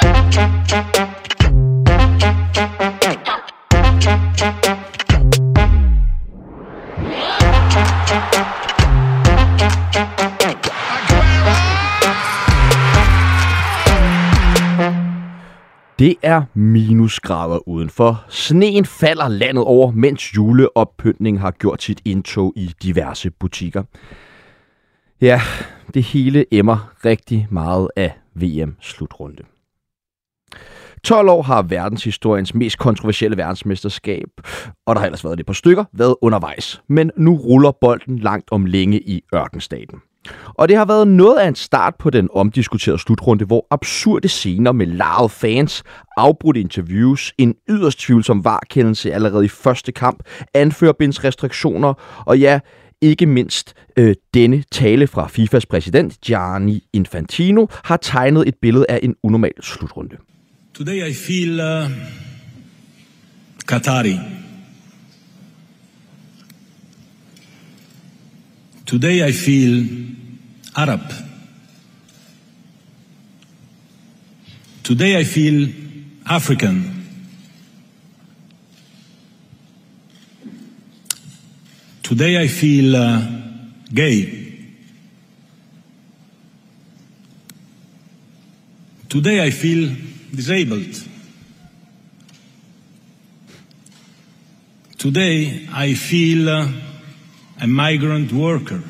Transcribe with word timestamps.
dançada. 0.03 1.10
Det 16.01 16.17
er 16.23 16.43
minusgrader 16.55 17.69
udenfor. 17.69 18.25
Sneen 18.29 18.85
falder 18.85 19.29
landet 19.29 19.65
over, 19.65 19.91
mens 19.91 20.37
juleoppyntning 20.37 21.41
har 21.41 21.51
gjort 21.51 21.83
sit 21.83 22.01
indtog 22.05 22.53
i 22.57 22.75
diverse 22.83 23.31
butikker. 23.31 23.83
Ja, 25.21 25.41
det 25.95 26.03
hele 26.03 26.55
emmer 26.55 26.93
rigtig 27.05 27.47
meget 27.51 27.89
af 27.97 28.19
VM-slutrunde. 28.35 29.43
12 31.05 31.29
år 31.29 31.43
har 31.43 31.63
verdenshistoriens 31.63 32.55
mest 32.55 32.79
kontroversielle 32.79 33.37
verdensmesterskab, 33.37 34.29
og 34.87 34.95
der 34.95 34.99
har 35.01 35.07
ellers 35.07 35.25
været 35.25 35.39
det 35.39 35.47
på 35.47 35.53
stykker, 35.53 35.85
været 35.93 36.17
undervejs. 36.23 36.83
Men 36.89 37.11
nu 37.17 37.37
ruller 37.37 37.73
bolden 37.81 38.19
langt 38.19 38.49
om 38.53 38.67
længe 38.67 39.01
i 39.01 39.23
ørkenstaten. 39.35 40.01
Og 40.55 40.69
det 40.69 40.77
har 40.77 40.85
været 40.85 41.09
noget 41.09 41.39
af 41.39 41.49
en 41.49 41.55
start 41.55 41.95
på 41.99 42.11
den 42.11 42.29
omdiskuterede 42.33 42.99
slutrunde, 42.99 43.45
hvor 43.45 43.67
absurde 43.71 44.29
scener 44.29 44.73
med 44.73 44.87
larvede 44.87 45.29
fans, 45.29 45.83
afbrudte 46.17 46.61
interviews, 46.61 47.33
en 47.39 47.55
yderst 47.69 47.99
tvivlsom 47.99 48.45
varkendelse 48.45 49.13
allerede 49.13 49.45
i 49.45 49.49
første 49.49 49.93
kamp, 49.93 50.23
anførbindsrestriktioner 50.55 52.23
og 52.27 52.39
ja, 52.39 52.61
ikke 53.01 53.27
mindst 53.27 53.75
øh, 53.97 54.15
denne 54.35 54.65
tale 54.73 55.07
fra 55.07 55.29
FIFAs 55.29 55.67
præsident 55.67 56.21
Gianni 56.21 56.85
Infantino 56.93 57.67
har 57.85 57.97
tegnet 57.97 58.49
et 58.49 58.55
billede 58.63 58.87
af 58.89 59.01
en 59.03 59.15
unormal 59.23 59.63
slutrunde. 59.63 60.17
Today 60.75 61.09
I 61.09 61.15
feel 61.15 61.61
uh, 61.61 61.91
Qatari. 63.67 64.17
Today 68.87 69.29
I 69.29 69.33
feel 69.33 69.87
Arab. 70.77 71.03
Today 74.83 75.19
I 75.19 75.25
feel 75.25 75.69
African. 76.27 77.01
Today 82.03 82.43
I 82.43 82.49
feel 82.49 82.97
uh, 82.97 83.23
gay. 83.93 84.41
Today 89.09 89.45
I 89.45 89.51
feel 89.51 89.95
disabled. 90.35 91.07
Today 94.99 95.69
I 95.73 95.95
feel 95.95 96.49
uh, 96.49 96.69
a 97.61 97.67
migrant 97.67 98.33
worker. 98.33 98.83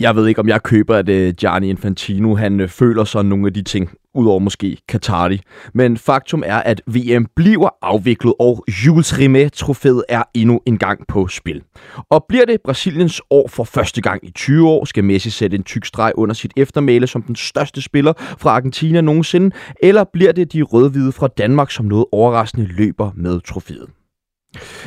Jeg 0.00 0.16
ved 0.16 0.26
ikke, 0.26 0.40
om 0.40 0.48
jeg 0.48 0.62
køber, 0.62 0.96
at 0.96 1.08
øh, 1.08 1.34
Gianni 1.34 1.70
Infantino 1.70 2.34
han 2.34 2.60
øh, 2.60 2.68
føler 2.68 3.04
sig 3.04 3.24
nogle 3.24 3.46
af 3.46 3.52
de 3.54 3.62
ting, 3.62 3.90
udover 4.14 4.38
måske 4.38 4.76
Katari. 4.88 5.40
Men 5.74 5.96
faktum 5.96 6.42
er, 6.46 6.56
at 6.56 6.82
VM 6.86 7.26
bliver 7.36 7.68
afviklet, 7.82 8.34
og 8.40 8.64
Jules 8.86 9.18
Rimet-trofæet 9.18 10.02
er 10.08 10.22
endnu 10.34 10.60
en 10.66 10.78
gang 10.78 11.06
på 11.08 11.28
spil. 11.28 11.62
Og 12.10 12.24
bliver 12.28 12.44
det 12.44 12.60
Brasiliens 12.64 13.20
år 13.30 13.48
for 13.48 13.64
første 13.64 14.00
gang 14.00 14.26
i 14.26 14.30
20 14.30 14.68
år, 14.68 14.84
skal 14.84 15.04
Messi 15.04 15.30
sætte 15.30 15.56
en 15.56 15.62
tyk 15.62 15.84
streg 15.84 16.12
under 16.14 16.34
sit 16.34 16.52
eftermæle 16.56 17.06
som 17.06 17.22
den 17.22 17.36
største 17.36 17.82
spiller 17.82 18.12
fra 18.16 18.50
Argentina 18.50 19.00
nogensinde, 19.00 19.56
eller 19.82 20.04
bliver 20.12 20.32
det 20.32 20.52
de 20.52 20.62
rødhvide 20.62 21.12
fra 21.12 21.28
Danmark, 21.28 21.70
som 21.70 21.86
noget 21.86 22.04
overraskende 22.12 22.66
løber 22.66 23.10
med 23.14 23.40
trofæet? 23.40 23.97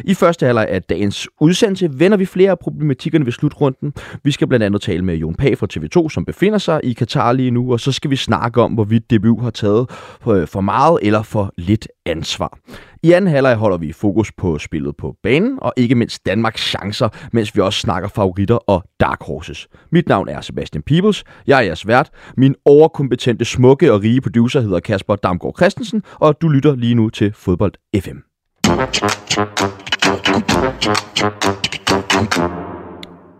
I 0.05 0.13
første 0.13 0.45
halvleg 0.45 0.67
af 0.69 0.83
dagens 0.83 1.27
udsendelse 1.41 1.89
vender 1.99 2.17
vi 2.17 2.25
flere 2.25 2.51
af 2.51 2.59
problematikkerne 2.59 3.25
ved 3.25 3.33
slutrunden. 3.33 3.93
Vi 4.23 4.31
skal 4.31 4.47
blandt 4.47 4.63
andet 4.63 4.81
tale 4.81 5.05
med 5.05 5.15
Jon 5.15 5.35
Pag 5.35 5.57
fra 5.57 5.67
TV2, 5.73 6.09
som 6.09 6.25
befinder 6.25 6.57
sig 6.57 6.79
i 6.83 6.93
Katar 6.93 7.33
lige 7.33 7.51
nu, 7.51 7.71
og 7.71 7.79
så 7.79 7.91
skal 7.91 8.11
vi 8.11 8.15
snakke 8.15 8.61
om, 8.61 8.73
hvorvidt 8.73 9.11
DBU 9.11 9.39
har 9.39 9.49
taget 9.49 9.89
øh, 10.27 10.47
for 10.47 10.61
meget 10.61 10.99
eller 11.01 11.21
for 11.21 11.53
lidt 11.57 11.87
ansvar. 12.05 12.57
I 13.03 13.11
anden 13.11 13.31
halvleg 13.31 13.55
holder 13.55 13.77
vi 13.77 13.91
fokus 13.91 14.31
på 14.31 14.59
spillet 14.59 14.97
på 14.97 15.15
banen, 15.23 15.57
og 15.61 15.73
ikke 15.77 15.95
mindst 15.95 16.25
Danmarks 16.25 16.61
chancer, 16.61 17.09
mens 17.33 17.55
vi 17.55 17.61
også 17.61 17.79
snakker 17.79 18.09
favoritter 18.09 18.55
og 18.55 18.83
dark 18.99 19.23
horses. 19.23 19.67
Mit 19.91 20.07
navn 20.07 20.29
er 20.29 20.41
Sebastian 20.41 20.83
Peebles, 20.83 21.23
jeg 21.47 21.57
er 21.57 21.61
jeres 21.61 21.87
vært. 21.87 22.09
Min 22.37 22.55
overkompetente, 22.65 23.45
smukke 23.45 23.93
og 23.93 24.01
rige 24.01 24.21
producer 24.21 24.61
hedder 24.61 24.79
Kasper 24.79 25.15
Damgaard 25.15 25.55
Christensen, 25.57 26.03
og 26.15 26.41
du 26.41 26.47
lytter 26.47 26.75
lige 26.75 26.95
nu 26.95 27.09
til 27.09 27.33
Fodbold 27.33 27.73
FM. 28.01 28.30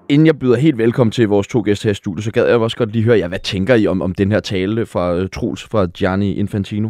Inden 0.09 0.25
jeg 0.25 0.39
byder 0.39 0.55
helt 0.55 0.77
velkommen 0.77 1.11
til 1.11 1.27
vores 1.27 1.47
to 1.47 1.61
gæster 1.61 1.89
her 1.89 1.91
i 1.91 1.95
studiet, 1.95 2.23
så 2.23 2.31
gad 2.31 2.47
jeg 2.47 2.57
også 2.57 2.77
godt 2.77 2.91
lige 2.91 3.03
høre 3.03 3.17
jer, 3.17 3.27
hvad 3.27 3.39
tænker 3.39 3.75
I 3.75 3.87
om, 3.87 4.01
om 4.01 4.15
den 4.15 4.31
her 4.31 4.39
tale 4.39 4.85
fra 4.85 5.15
uh, 5.17 5.29
Troels 5.29 5.63
fra 5.63 5.85
Gianni 5.85 6.33
Infantino? 6.33 6.89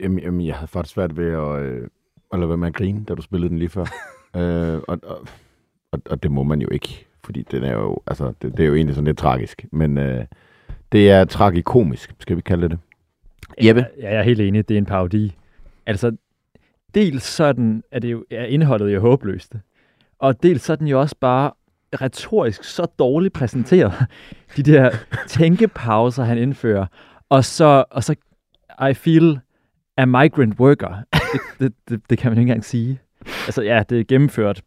Jamen, 0.00 0.18
jamen, 0.18 0.46
jeg 0.46 0.54
havde 0.54 0.68
faktisk 0.68 0.94
svært 0.94 1.16
ved 1.16 1.32
at, 1.32 1.62
øh, 1.62 1.88
at 2.32 2.38
lade 2.38 2.48
være 2.48 2.58
med 2.58 2.68
at 2.68 2.74
grine, 2.74 3.04
da 3.04 3.14
du 3.14 3.22
spillede 3.22 3.50
den 3.50 3.58
lige 3.58 3.68
før. 3.68 3.84
øh, 4.36 4.80
og, 4.88 4.98
og, 5.02 5.26
og, 5.92 6.00
og 6.10 6.22
det 6.22 6.30
må 6.30 6.42
man 6.42 6.60
jo 6.60 6.68
ikke, 6.72 7.06
fordi 7.24 7.46
den 7.50 7.62
er 7.64 7.72
jo, 7.72 7.98
altså, 8.06 8.32
det, 8.42 8.52
det 8.56 8.60
er 8.60 8.66
jo 8.66 8.74
egentlig 8.74 8.94
sådan 8.94 9.06
lidt 9.06 9.18
tragisk. 9.18 9.64
Men 9.72 9.98
øh, 9.98 10.24
det 10.92 11.10
er 11.10 11.24
tragikomisk, 11.24 12.14
skal 12.18 12.36
vi 12.36 12.42
kalde 12.42 12.68
det. 12.68 12.78
Jeppe? 13.62 13.86
Ja, 14.00 14.10
jeg 14.10 14.18
er 14.18 14.22
helt 14.22 14.40
enig, 14.40 14.68
det 14.68 14.74
er 14.74 14.78
en 14.78 14.86
parodi. 14.86 15.36
Altså, 15.86 16.16
dels 16.94 17.22
sådan 17.22 17.82
er 17.90 17.98
det 17.98 18.12
jo 18.12 18.24
er 18.30 18.44
indholdet 18.44 18.94
jo 18.94 19.00
håbløst. 19.00 19.54
Og 20.18 20.42
dels 20.42 20.62
så 20.62 20.72
er 20.72 20.76
den 20.76 20.86
jo 20.86 21.00
også 21.00 21.16
bare 21.20 21.52
retorisk 22.02 22.64
så 22.64 22.86
dårligt 22.98 23.34
præsenteret. 23.34 23.92
De 24.56 24.62
der 24.62 24.90
tænkepauser, 25.28 26.24
han 26.24 26.38
indfører. 26.38 26.86
Og 27.28 27.44
så, 27.44 27.84
og 27.90 28.04
så 28.04 28.14
I 28.90 28.94
feel 28.94 29.40
a 29.96 30.04
migrant 30.04 30.60
worker. 30.60 30.96
Det, 31.32 31.40
det, 31.60 31.72
det, 31.88 32.10
det 32.10 32.18
kan 32.18 32.30
man 32.30 32.38
ikke 32.38 32.50
engang 32.50 32.64
sige. 32.64 33.00
Altså 33.26 33.62
ja, 33.62 33.82
det 33.88 34.00
er 34.00 34.04
gennemført 34.04 34.62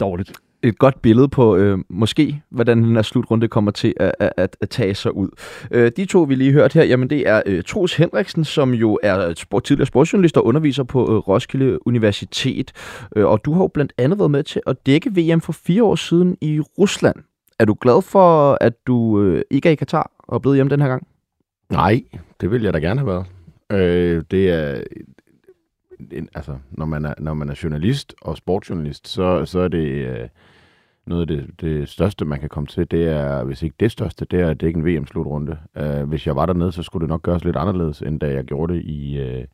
dårligt 0.00 0.32
et 0.62 0.78
godt 0.78 1.02
billede 1.02 1.28
på 1.28 1.56
øh, 1.56 1.78
måske, 1.88 2.42
hvordan 2.50 2.82
den 2.82 2.94
her 2.94 3.02
slutrunde 3.02 3.48
kommer 3.48 3.70
til 3.70 3.94
at, 3.96 4.12
at, 4.20 4.56
at 4.60 4.70
tage 4.70 4.94
sig 4.94 5.14
ud. 5.14 5.28
Øh, 5.70 5.92
de 5.96 6.04
to, 6.04 6.22
vi 6.22 6.34
lige 6.34 6.52
hørt 6.52 6.72
her, 6.72 6.84
jamen 6.84 7.10
det 7.10 7.28
er 7.28 7.42
øh, 7.46 7.62
Troels 7.62 7.94
Henriksen, 7.94 8.44
som 8.44 8.74
jo 8.74 8.98
er 9.02 9.34
sport, 9.36 9.64
tidligere 9.64 9.86
sportsjournalist 9.86 10.36
og 10.36 10.46
underviser 10.46 10.82
på 10.82 11.02
øh, 11.02 11.16
Roskilde 11.16 11.86
Universitet. 11.86 12.72
Øh, 13.16 13.26
og 13.26 13.44
du 13.44 13.52
har 13.52 13.60
jo 13.60 13.68
blandt 13.68 13.92
andet 13.98 14.18
været 14.18 14.30
med 14.30 14.42
til 14.42 14.60
at 14.66 14.86
dække 14.86 15.10
VM 15.10 15.40
for 15.40 15.52
fire 15.52 15.84
år 15.84 15.94
siden 15.94 16.36
i 16.40 16.60
Rusland. 16.60 17.16
Er 17.58 17.64
du 17.64 17.76
glad 17.80 18.02
for, 18.02 18.58
at 18.60 18.86
du 18.86 19.22
øh, 19.22 19.42
ikke 19.50 19.68
er 19.68 19.72
i 19.72 19.74
Katar 19.74 20.10
og 20.18 20.34
er 20.34 20.38
blevet 20.38 20.56
hjemme 20.56 20.70
den 20.70 20.80
her 20.80 20.88
gang? 20.88 21.06
Nej, 21.70 22.02
det 22.40 22.50
ville 22.50 22.64
jeg 22.64 22.74
da 22.74 22.78
gerne 22.78 23.00
have 23.00 23.06
været. 23.06 23.26
Øh, 23.72 24.22
det 24.30 24.50
er 24.50 24.82
en, 26.12 26.28
altså, 26.34 26.58
når 26.70 26.86
man, 26.86 27.04
er, 27.04 27.14
når 27.18 27.34
man 27.34 27.48
er 27.48 27.60
journalist 27.62 28.14
og 28.22 28.36
sportsjournalist, 28.36 29.08
så, 29.08 29.44
så 29.44 29.60
er 29.60 29.68
det 29.68 29.88
øh, 29.88 30.28
noget 31.06 31.20
af 31.20 31.26
det, 31.26 31.60
det 31.60 31.88
største, 31.88 32.24
man 32.24 32.40
kan 32.40 32.48
komme 32.48 32.66
til. 32.66 32.90
Det 32.90 33.08
er, 33.08 33.44
hvis 33.44 33.62
ikke 33.62 33.76
det 33.80 33.92
største, 33.92 34.24
det 34.24 34.40
er 34.40 34.50
at 34.50 34.60
dække 34.60 34.78
en 34.78 34.86
VM-slutrunde. 34.86 35.58
Øh, 35.76 36.08
hvis 36.08 36.26
jeg 36.26 36.36
var 36.36 36.46
dernede, 36.46 36.72
så 36.72 36.82
skulle 36.82 37.02
det 37.02 37.08
nok 37.08 37.22
gøres 37.22 37.44
lidt 37.44 37.56
anderledes, 37.56 38.02
end 38.02 38.20
da 38.20 38.32
jeg 38.32 38.44
gjorde 38.44 38.74
det 38.74 38.82
i, 38.82 39.18
øh, 39.18 39.44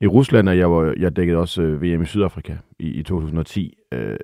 i 0.00 0.06
Rusland, 0.06 0.48
og 0.48 0.58
jeg, 0.58 0.70
var, 0.70 0.94
jeg 0.98 1.16
dækkede 1.16 1.38
også 1.38 1.62
øh, 1.62 1.82
VM 1.82 2.02
i 2.02 2.06
Sydafrika 2.06 2.56
i, 2.78 2.88
i 2.88 3.02
2010. 3.02 3.74
Øh, 3.92 4.18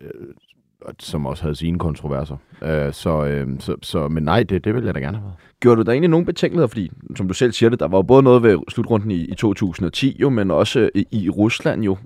som 0.98 1.26
også 1.26 1.42
havde 1.42 1.54
sine 1.54 1.78
kontroverser. 1.78 2.36
Uh, 2.62 2.92
så, 2.92 3.42
uh, 3.46 3.58
så, 3.58 3.76
så, 3.82 4.08
men 4.08 4.22
nej, 4.22 4.42
det, 4.42 4.64
det 4.64 4.74
vil 4.74 4.84
jeg 4.84 4.94
da 4.94 5.00
gerne 5.00 5.16
have 5.16 5.24
været. 5.24 5.36
Gjorde 5.60 5.76
du 5.76 5.82
der 5.82 5.92
egentlig 5.92 6.10
nogen 6.10 6.26
betænkeligheder? 6.26 6.66
Fordi, 6.66 6.90
som 7.16 7.28
du 7.28 7.34
selv 7.34 7.52
siger 7.52 7.70
det, 7.70 7.80
der 7.80 7.88
var 7.88 7.98
jo 7.98 8.02
både 8.02 8.22
noget 8.22 8.42
ved 8.42 8.58
slutrunden 8.68 9.10
i, 9.10 9.24
i 9.24 9.34
2010, 9.34 10.16
jo, 10.20 10.30
men 10.30 10.50
også 10.50 10.90
i, 10.94 11.06
i 11.10 11.28
Rusland 11.28 11.82
jo. 11.82 11.96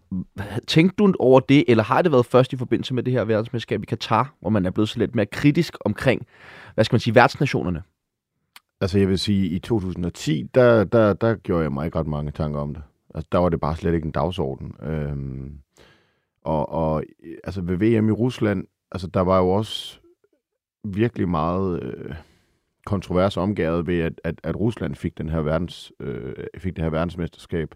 Tænkte 0.67 0.97
du 0.99 1.15
over 1.19 1.41
det, 1.41 1.65
eller 1.69 1.85
har 1.85 2.03
det 2.03 2.13
været 2.13 2.27
først 2.27 2.53
i 2.53 2.57
forbindelse 2.57 2.95
med 2.95 3.03
det 3.03 3.13
her 3.13 3.25
verdensmesterskab 3.25 3.83
i 3.83 3.87
Katar, 3.87 4.35
hvor 4.41 4.51
man 4.51 4.67
er 4.67 4.71
blevet 4.71 4.89
så 4.89 4.99
lidt 4.99 5.15
mere 5.15 5.27
kritisk 5.27 5.77
omkring, 5.85 6.27
hvad 6.75 6.85
skal 6.85 6.95
man 6.95 7.01
sige, 7.01 7.15
værtsnationerne? 7.15 7.83
Altså 8.81 8.99
jeg 8.99 9.09
vil 9.09 9.19
sige, 9.19 9.47
i 9.49 9.59
2010, 9.59 10.43
der, 10.55 10.85
der, 10.85 11.13
der 11.13 11.35
gjorde 11.35 11.63
jeg 11.63 11.73
mig 11.73 11.87
ikke 11.87 11.99
ret 11.99 12.07
mange 12.07 12.31
tanker 12.31 12.61
om 12.61 12.75
det. 12.75 12.83
Altså 13.15 13.29
der 13.33 13.39
var 13.39 13.49
det 13.49 13.61
bare 13.61 13.77
slet 13.77 13.95
ikke 13.95 14.07
en 14.07 14.13
dagsorden. 14.13 14.75
Øhm, 14.83 15.53
og, 16.47 16.69
og 16.69 17.05
øh, 17.25 17.37
altså 17.45 17.61
ved 17.61 17.77
VM 17.77 18.09
i 18.09 18.13
Rusland, 18.13 18.67
altså 18.93 19.07
der 19.07 19.21
var 19.21 19.39
jo 19.39 19.49
også 19.49 20.01
virkelig 20.85 21.29
meget 21.29 21.83
øh, 21.83 22.15
kontrovers 22.87 23.37
omgået 23.37 23.87
ved, 23.87 24.01
at, 24.01 24.21
at, 24.25 24.41
at 24.43 24.57
Rusland 24.61 24.95
fik, 24.95 25.19
den 25.19 25.29
her 25.29 25.41
verdens, 25.41 25.93
øh, 26.01 26.35
fik 26.59 26.77
det 26.77 26.85
her 26.85 26.91
verdensmesterskab. 26.91 27.75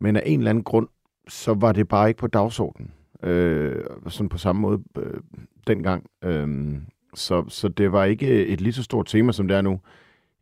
Men 0.00 0.16
af 0.16 0.22
en 0.26 0.38
eller 0.38 0.50
anden 0.50 0.64
grund, 0.64 0.88
så 1.28 1.54
var 1.54 1.72
det 1.72 1.88
bare 1.88 2.08
ikke 2.08 2.18
på 2.18 2.26
dagsordenen. 2.26 2.92
øh, 3.22 3.84
sådan 4.08 4.28
på 4.28 4.38
samme 4.38 4.62
måde 4.62 4.82
øh, 4.98 5.20
dengang. 5.66 6.06
Øh, 6.24 6.76
så, 7.14 7.44
så 7.48 7.68
det 7.68 7.92
var 7.92 8.04
ikke 8.04 8.46
et 8.46 8.60
lige 8.60 8.72
så 8.72 8.82
stort 8.82 9.06
tema, 9.06 9.32
som 9.32 9.48
det 9.48 9.56
er 9.56 9.62
nu. 9.62 9.80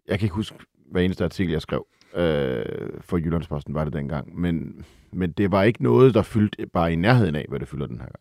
Jeg 0.09 0.19
kan 0.19 0.27
ikke 0.27 0.35
huske, 0.35 0.59
hver 0.91 1.01
eneste 1.01 1.25
artikel, 1.25 1.53
jeg 1.53 1.63
skrev 1.63 1.87
øh, 2.17 3.01
for 3.01 3.17
Jyllandsposten, 3.17 3.75
var 3.75 3.85
det 3.85 3.93
dengang. 3.93 4.41
Men, 4.41 4.85
men 5.13 5.33
det 5.33 5.51
var 5.51 5.63
ikke 5.63 5.83
noget, 5.83 6.15
der 6.15 6.23
fyldte 6.23 6.67
bare 6.67 6.93
i 6.93 6.97
nærheden 6.97 7.35
af, 7.35 7.47
hvad 7.49 7.61
det 7.61 7.69
fylder 7.69 7.87
den 7.87 8.01
her 8.01 8.07
gang. 8.07 8.21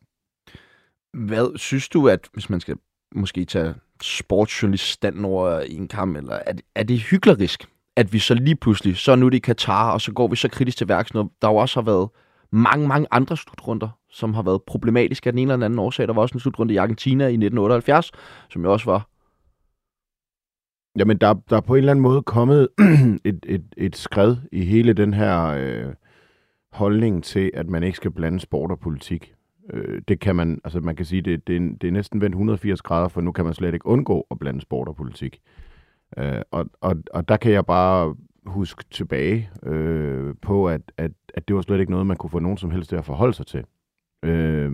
Hvad 1.28 1.58
synes 1.58 1.90
du, 1.90 2.08
at 2.08 2.28
hvis 2.34 2.50
man 2.50 2.60
skal 2.60 2.76
måske 3.16 3.46
tage 3.46 3.74
sportsjournaliststanden 4.02 5.26
over 5.26 5.60
i 5.60 5.76
en 5.76 5.88
kamp, 5.88 6.18
eller 6.18 6.34
er, 6.34 6.54
er 6.76 6.84
det 6.84 7.00
hyklerisk, 7.00 7.70
at 7.96 8.14
vi 8.14 8.20
så 8.20 8.34
lige 8.34 8.56
pludselig, 8.56 8.98
så 8.98 9.16
nu 9.16 9.26
er 9.26 9.30
det 9.30 9.38
i 9.38 9.40
Katar, 9.40 9.92
og 9.92 10.02
så 10.02 10.12
går 10.12 10.28
vi 10.28 10.36
så 10.36 10.50
kritisk 10.50 10.78
til 10.78 10.88
værks, 10.88 11.14
når 11.14 11.32
der 11.42 11.48
jo 11.48 11.56
også 11.56 11.80
har 11.80 11.86
været 11.86 12.10
mange, 12.52 12.88
mange 12.88 13.08
andre 13.12 13.38
slutrunder, 13.38 13.90
som 14.10 14.34
har 14.34 14.42
været 14.42 14.64
problematiske 14.64 15.28
af 15.28 15.34
den 15.34 15.40
ene 15.40 15.54
eller 15.54 15.56
den 15.56 15.64
anden 15.64 15.80
årsag. 15.80 16.08
Der 16.08 16.14
var 16.14 16.22
også 16.22 16.34
en 16.34 16.40
slutrunde 16.40 16.74
i 16.74 16.78
Argentina 16.78 17.24
i 17.24 17.28
1978, 17.28 18.12
som 18.50 18.64
jo 18.64 18.74
også 18.74 18.86
var 18.86 19.10
Jamen, 20.98 21.18
der, 21.18 21.34
der 21.50 21.58
er 21.58 21.62
på 21.62 21.74
en 21.74 21.78
eller 21.78 21.92
anden 21.92 22.04
måde 22.04 22.22
kommet 22.22 22.68
et, 23.26 23.46
et, 23.48 23.66
et 23.78 23.96
skred 23.96 24.36
i 24.52 24.66
hele 24.66 24.94
den 24.94 25.14
her 25.14 25.46
øh, 25.46 25.94
holdning 26.72 27.24
til, 27.24 27.52
at 27.54 27.70
man 27.70 27.84
ikke 27.84 27.96
skal 27.96 28.12
blande 28.12 28.40
sport 28.40 28.72
og 28.72 28.80
politik. 28.80 29.34
Øh, 29.74 30.02
det 30.08 30.20
kan 30.20 30.36
man, 30.36 30.62
altså 30.64 30.80
man 30.80 30.96
kan 30.96 31.06
sige, 31.06 31.22
det, 31.22 31.48
det, 31.48 31.56
er, 31.56 31.60
det 31.82 31.88
er 31.88 31.92
næsten 31.92 32.22
vendt 32.22 32.34
180 32.34 32.82
grader, 32.82 33.08
for 33.08 33.22
nu 33.22 33.32
kan 33.32 33.46
man 33.46 33.54
slet 33.54 33.74
ikke 33.74 33.88
undgå 33.88 34.28
at 34.32 34.40
blande 34.40 34.62
sport 34.62 34.88
og 34.88 34.96
politik. 34.96 35.42
Øh, 36.18 36.42
og, 36.52 36.66
og, 36.82 36.96
og 37.14 37.28
der 37.30 37.38
kan 37.38 37.52
jeg 37.52 37.66
bare 37.66 38.16
huske 38.46 38.84
tilbage 38.92 39.50
øh, 39.64 40.34
på, 40.42 40.68
at, 40.68 40.82
at, 40.98 41.12
at 41.34 41.48
det 41.48 41.56
var 41.56 41.62
slet 41.62 41.80
ikke 41.80 41.92
noget, 41.92 42.08
man 42.08 42.18
kunne 42.18 42.30
få 42.30 42.40
nogen 42.40 42.58
som 42.58 42.72
helst 42.72 42.90
til 42.90 42.96
at 42.96 43.06
forholde 43.06 43.34
sig 43.34 43.48
til. 43.48 43.66
Øh, 44.24 44.72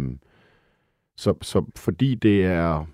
så, 1.17 1.33
så 1.41 1.65
fordi 1.75 2.15
det 2.15 2.45
er 2.45 2.85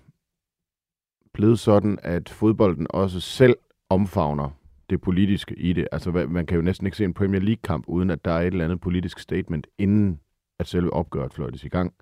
blevet 1.38 1.58
sådan, 1.58 1.98
at 2.02 2.28
fodbolden 2.28 2.86
også 2.90 3.20
selv 3.20 3.56
omfavner 3.90 4.50
det 4.90 5.00
politiske 5.00 5.54
i 5.54 5.72
det. 5.72 5.88
Altså, 5.92 6.10
man 6.10 6.46
kan 6.46 6.56
jo 6.56 6.62
næsten 6.62 6.86
ikke 6.86 6.96
se 6.96 7.04
en 7.04 7.14
Premier 7.14 7.40
League-kamp, 7.40 7.84
uden 7.88 8.10
at 8.10 8.24
der 8.24 8.30
er 8.30 8.40
et 8.40 8.46
eller 8.46 8.64
andet 8.64 8.80
politisk 8.80 9.18
statement, 9.18 9.66
inden 9.78 10.20
at 10.58 10.68
selve 10.68 10.92
opgøret 10.92 11.32
fløjtes 11.32 11.64
i 11.64 11.68
gang. 11.68 11.94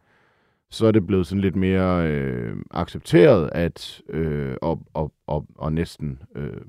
Så 0.70 0.86
er 0.86 0.90
det 0.90 1.06
blevet 1.06 1.26
sådan 1.26 1.40
lidt 1.40 1.56
mere 1.56 2.08
øh, 2.08 2.56
accepteret, 2.70 3.50
at 3.52 4.02
øh, 4.08 4.56
og, 4.62 4.86
og, 4.94 5.12
og, 5.26 5.46
og 5.54 5.72
næsten 5.72 6.22
øh, 6.36 6.60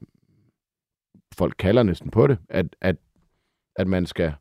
folk 1.38 1.56
kalder 1.60 1.84
næsten 1.84 2.12
på 2.12 2.28
det, 2.28 2.38
at, 2.50 2.76
at, 2.82 2.96
at 3.76 3.88
man 3.88 4.06
skal 4.06 4.34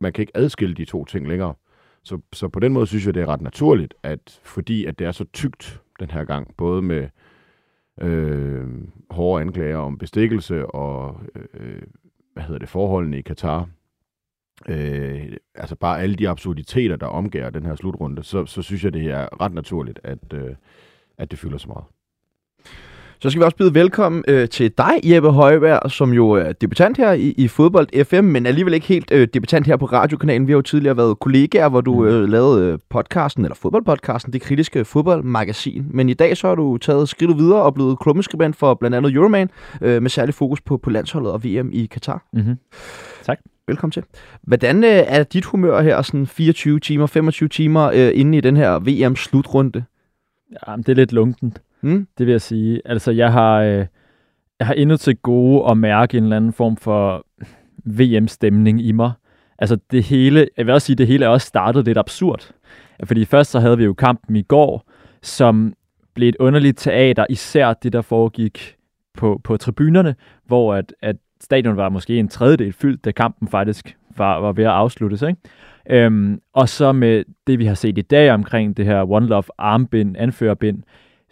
man 0.00 0.12
kan 0.12 0.22
ikke 0.22 0.36
adskille 0.36 0.74
de 0.74 0.84
to 0.84 1.04
ting 1.04 1.28
længere. 1.28 1.54
Så, 2.02 2.18
så 2.32 2.48
på 2.48 2.60
den 2.60 2.72
måde 2.72 2.86
synes 2.86 3.06
jeg, 3.06 3.14
det 3.14 3.22
er 3.22 3.26
ret 3.26 3.40
naturligt, 3.40 3.94
at 4.02 4.40
fordi 4.42 4.84
at 4.84 4.98
det 4.98 5.06
er 5.06 5.12
så 5.12 5.24
tygt 5.32 5.82
den 6.00 6.10
her 6.10 6.24
gang, 6.24 6.56
både 6.56 6.82
med 6.82 7.08
øh, 8.00 8.68
hårde 9.10 9.40
anklager 9.40 9.76
om 9.76 9.98
bestikkelse 9.98 10.66
og 10.66 11.20
øh, 11.54 11.82
hvad 12.32 12.42
hedder 12.42 12.58
det, 12.58 12.68
forholdene 12.68 13.18
i 13.18 13.22
Katar, 13.22 13.68
øh, 14.68 15.32
altså 15.54 15.76
bare 15.76 16.00
alle 16.00 16.16
de 16.16 16.28
absurditeter, 16.28 16.96
der 16.96 17.06
omgiver 17.06 17.50
den 17.50 17.66
her 17.66 17.74
slutrunde, 17.74 18.22
så, 18.22 18.46
så 18.46 18.62
synes 18.62 18.84
jeg, 18.84 18.92
det 18.92 19.06
er 19.10 19.40
ret 19.40 19.52
naturligt, 19.52 20.00
at, 20.04 20.32
øh, 20.34 20.54
at 21.18 21.30
det 21.30 21.38
fylder 21.38 21.58
så 21.58 21.68
meget. 21.68 21.84
Så 23.24 23.30
skal 23.30 23.40
vi 23.40 23.44
også 23.44 23.56
byde 23.56 23.74
velkommen 23.74 24.24
øh, 24.28 24.48
til 24.48 24.72
dig, 24.78 24.92
Jeppe 25.04 25.30
Højberg, 25.30 25.90
som 25.90 26.12
jo 26.12 26.30
er 26.30 26.52
debutant 26.52 26.96
her 26.96 27.12
i, 27.12 27.34
i 27.38 27.48
Fodbold 27.48 28.04
FM, 28.04 28.24
men 28.24 28.46
alligevel 28.46 28.74
ikke 28.74 28.86
helt 28.86 29.10
øh, 29.12 29.28
debutant 29.34 29.66
her 29.66 29.76
på 29.76 29.86
radiokanalen. 29.86 30.46
Vi 30.46 30.52
har 30.52 30.56
jo 30.56 30.62
tidligere 30.62 30.96
været 30.96 31.18
kollegaer, 31.18 31.68
hvor 31.68 31.80
du 31.80 32.00
mm. 32.00 32.06
øh, 32.06 32.28
lavede 32.28 32.72
øh, 32.72 32.78
podcasten, 32.90 33.44
eller 33.44 33.54
fodboldpodcasten, 33.54 34.32
det 34.32 34.42
kritiske 34.42 34.84
fodboldmagasin. 34.84 35.86
Men 35.90 36.08
i 36.08 36.14
dag 36.14 36.36
så 36.36 36.48
har 36.48 36.54
du 36.54 36.78
taget 36.78 37.08
skridtet 37.08 37.38
videre 37.38 37.62
og 37.62 37.74
blevet 37.74 37.98
klummeskribent 37.98 38.56
for 38.56 38.74
blandt 38.74 38.96
andet 38.96 39.12
Euroman, 39.12 39.50
øh, 39.80 40.02
med 40.02 40.10
særlig 40.10 40.34
fokus 40.34 40.60
på, 40.60 40.76
på 40.76 40.90
landsholdet 40.90 41.32
og 41.32 41.44
VM 41.44 41.70
i 41.72 41.86
Katar. 41.86 42.26
Mm-hmm. 42.32 42.56
Tak. 43.22 43.38
Velkommen 43.66 43.92
til. 43.92 44.02
Hvordan 44.42 44.84
øh, 44.84 44.90
er 44.90 45.22
dit 45.22 45.44
humør 45.44 45.82
her, 45.82 46.02
sådan 46.02 46.26
24 46.26 46.80
timer, 46.80 47.06
25 47.06 47.48
timer 47.48 47.90
øh, 47.94 48.10
inde 48.14 48.38
i 48.38 48.40
den 48.40 48.56
her 48.56 48.78
VM-slutrunde? 48.78 49.84
Ja, 50.66 50.76
det 50.76 50.88
er 50.88 50.94
lidt 50.94 51.12
lunkent. 51.12 51.60
Mm. 51.84 52.08
Det 52.18 52.26
vil 52.26 52.32
jeg 52.32 52.40
sige. 52.40 52.80
Altså, 52.84 53.10
jeg 53.10 53.32
har, 53.32 53.60
øh, 53.60 53.86
jeg 54.58 54.66
har 54.66 54.74
endnu 54.74 54.96
til 54.96 55.16
gode 55.16 55.70
at 55.70 55.78
mærke 55.78 56.18
en 56.18 56.22
eller 56.22 56.36
anden 56.36 56.52
form 56.52 56.76
for 56.76 57.26
VM-stemning 57.84 58.80
i 58.80 58.92
mig. 58.92 59.12
Altså, 59.58 59.78
det 59.90 60.02
hele, 60.02 60.48
jeg 60.56 60.66
vil 60.66 60.74
også 60.74 60.86
sige, 60.86 60.96
det 60.96 61.06
hele 61.06 61.24
er 61.24 61.28
også 61.28 61.46
startet 61.46 61.84
lidt 61.84 61.98
absurd. 61.98 62.50
Fordi 63.04 63.24
først 63.24 63.50
så 63.50 63.60
havde 63.60 63.78
vi 63.78 63.84
jo 63.84 63.94
kampen 63.94 64.36
i 64.36 64.42
går, 64.42 64.90
som 65.22 65.74
blev 66.14 66.28
et 66.28 66.36
underligt 66.40 66.78
teater, 66.78 67.26
især 67.30 67.72
det, 67.72 67.92
der 67.92 68.02
foregik 68.02 68.76
på, 69.14 69.40
på 69.44 69.56
tribunerne, 69.56 70.14
hvor 70.46 70.74
at, 70.74 70.94
at 71.02 71.16
stadion 71.40 71.76
var 71.76 71.88
måske 71.88 72.18
en 72.18 72.28
tredjedel 72.28 72.72
fyldt, 72.72 73.04
da 73.04 73.10
kampen 73.10 73.48
faktisk 73.48 73.96
var, 74.16 74.40
var 74.40 74.52
ved 74.52 74.64
at 74.64 74.70
afsluttes. 74.70 75.22
Ikke? 75.22 75.40
Øhm, 75.90 76.40
og 76.52 76.68
så 76.68 76.92
med 76.92 77.24
det, 77.46 77.58
vi 77.58 77.64
har 77.64 77.74
set 77.74 77.98
i 77.98 78.02
dag 78.02 78.30
omkring 78.30 78.76
det 78.76 78.84
her 78.84 79.10
One 79.10 79.26
Love 79.26 79.44
armbind, 79.58 80.16
anførerbind, 80.18 80.82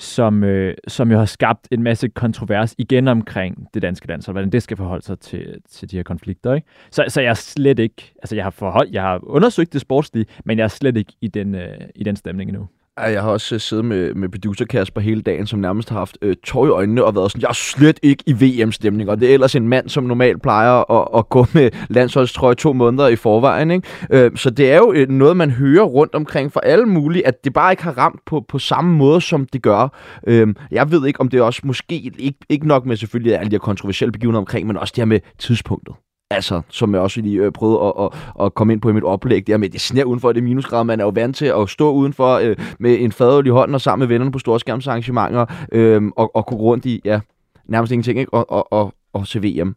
som, 0.02 0.44
øh, 0.44 0.75
som 0.88 1.10
jo 1.10 1.19
har 1.19 1.25
skabt 1.25 1.69
en 1.70 1.82
masse 1.82 2.08
kontrovers 2.08 2.75
igen 2.78 3.08
omkring 3.08 3.69
det 3.75 3.82
danske 3.82 4.08
landshold, 4.08 4.34
hvordan 4.34 4.50
det 4.50 4.62
skal 4.62 4.76
forholde 4.76 5.04
sig 5.04 5.19
til, 5.19 5.56
til 5.69 5.90
de 5.90 5.96
her 5.96 6.02
konflikter. 6.02 6.54
Ikke? 6.54 6.66
Så, 6.90 7.04
så 7.08 7.20
jeg 7.20 7.31
er 7.31 7.34
slet 7.34 7.78
ikke, 7.78 8.12
altså 8.22 8.34
jeg 8.34 8.44
har, 8.44 8.50
forhold, 8.50 8.88
jeg 8.90 9.02
har 9.02 9.20
undersøgt 9.22 9.72
det 9.72 9.81
sportslige, 9.81 10.26
men 10.44 10.58
jeg 10.58 10.64
er 10.64 10.69
slet 10.69 10.96
ikke 10.96 11.12
i 11.20 11.28
den, 11.28 11.54
øh, 11.54 11.78
i 11.94 12.04
den 12.04 12.16
stemning 12.16 12.50
endnu. 12.50 12.69
Jeg 12.96 13.22
har 13.22 13.30
også 13.30 13.54
øh, 13.54 13.60
siddet 13.60 13.84
med, 13.84 14.14
med 14.14 14.28
producer 14.28 14.64
Kasper 14.64 15.00
hele 15.00 15.22
dagen, 15.22 15.46
som 15.46 15.58
nærmest 15.58 15.90
har 15.90 15.98
haft 15.98 16.18
øh, 16.22 16.36
tår 16.44 16.66
i 16.66 16.68
øjnene 16.68 17.04
og 17.04 17.14
været 17.14 17.30
sådan, 17.30 17.42
jeg 17.42 17.48
er 17.48 17.52
slet 17.52 18.00
ikke 18.02 18.24
i 18.26 18.32
VM-stemning, 18.32 19.10
og 19.10 19.20
det 19.20 19.30
er 19.30 19.34
ellers 19.34 19.54
en 19.54 19.68
mand, 19.68 19.88
som 19.88 20.04
normalt 20.04 20.42
plejer 20.42 20.90
at, 20.90 21.08
at 21.18 21.28
gå 21.28 21.46
med 21.54 21.70
landsholdstrøje 21.88 22.54
to 22.54 22.72
måneder 22.72 23.08
i 23.08 23.16
forvejen. 23.16 23.70
Ikke? 23.70 23.88
Øh, 24.10 24.36
så 24.36 24.50
det 24.50 24.72
er 24.72 24.76
jo 24.76 24.92
øh, 24.92 25.08
noget, 25.08 25.36
man 25.36 25.50
hører 25.50 25.84
rundt 25.84 26.14
omkring 26.14 26.52
for 26.52 26.60
alle 26.60 26.86
mulige, 26.86 27.26
at 27.26 27.44
det 27.44 27.52
bare 27.52 27.72
ikke 27.72 27.82
har 27.82 27.98
ramt 27.98 28.20
på, 28.26 28.44
på 28.48 28.58
samme 28.58 28.96
måde, 28.96 29.20
som 29.20 29.46
det 29.52 29.62
gør. 29.62 29.88
Øh, 30.26 30.54
jeg 30.70 30.90
ved 30.90 31.06
ikke, 31.06 31.20
om 31.20 31.28
det 31.28 31.42
også 31.42 31.60
måske, 31.64 32.12
ikke, 32.18 32.38
ikke 32.48 32.68
nok 32.68 32.86
med 32.86 32.96
selvfølgelig 32.96 33.38
alle 33.38 33.50
de 33.50 33.54
her 33.54 33.58
kontroversielle 33.58 34.12
begivenheder 34.12 34.40
omkring, 34.40 34.66
men 34.66 34.76
også 34.76 34.92
det 34.96 35.00
her 35.00 35.06
med 35.06 35.20
tidspunktet. 35.38 35.94
Altså, 36.32 36.62
som 36.69 36.94
jeg 36.94 37.00
også 37.00 37.20
lige 37.20 37.43
øh, 37.43 37.52
prøvede 37.52 37.79
at, 37.87 37.93
at, 38.05 38.44
at 38.44 38.55
komme 38.55 38.73
ind 38.73 38.81
på 38.81 38.90
i 38.90 38.93
mit 38.93 39.05
oplæg, 39.05 39.46
der 39.46 39.56
med, 39.56 39.69
det 39.69 39.81
sner 39.81 40.05
udenfor, 40.05 40.32
det 40.32 40.43
minusgrad. 40.43 40.84
Man 40.84 41.00
er 41.00 41.05
jo 41.05 41.12
vant 41.14 41.37
til 41.37 41.46
at 41.46 41.69
stå 41.69 41.93
udenfor 41.93 42.34
øh, 42.34 42.56
med 42.79 43.00
en 43.00 43.12
fadøl 43.12 43.46
i 43.46 43.50
hånden 43.50 43.75
og 43.75 43.81
sammen 43.81 44.00
med 44.00 44.06
vennerne 44.06 44.33
på 44.33 44.38
storskærmsarrangementer 44.38 45.47
øh, 45.73 46.02
og, 46.16 46.37
og 46.37 46.47
gå 46.47 46.56
rundt 46.56 46.85
i, 46.85 47.00
ja, 47.04 47.21
nærmest 47.66 47.92
ingenting, 47.92 48.18
ikke? 48.18 48.35
Og, 48.35 48.50
og, 48.50 48.73
og, 48.73 48.95
og 49.12 49.26
se 49.26 49.42
VM. 49.42 49.76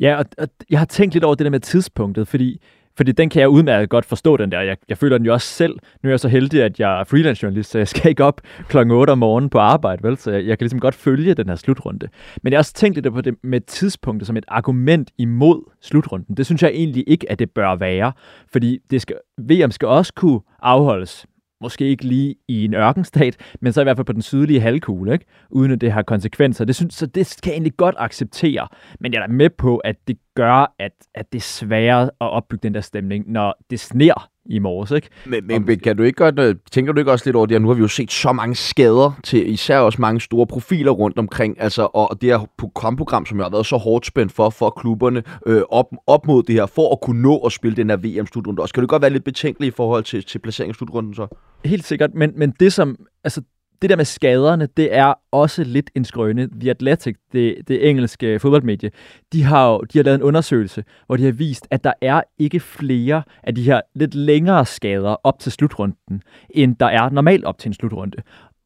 Ja, 0.00 0.16
og, 0.18 0.24
og 0.38 0.48
jeg 0.70 0.78
har 0.78 0.86
tænkt 0.86 1.14
lidt 1.14 1.24
over 1.24 1.34
det 1.34 1.44
der 1.44 1.50
med 1.50 1.60
tidspunktet, 1.60 2.28
fordi 2.28 2.60
fordi 2.96 3.12
den 3.12 3.28
kan 3.28 3.40
jeg 3.40 3.48
udmærket 3.48 3.88
godt 3.88 4.04
forstå, 4.04 4.36
den 4.36 4.52
der. 4.52 4.60
Jeg, 4.60 4.76
jeg 4.88 4.98
føler 4.98 5.18
den 5.18 5.26
jo 5.26 5.32
også 5.32 5.48
selv. 5.48 5.72
Nu 6.02 6.08
er 6.08 6.12
jeg 6.12 6.20
så 6.20 6.28
heldig, 6.28 6.62
at 6.62 6.80
jeg 6.80 7.00
er 7.00 7.04
freelance 7.04 7.42
journalist, 7.42 7.70
så 7.70 7.78
jeg 7.78 7.88
skal 7.88 8.08
ikke 8.08 8.24
op 8.24 8.40
klokken 8.68 8.94
8 8.94 9.10
om 9.10 9.18
morgenen 9.18 9.50
på 9.50 9.58
arbejde, 9.58 10.02
vel? 10.02 10.16
Så 10.16 10.30
jeg, 10.30 10.46
jeg 10.46 10.58
kan 10.58 10.64
ligesom 10.64 10.80
godt 10.80 10.94
følge 10.94 11.34
den 11.34 11.48
her 11.48 11.56
slutrunde. 11.56 12.08
Men 12.42 12.52
jeg 12.52 12.56
har 12.56 12.60
også 12.60 12.74
tænkt 12.74 12.96
lidt 12.96 13.14
på 13.14 13.20
det 13.20 13.34
med 13.42 13.60
tidspunktet 13.60 14.26
som 14.26 14.36
et 14.36 14.44
argument 14.48 15.10
imod 15.18 15.70
slutrunden. 15.82 16.36
Det 16.36 16.46
synes 16.46 16.62
jeg 16.62 16.70
egentlig 16.74 17.04
ikke, 17.06 17.30
at 17.30 17.38
det 17.38 17.50
bør 17.50 17.76
være. 17.76 18.12
Fordi 18.52 18.78
det 18.90 19.02
skal, 19.02 19.16
VM 19.38 19.70
skal 19.70 19.88
også 19.88 20.12
kunne 20.14 20.40
afholdes 20.62 21.26
måske 21.60 21.84
ikke 21.84 22.04
lige 22.04 22.34
i 22.48 22.64
en 22.64 22.74
ørkenstat, 22.74 23.36
men 23.60 23.72
så 23.72 23.80
i 23.80 23.84
hvert 23.84 23.96
fald 23.96 24.06
på 24.06 24.12
den 24.12 24.22
sydlige 24.22 24.60
halvkugle, 24.60 25.12
ikke? 25.12 25.24
uden 25.50 25.72
at 25.72 25.80
det 25.80 25.92
har 25.92 26.02
konsekvenser. 26.02 26.64
Det 26.64 26.76
synes, 26.76 26.94
så 26.94 27.06
det 27.06 27.38
kan 27.42 27.50
jeg 27.50 27.54
egentlig 27.54 27.76
godt 27.76 27.94
acceptere, 27.98 28.68
men 29.00 29.12
jeg 29.12 29.22
er 29.22 29.26
med 29.26 29.50
på, 29.50 29.76
at 29.76 29.96
det 30.08 30.18
gør, 30.34 30.74
at, 30.78 30.92
at 31.14 31.32
det 31.32 31.38
er 31.38 31.42
sværere 31.42 32.02
at 32.02 32.10
opbygge 32.20 32.62
den 32.62 32.74
der 32.74 32.80
stemning, 32.80 33.30
når 33.30 33.54
det 33.70 33.80
sner 33.80 34.30
i 34.48 34.58
morges, 34.58 34.90
ikke? 34.90 35.08
Men, 35.26 35.46
men, 35.46 35.64
men 35.66 35.78
kan 35.78 35.96
du 35.96 36.02
ikke 36.02 36.16
godt, 36.16 36.38
øh, 36.38 36.54
tænker 36.72 36.92
du 36.92 36.98
ikke 36.98 37.12
også 37.12 37.24
lidt 37.26 37.36
over 37.36 37.46
det 37.46 37.54
her? 37.54 37.58
Nu 37.58 37.68
har 37.68 37.74
vi 37.74 37.80
jo 37.80 37.88
set 37.88 38.12
så 38.12 38.32
mange 38.32 38.54
skader 38.54 39.20
til 39.24 39.52
især 39.52 39.78
også 39.78 40.00
mange 40.00 40.20
store 40.20 40.46
profiler 40.46 40.90
rundt 40.90 41.18
omkring, 41.18 41.60
altså, 41.60 41.82
og 41.82 42.18
det 42.20 42.30
her 42.30 42.70
kampprogram, 42.80 43.26
som 43.26 43.38
jeg 43.38 43.44
har 43.44 43.50
været 43.50 43.66
så 43.66 43.76
hårdt 43.76 44.06
spændt 44.06 44.32
for, 44.32 44.50
for 44.50 44.70
klubberne 44.70 45.22
øh, 45.46 45.62
op, 45.70 45.86
op 46.06 46.26
mod 46.26 46.42
det 46.42 46.54
her, 46.54 46.66
for 46.66 46.92
at 46.92 47.00
kunne 47.00 47.22
nå 47.22 47.38
at 47.38 47.52
spille 47.52 47.76
den 47.76 47.90
her 47.90 47.96
VM-slutrunde. 47.96 48.62
Og 48.62 48.68
skal 48.68 48.82
du 48.82 48.86
godt 48.86 49.02
være 49.02 49.10
lidt 49.10 49.24
betænkelig 49.24 49.68
i 49.68 49.70
forhold 49.70 50.04
til, 50.04 50.24
til 50.24 50.38
placeringsslutrunden 50.38 51.14
så? 51.14 51.26
Helt 51.64 51.84
sikkert, 51.84 52.14
men, 52.14 52.32
men 52.36 52.54
det 52.60 52.72
som, 52.72 52.96
altså 53.24 53.42
det 53.82 53.90
der 53.90 53.96
med 53.96 54.04
skaderne, 54.04 54.68
det 54.76 54.94
er 54.94 55.14
også 55.32 55.64
lidt 55.64 55.90
en 55.94 56.04
skrøne. 56.04 56.48
The 56.60 56.70
Athletic, 56.70 57.16
det, 57.32 57.56
det 57.68 57.88
engelske 57.88 58.38
fodboldmedie, 58.38 58.90
de 59.32 59.42
har 59.42 59.70
jo 59.70 59.80
de 59.80 59.98
har 59.98 60.02
lavet 60.02 60.16
en 60.16 60.22
undersøgelse, 60.22 60.84
hvor 61.06 61.16
de 61.16 61.24
har 61.24 61.32
vist, 61.32 61.66
at 61.70 61.84
der 61.84 61.92
er 62.00 62.22
ikke 62.38 62.60
flere 62.60 63.22
af 63.42 63.54
de 63.54 63.62
her 63.62 63.80
lidt 63.94 64.14
længere 64.14 64.66
skader 64.66 65.16
op 65.24 65.38
til 65.38 65.52
slutrunden, 65.52 66.22
end 66.50 66.76
der 66.76 66.86
er 66.86 67.10
normalt 67.10 67.44
op 67.44 67.58
til 67.58 67.68
en 67.68 67.74
slutrunde. 67.74 68.16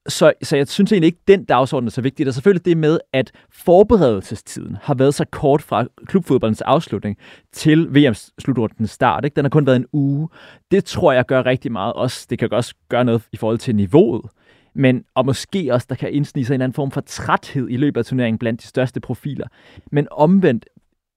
så, 0.09 0.33
så 0.43 0.57
jeg 0.57 0.69
synes 0.69 0.93
egentlig 0.93 1.07
ikke, 1.07 1.21
den 1.29 1.45
dagsorden 1.45 1.87
er 1.87 1.91
så 1.91 2.01
vigtig. 2.01 2.27
Der 2.27 2.31
er 2.31 2.35
selvfølgelig 2.35 2.65
det 2.65 2.77
med, 2.77 2.99
at 3.13 3.33
forberedelsestiden 3.53 4.77
har 4.83 4.95
været 4.95 5.15
så 5.15 5.25
kort 5.25 5.63
fra 5.63 5.87
klubfodboldens 6.07 6.61
afslutning 6.61 7.17
til 7.53 7.89
VM's 7.97 8.31
slutrundens 8.39 8.91
start. 8.91 9.25
Ikke? 9.25 9.37
Den 9.37 9.45
har 9.45 9.51
kun 9.51 9.67
været 9.67 9.77
en 9.77 9.87
uge. 9.93 10.29
Det 10.71 10.85
tror 10.85 11.13
jeg 11.13 11.27
gør 11.27 11.47
rigtig 11.47 11.73
meget 11.73 11.93
også. 11.93 12.27
Det 12.31 12.39
kan 12.39 12.53
også 12.53 12.75
gøre 12.89 13.05
noget 13.05 13.23
i 13.33 13.37
forhold 13.37 13.59
til 13.59 13.77
niveauet. 13.77 14.31
Men, 14.75 15.05
og 15.15 15.27
måske 15.27 15.75
også, 15.75 15.87
der 15.89 15.95
kan 15.95 16.13
indsnige 16.13 16.45
sig 16.45 16.55
en 16.55 16.61
anden 16.61 16.75
form 16.75 16.91
for 16.91 17.01
træthed 17.01 17.69
i 17.71 17.77
løbet 17.77 18.01
af 18.01 18.05
turneringen 18.05 18.39
blandt 18.39 18.63
de 18.63 18.67
største 18.67 19.01
profiler. 19.01 19.47
Men 19.93 20.09
omvendt, 20.11 20.69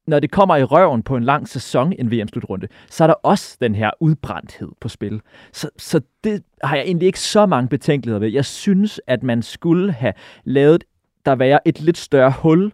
når 0.07 0.19
det 0.19 0.31
kommer 0.31 0.55
i 0.55 0.63
røven 0.63 1.03
på 1.03 1.15
en 1.17 1.23
lang 1.23 1.47
sæson, 1.47 1.93
en 1.99 2.11
VM-slutrunde, 2.11 2.67
så 2.89 3.03
er 3.03 3.07
der 3.07 3.13
også 3.13 3.57
den 3.61 3.75
her 3.75 3.91
udbrændthed 3.99 4.69
på 4.79 4.89
spil. 4.89 5.21
Så, 5.51 5.69
så 5.77 6.01
det 6.23 6.43
har 6.63 6.75
jeg 6.75 6.85
egentlig 6.85 7.05
ikke 7.05 7.19
så 7.19 7.45
mange 7.45 7.69
betænkeligheder 7.69 8.19
ved. 8.19 8.29
Jeg 8.29 8.45
synes, 8.45 9.01
at 9.07 9.23
man 9.23 9.41
skulle 9.41 9.91
have 9.91 10.13
lavet 10.43 10.83
der 11.25 11.35
være 11.35 11.67
et 11.67 11.81
lidt 11.81 11.97
større 11.97 12.33
hul 12.39 12.71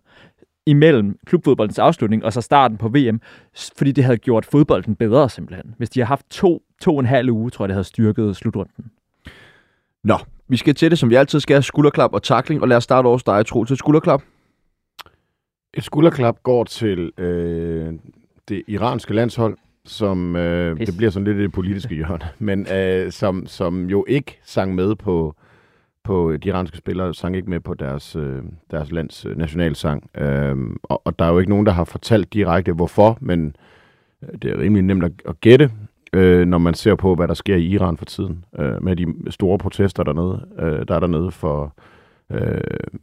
imellem 0.65 1.19
klubfodboldens 1.25 1.79
afslutning 1.79 2.25
og 2.25 2.33
så 2.33 2.41
starten 2.41 2.77
på 2.77 2.89
VM, 2.89 3.21
fordi 3.77 3.91
det 3.91 4.03
havde 4.03 4.17
gjort 4.17 4.45
fodbolden 4.45 4.95
bedre 4.95 5.29
simpelthen. 5.29 5.75
Hvis 5.77 5.89
de 5.89 5.99
har 5.99 6.05
haft 6.05 6.25
to, 6.29 6.63
to 6.81 6.93
og 6.95 6.99
en 6.99 7.05
halv 7.05 7.29
uge, 7.29 7.49
tror 7.49 7.65
jeg, 7.65 7.69
det 7.69 7.75
havde 7.75 7.83
styrket 7.83 8.35
slutrunden. 8.35 8.91
Nå, 10.03 10.17
vi 10.49 10.57
skal 10.57 10.75
til 10.75 10.91
det, 10.91 10.99
som 10.99 11.09
vi 11.09 11.15
altid 11.15 11.39
skal, 11.39 11.63
skulderklap 11.63 12.13
og 12.13 12.23
takling, 12.23 12.61
og 12.61 12.67
lad 12.67 12.77
os 12.77 12.83
starte 12.83 13.05
over 13.05 13.17
dig, 13.17 13.45
Tro, 13.45 13.65
til 13.65 13.77
skulderklap. 13.77 14.21
Et 15.73 15.83
skulderklap 15.83 16.43
går 16.43 16.63
til 16.63 17.11
øh, 17.17 17.93
det 18.49 18.63
iranske 18.67 19.13
landshold, 19.13 19.57
som 19.85 20.35
øh, 20.35 20.79
det 20.79 20.97
bliver 20.97 21.11
sådan 21.11 21.25
lidt 21.25 21.37
det 21.37 21.51
politiske 21.51 21.95
hjørne, 21.99 22.29
men 22.39 22.67
øh, 22.73 23.11
som, 23.11 23.47
som 23.47 23.89
jo 23.89 24.05
ikke 24.07 24.39
sang 24.43 24.75
med 24.75 24.95
på, 24.95 25.35
på 26.03 26.37
de 26.37 26.49
iranske 26.49 26.77
spillere, 26.77 27.13
sang 27.13 27.35
ikke 27.35 27.49
med 27.49 27.59
på 27.59 27.73
deres, 27.73 28.15
øh, 28.15 28.43
deres 28.71 28.91
lands 28.91 29.25
øh, 29.25 29.37
nationalsang. 29.37 30.09
Øh, 30.17 30.57
og, 30.83 31.01
og 31.05 31.19
der 31.19 31.25
er 31.25 31.29
jo 31.29 31.39
ikke 31.39 31.49
nogen, 31.49 31.65
der 31.65 31.71
har 31.71 31.83
fortalt 31.83 32.33
direkte 32.33 32.73
hvorfor, 32.73 33.17
men 33.21 33.55
øh, 34.23 34.39
det 34.41 34.51
er 34.51 34.59
rimelig 34.59 34.83
nemt 34.83 35.03
at, 35.03 35.11
at 35.27 35.41
gætte, 35.41 35.71
øh, 36.13 36.47
når 36.47 36.57
man 36.57 36.73
ser 36.73 36.95
på, 36.95 37.15
hvad 37.15 37.27
der 37.27 37.33
sker 37.33 37.55
i 37.55 37.65
Iran 37.65 37.97
for 37.97 38.05
tiden, 38.05 38.45
øh, 38.59 38.83
med 38.83 38.95
de 38.95 39.05
store 39.29 39.57
protester 39.57 40.03
dernede, 40.03 40.45
øh, 40.59 40.87
der 40.87 40.95
er 40.95 40.99
dernede 40.99 41.31
for 41.31 41.73
øh, 42.31 42.61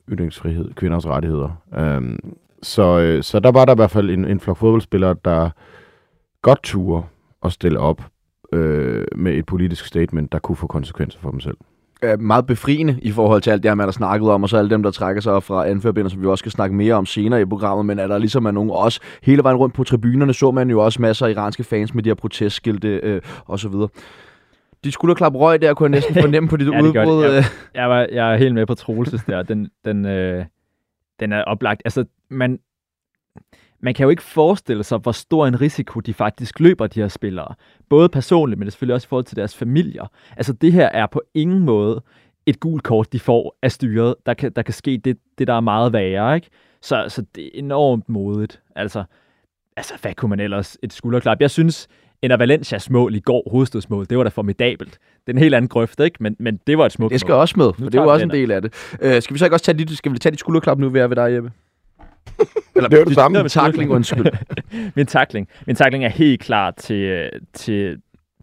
ytringsfrihed, 0.08 0.74
kvinders 0.74 1.06
rettigheder. 1.06 1.62
Øh, 1.76 2.18
så, 2.62 2.98
øh, 2.98 3.22
så 3.22 3.40
der 3.40 3.52
var 3.52 3.64
der 3.64 3.72
i 3.72 3.76
hvert 3.76 3.90
fald 3.90 4.10
en, 4.10 4.24
en 4.24 4.40
flok 4.40 4.56
fodboldspillere, 4.56 5.16
der 5.24 5.50
godt 6.42 6.62
turde 6.62 7.02
at 7.44 7.52
stille 7.52 7.78
op 7.78 8.02
øh, 8.52 9.06
med 9.16 9.32
et 9.32 9.46
politisk 9.46 9.86
statement, 9.86 10.32
der 10.32 10.38
kunne 10.38 10.56
få 10.56 10.66
konsekvenser 10.66 11.20
for 11.20 11.30
dem 11.30 11.40
selv. 11.40 11.56
Er 12.02 12.16
meget 12.16 12.46
befriende 12.46 12.98
i 13.02 13.10
forhold 13.10 13.42
til 13.42 13.50
alt 13.50 13.62
det 13.62 13.70
her, 13.70 13.74
man 13.74 13.86
har 13.86 13.92
snakket 13.92 14.30
om, 14.30 14.42
og 14.42 14.48
så 14.48 14.56
alle 14.56 14.70
dem, 14.70 14.82
der 14.82 14.90
trækker 14.90 15.22
sig 15.22 15.42
fra 15.42 15.68
anførbinder, 15.68 16.08
som 16.10 16.22
vi 16.22 16.26
også 16.26 16.42
skal 16.42 16.52
snakke 16.52 16.76
mere 16.76 16.94
om 16.94 17.06
senere 17.06 17.40
i 17.40 17.44
programmet, 17.44 17.86
men 17.86 17.98
er 17.98 18.06
der 18.06 18.18
ligesom 18.18 18.46
er 18.46 18.50
nogen 18.50 18.70
også 18.70 19.00
hele 19.22 19.42
vejen 19.42 19.56
rundt 19.56 19.74
på 19.74 19.84
tribunerne, 19.84 20.34
så 20.34 20.50
man 20.50 20.70
jo 20.70 20.84
også 20.84 21.02
masser 21.02 21.26
af 21.26 21.30
iranske 21.30 21.64
fans 21.64 21.94
med 21.94 22.02
de 22.02 22.08
her 22.10 22.14
protestskilte 22.14 22.88
øh, 22.88 23.20
og 23.44 23.58
så 23.58 23.68
videre. 23.68 23.88
De 24.84 24.92
skulderklap 24.92 25.34
røg 25.34 25.62
der, 25.62 25.74
kunne 25.74 25.84
jeg 25.86 25.90
næsten 25.90 26.14
fornemme 26.22 26.48
på 26.48 26.56
dit 26.56 26.66
Ja, 26.72 26.82
udbrud. 26.82 27.24
det. 27.24 27.36
øh. 27.36 27.44
Jeg, 27.74 27.88
var, 27.90 28.06
jeg 28.12 28.32
er 28.32 28.36
helt 28.36 28.54
med 28.54 28.66
på 28.66 28.74
Troelses 28.74 29.24
der. 29.24 29.42
Den, 29.42 29.68
den, 29.84 30.06
øh, 30.06 30.44
den 31.20 31.32
er 31.32 31.44
oplagt. 31.44 31.82
Altså, 31.84 32.04
man, 32.30 32.58
man 33.80 33.94
kan 33.94 34.04
jo 34.04 34.10
ikke 34.10 34.22
forestille 34.22 34.84
sig, 34.84 34.98
hvor 34.98 35.12
stor 35.12 35.46
en 35.46 35.60
risiko 35.60 36.00
de 36.00 36.14
faktisk 36.14 36.60
løber, 36.60 36.86
de 36.86 37.00
her 37.00 37.08
spillere. 37.08 37.54
Både 37.88 38.08
personligt, 38.08 38.58
men 38.58 38.66
det 38.66 38.70
er 38.70 38.72
selvfølgelig 38.72 38.94
også 38.94 39.06
i 39.06 39.08
forhold 39.08 39.24
til 39.24 39.36
deres 39.36 39.56
familier. 39.56 40.10
Altså, 40.36 40.52
det 40.52 40.72
her 40.72 40.86
er 40.86 41.06
på 41.06 41.22
ingen 41.34 41.60
måde 41.60 42.02
et 42.46 42.60
gult 42.60 42.82
kort, 42.82 43.12
de 43.12 43.20
får 43.20 43.56
af 43.62 43.72
styret. 43.72 44.14
Der 44.26 44.34
kan, 44.34 44.52
der 44.56 44.62
kan 44.62 44.74
ske 44.74 45.00
det, 45.04 45.18
det, 45.38 45.46
der 45.46 45.54
er 45.54 45.60
meget 45.60 45.92
værre, 45.92 46.34
ikke? 46.36 46.48
Så, 46.82 47.04
så 47.08 47.24
det 47.34 47.44
er 47.44 47.50
enormt 47.54 48.08
modigt. 48.08 48.60
Altså, 48.76 49.04
altså, 49.76 49.94
hvad 50.02 50.14
kunne 50.14 50.28
man 50.28 50.40
ellers? 50.40 50.78
Et 50.82 50.92
skulderklap. 50.92 51.40
Jeg 51.40 51.50
synes, 51.50 51.88
en 52.22 52.30
af 52.30 52.38
Valencias 52.38 52.90
mål 52.90 53.14
i 53.14 53.20
går, 53.20 53.48
hovedstødsmål, 53.50 54.06
det 54.10 54.18
var 54.18 54.24
da 54.24 54.30
formidabelt. 54.30 54.92
Det 55.26 55.32
er 55.32 55.32
en 55.32 55.38
helt 55.38 55.54
anden 55.54 55.68
grøft, 55.68 56.00
ikke? 56.00 56.16
Men, 56.22 56.36
men 56.38 56.60
det 56.66 56.78
var 56.78 56.86
et 56.86 56.92
smukt 56.92 57.12
Det 57.12 57.20
skal 57.20 57.32
mål. 57.32 57.40
også 57.40 57.54
med, 57.56 57.72
for 57.72 57.80
det 57.80 57.86
er 57.86 57.90
tager 57.90 58.02
jo 58.02 58.08
vi 58.08 58.12
også 58.12 58.24
en 58.24 58.30
del 58.30 58.50
af 58.50 58.62
det. 58.62 58.96
Øh, 59.00 59.22
skal 59.22 59.34
vi 59.34 59.38
så 59.38 59.44
ikke 59.44 59.54
også 59.54 59.64
tage 59.64 59.78
dit, 59.78 59.90
skal 59.98 60.12
vi 60.12 60.18
tage 60.18 60.30
dit 60.30 60.40
skulderklap 60.40 60.78
nu, 60.78 60.88
ved 60.88 61.00
at 61.00 61.10
ved 61.10 61.16
dig, 61.16 61.32
Jeppe? 61.34 61.52
Eller, 62.76 62.88
Det 62.88 63.00
er 63.00 63.04
det 63.04 63.14
samme. 63.14 63.42
Dit 63.42 63.50
Takling, 63.50 63.90
undskyld. 63.90 64.26
min 64.96 65.06
takling. 65.06 65.48
Min 65.66 65.76
takling 65.76 66.04
er 66.04 66.08
helt 66.08 66.40
klar 66.40 66.70
til, 66.70 67.30
til 67.52 67.98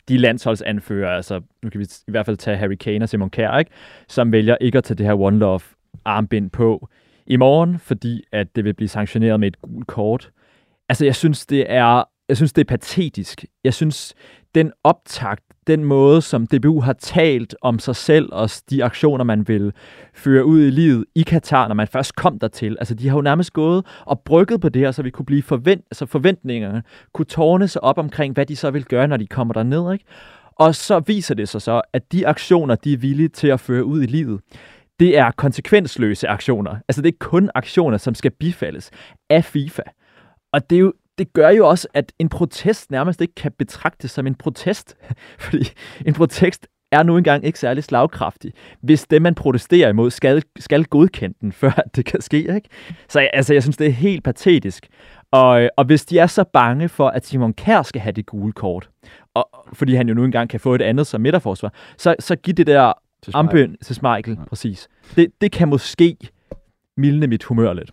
de 0.07 0.17
landsholdsanfører, 0.17 1.15
altså 1.15 1.41
nu 1.63 1.69
kan 1.69 1.79
vi 1.79 1.87
i 2.07 2.11
hvert 2.11 2.25
fald 2.25 2.37
tage 2.37 2.57
Harry 2.57 2.75
Kane 2.75 3.05
og 3.05 3.09
Simon 3.09 3.29
Kjær, 3.29 3.57
ikke? 3.57 3.71
som 4.07 4.31
vælger 4.31 4.57
ikke 4.61 4.77
at 4.77 4.83
tage 4.83 4.97
det 4.97 5.05
her 5.05 5.13
One 5.13 5.37
Love 5.37 5.59
armbind 6.05 6.49
på 6.49 6.89
i 7.27 7.35
morgen, 7.35 7.79
fordi 7.79 8.23
at 8.31 8.55
det 8.55 8.63
vil 8.63 8.73
blive 8.73 8.87
sanktioneret 8.87 9.39
med 9.39 9.47
et 9.47 9.61
gult 9.61 9.87
kort. 9.87 10.29
Altså 10.89 11.05
jeg 11.05 11.15
synes, 11.15 11.45
det 11.45 11.65
er, 11.71 12.03
jeg 12.29 12.37
synes, 12.37 12.53
det 12.53 12.61
er 12.61 12.65
patetisk. 12.65 13.45
Jeg 13.63 13.73
synes, 13.73 14.13
den 14.55 14.71
optakt, 14.83 15.43
den 15.67 15.83
måde, 15.83 16.21
som 16.21 16.47
DBU 16.47 16.81
har 16.81 16.93
talt 16.93 17.55
om 17.61 17.79
sig 17.79 17.95
selv 17.95 18.29
og 18.31 18.49
de 18.69 18.83
aktioner, 18.83 19.23
man 19.23 19.47
vil 19.47 19.73
føre 20.13 20.45
ud 20.45 20.61
i 20.61 20.69
livet 20.69 21.05
i 21.15 21.21
Katar, 21.21 21.67
når 21.67 21.75
man 21.75 21.87
først 21.87 22.15
kom 22.15 22.39
dertil. 22.39 22.77
Altså, 22.79 22.93
de 22.93 23.09
har 23.09 23.17
jo 23.17 23.21
nærmest 23.21 23.53
gået 23.53 23.85
og 24.05 24.19
brygget 24.19 24.61
på 24.61 24.69
det 24.69 24.81
her, 24.81 24.91
så 24.91 25.03
vi 25.03 25.09
kunne 25.09 25.25
blive 25.25 25.41
forvent, 25.41 25.85
altså 25.91 26.05
forventningerne 26.05 26.83
kunne 27.13 27.25
tårne 27.25 27.67
sig 27.67 27.83
op 27.83 27.97
omkring, 27.97 28.33
hvad 28.33 28.45
de 28.45 28.55
så 28.55 28.71
vil 28.71 28.85
gøre, 28.85 29.07
når 29.07 29.17
de 29.17 29.27
kommer 29.27 29.53
derned, 29.53 29.93
ikke? 29.93 30.05
Og 30.55 30.75
så 30.75 30.99
viser 30.99 31.35
det 31.35 31.49
sig 31.49 31.61
så, 31.61 31.81
at 31.93 32.11
de 32.11 32.27
aktioner, 32.27 32.75
de 32.75 32.93
er 32.93 32.97
villige 32.97 33.29
til 33.29 33.47
at 33.47 33.59
føre 33.59 33.85
ud 33.85 34.03
i 34.03 34.05
livet, 34.05 34.41
det 34.99 35.17
er 35.17 35.31
konsekvensløse 35.31 36.27
aktioner. 36.27 36.75
Altså, 36.87 37.01
det 37.01 37.09
er 37.09 37.17
kun 37.19 37.49
aktioner, 37.55 37.97
som 37.97 38.15
skal 38.15 38.31
bifaldes 38.31 38.91
af 39.29 39.45
FIFA. 39.45 39.81
Og 40.53 40.69
det, 40.69 40.75
er 40.75 40.79
jo, 40.79 40.93
det 41.17 41.33
gør 41.33 41.49
jo 41.49 41.67
også, 41.67 41.87
at 41.93 42.11
en 42.19 42.29
protest 42.29 42.91
nærmest 42.91 43.21
ikke 43.21 43.35
kan 43.35 43.51
betragtes 43.51 44.11
som 44.11 44.27
en 44.27 44.35
protest. 44.35 44.97
Fordi 45.39 45.71
en 46.05 46.13
protest 46.13 46.67
er 46.91 47.03
nu 47.03 47.17
engang 47.17 47.45
ikke 47.45 47.59
særlig 47.59 47.83
slagkraftig, 47.83 48.53
hvis 48.81 49.07
det, 49.07 49.21
man 49.21 49.35
protesterer 49.35 49.89
imod, 49.89 50.11
skal, 50.11 50.43
skal 50.59 50.85
godkende 50.85 51.35
den, 51.41 51.51
før 51.61 51.71
det 51.95 52.05
kan 52.05 52.21
ske. 52.21 52.37
Ikke? 52.37 52.69
Så 53.09 53.19
altså, 53.33 53.53
jeg 53.53 53.63
synes, 53.63 53.77
det 53.77 53.87
er 53.87 53.91
helt 53.91 54.23
patetisk. 54.23 54.87
Og, 55.31 55.69
og 55.77 55.85
hvis 55.85 56.05
de 56.05 56.19
er 56.19 56.27
så 56.27 56.43
bange 56.43 56.89
for, 56.89 57.07
at 57.07 57.25
Simon 57.25 57.53
Kjær 57.53 57.81
skal 57.81 58.01
have 58.01 58.13
det 58.13 58.25
gule 58.25 58.51
kort, 58.51 58.89
og, 59.33 59.49
fordi 59.73 59.95
han 59.95 60.07
jo 60.07 60.13
nu 60.13 60.23
engang 60.23 60.49
kan 60.49 60.59
få 60.59 60.75
et 60.75 60.81
andet 60.81 61.07
som 61.07 61.21
midterforsvar, 61.21 61.73
så, 61.97 62.15
så 62.19 62.35
giv 62.35 62.53
det 62.53 62.67
der 62.67 62.93
Til 63.23 63.31
armbøn 63.35 63.75
til 63.83 63.95
Smeichel, 63.95 64.37
præcis. 64.49 64.87
Det, 65.15 65.31
det 65.41 65.51
kan 65.51 65.67
måske 65.67 66.17
mildne 66.97 67.27
mit 67.27 67.43
humør 67.43 67.73
lidt. 67.73 67.91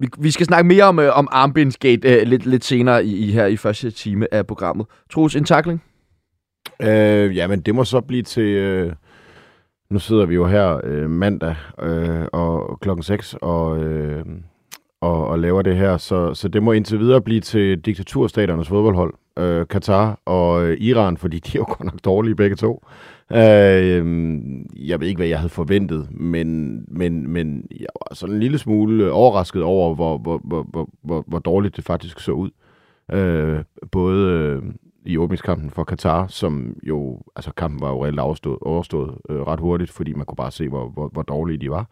Vi, 0.00 0.08
vi 0.18 0.30
skal 0.30 0.46
snakke 0.46 0.68
mere 0.68 0.84
om, 0.84 0.98
øh, 0.98 1.18
om 1.18 1.28
armbindsgate 1.30 2.08
øh, 2.08 2.26
lidt, 2.26 2.46
lidt 2.46 2.64
senere 2.64 3.04
i, 3.04 3.28
i 3.28 3.32
her 3.32 3.46
i 3.46 3.56
første 3.56 3.90
time 3.90 4.34
af 4.34 4.46
programmet. 4.46 4.86
Troels, 5.10 5.36
en 5.36 5.44
takling? 5.44 5.82
Øh, 6.82 7.36
ja, 7.36 7.46
men 7.46 7.60
det 7.60 7.74
må 7.74 7.84
så 7.84 8.00
blive 8.00 8.22
til... 8.22 8.42
Øh, 8.42 8.92
nu 9.90 9.98
sidder 9.98 10.26
vi 10.26 10.34
jo 10.34 10.46
her 10.46 10.80
øh, 10.84 11.10
mandag 11.10 11.56
øh, 11.82 12.26
og 12.32 12.78
klokken 12.80 13.02
6 13.02 13.34
og, 13.42 13.84
øh, 13.84 14.24
og, 15.00 15.26
og 15.28 15.38
laver 15.38 15.62
det 15.62 15.76
her, 15.76 15.96
så, 15.96 16.34
så 16.34 16.48
det 16.48 16.62
må 16.62 16.72
indtil 16.72 16.98
videre 16.98 17.20
blive 17.20 17.40
til 17.40 17.78
diktaturstaternes 17.80 18.68
fodboldhold, 18.68 19.14
øh, 19.38 19.66
Katar 19.66 20.20
og 20.24 20.64
øh, 20.64 20.76
Iran, 20.80 21.16
fordi 21.16 21.38
de 21.38 21.58
er 21.58 21.60
jo 21.60 21.64
godt 21.68 21.84
nok 21.84 22.04
dårlige 22.04 22.34
begge 22.34 22.56
to. 22.56 22.84
Øh, 23.32 23.96
øhm, 23.96 24.66
jeg 24.76 25.00
ved 25.00 25.08
ikke, 25.08 25.18
hvad 25.18 25.26
jeg 25.26 25.38
havde 25.38 25.48
forventet, 25.48 26.08
men, 26.10 26.80
men, 26.88 27.30
men 27.30 27.66
jeg 27.70 27.86
var 28.00 28.14
sådan 28.14 28.34
en 28.34 28.40
lille 28.40 28.58
smule 28.58 29.12
overrasket 29.12 29.62
over, 29.62 29.94
hvor, 29.94 30.18
hvor, 30.18 30.40
hvor, 30.44 30.62
hvor, 30.62 30.88
hvor, 31.02 31.24
hvor 31.26 31.38
dårligt 31.38 31.76
det 31.76 31.84
faktisk 31.84 32.20
så 32.20 32.32
ud. 32.32 32.50
Øh, 33.12 33.64
både 33.92 34.30
øh, 34.30 34.62
i 35.06 35.18
åbningskampen 35.18 35.70
for 35.70 35.84
Katar, 35.84 36.26
som 36.26 36.76
jo, 36.82 37.20
altså 37.36 37.52
kampen 37.52 37.80
var 37.80 37.90
jo 37.90 38.04
reelt 38.04 38.20
overstået, 38.20 38.58
overstået 38.60 39.14
øh, 39.28 39.40
ret 39.40 39.60
hurtigt, 39.60 39.90
fordi 39.90 40.12
man 40.12 40.26
kunne 40.26 40.36
bare 40.36 40.50
se, 40.50 40.68
hvor, 40.68 40.88
hvor, 40.88 41.08
hvor 41.08 41.22
dårlige 41.22 41.58
de 41.58 41.70
var. 41.70 41.90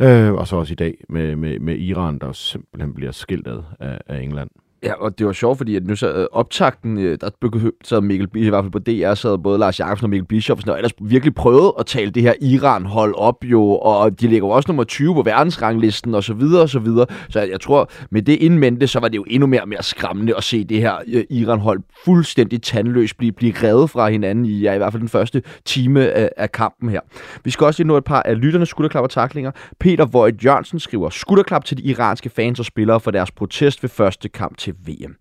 Øh, 0.00 0.32
og 0.32 0.46
så 0.46 0.56
også 0.56 0.72
i 0.72 0.76
dag 0.76 1.04
med, 1.08 1.36
med, 1.36 1.58
med 1.58 1.78
Iran, 1.78 2.18
der 2.18 2.32
simpelthen 2.32 2.94
bliver 2.94 3.12
skilt 3.12 3.46
ad 3.46 3.62
af, 3.80 4.00
af 4.06 4.20
England. 4.20 4.50
Ja, 4.84 4.92
og 4.94 5.18
det 5.18 5.26
var 5.26 5.32
sjovt, 5.32 5.58
fordi 5.58 5.76
at 5.76 5.86
nu 5.86 5.96
sad 5.96 6.20
øh, 6.20 6.26
optakten, 6.32 6.98
øh, 6.98 7.18
der 7.20 7.70
sad 7.84 8.00
Mikkel, 8.00 8.28
i 8.34 8.48
hvert 8.48 8.64
fald 8.64 8.72
på 8.72 8.78
DR, 8.78 9.14
sad 9.14 9.38
både 9.38 9.58
Lars 9.58 9.80
Jacobsen 9.80 10.04
og 10.04 10.10
Mikkel 10.10 10.26
Bischof, 10.26 10.60
og 10.68 10.76
ellers 10.76 10.92
virkelig 11.00 11.34
prøvet 11.34 11.72
at 11.78 11.86
tale 11.86 12.10
det 12.10 12.22
her 12.22 12.34
Iran-hold 12.40 13.14
op 13.16 13.44
jo, 13.44 13.62
og 13.62 14.20
de 14.20 14.26
ligger 14.26 14.48
jo 14.48 14.50
også 14.50 14.68
nummer 14.68 14.84
20 14.84 15.14
på 15.14 15.22
verdensranglisten, 15.22 16.14
og 16.14 16.24
så 16.24 16.34
videre, 16.34 16.62
og 16.62 16.68
så 16.68 16.78
videre. 16.78 17.06
Så 17.28 17.40
jeg, 17.40 17.50
jeg 17.50 17.60
tror, 17.60 17.90
med 18.10 18.22
det 18.22 18.32
indmente, 18.32 18.86
så 18.86 19.00
var 19.00 19.08
det 19.08 19.16
jo 19.16 19.24
endnu 19.28 19.46
mere 19.46 19.62
og 19.62 19.68
mere 19.68 19.82
skræmmende 19.82 20.36
at 20.36 20.44
se 20.44 20.64
det 20.64 20.80
her 20.80 20.94
øh, 21.12 21.24
Iran-hold 21.30 21.80
fuldstændig 22.04 22.62
tandløst 22.62 23.18
blive, 23.18 23.32
blive 23.32 23.52
reddet 23.62 23.90
fra 23.90 24.08
hinanden 24.08 24.44
i, 24.44 24.60
ja, 24.60 24.74
i 24.74 24.76
hvert 24.76 24.92
fald 24.92 25.00
den 25.00 25.08
første 25.08 25.42
time 25.64 26.10
af, 26.10 26.30
af 26.36 26.52
kampen 26.52 26.88
her. 26.88 27.00
Vi 27.44 27.50
skal 27.50 27.64
også 27.64 27.82
lige 27.82 27.88
nå 27.88 27.96
et 27.96 28.04
par 28.04 28.22
af 28.22 28.40
lytternes 28.40 28.68
skulderklap 28.68 29.02
og 29.02 29.10
taklinger. 29.10 29.50
Peter 29.80 30.04
Voigt 30.04 30.44
Jørgensen 30.44 30.78
skriver, 30.78 31.10
skulderklap 31.10 31.64
til 31.64 31.76
de 31.76 31.82
iranske 31.82 32.28
fans 32.28 32.58
og 32.58 32.64
spillere 32.64 33.00
for 33.00 33.10
deres 33.10 33.30
protest 33.30 33.82
ved 33.82 33.90
første 33.90 34.28
kamp 34.28 34.58
til 34.58 34.73
VM. 34.86 35.16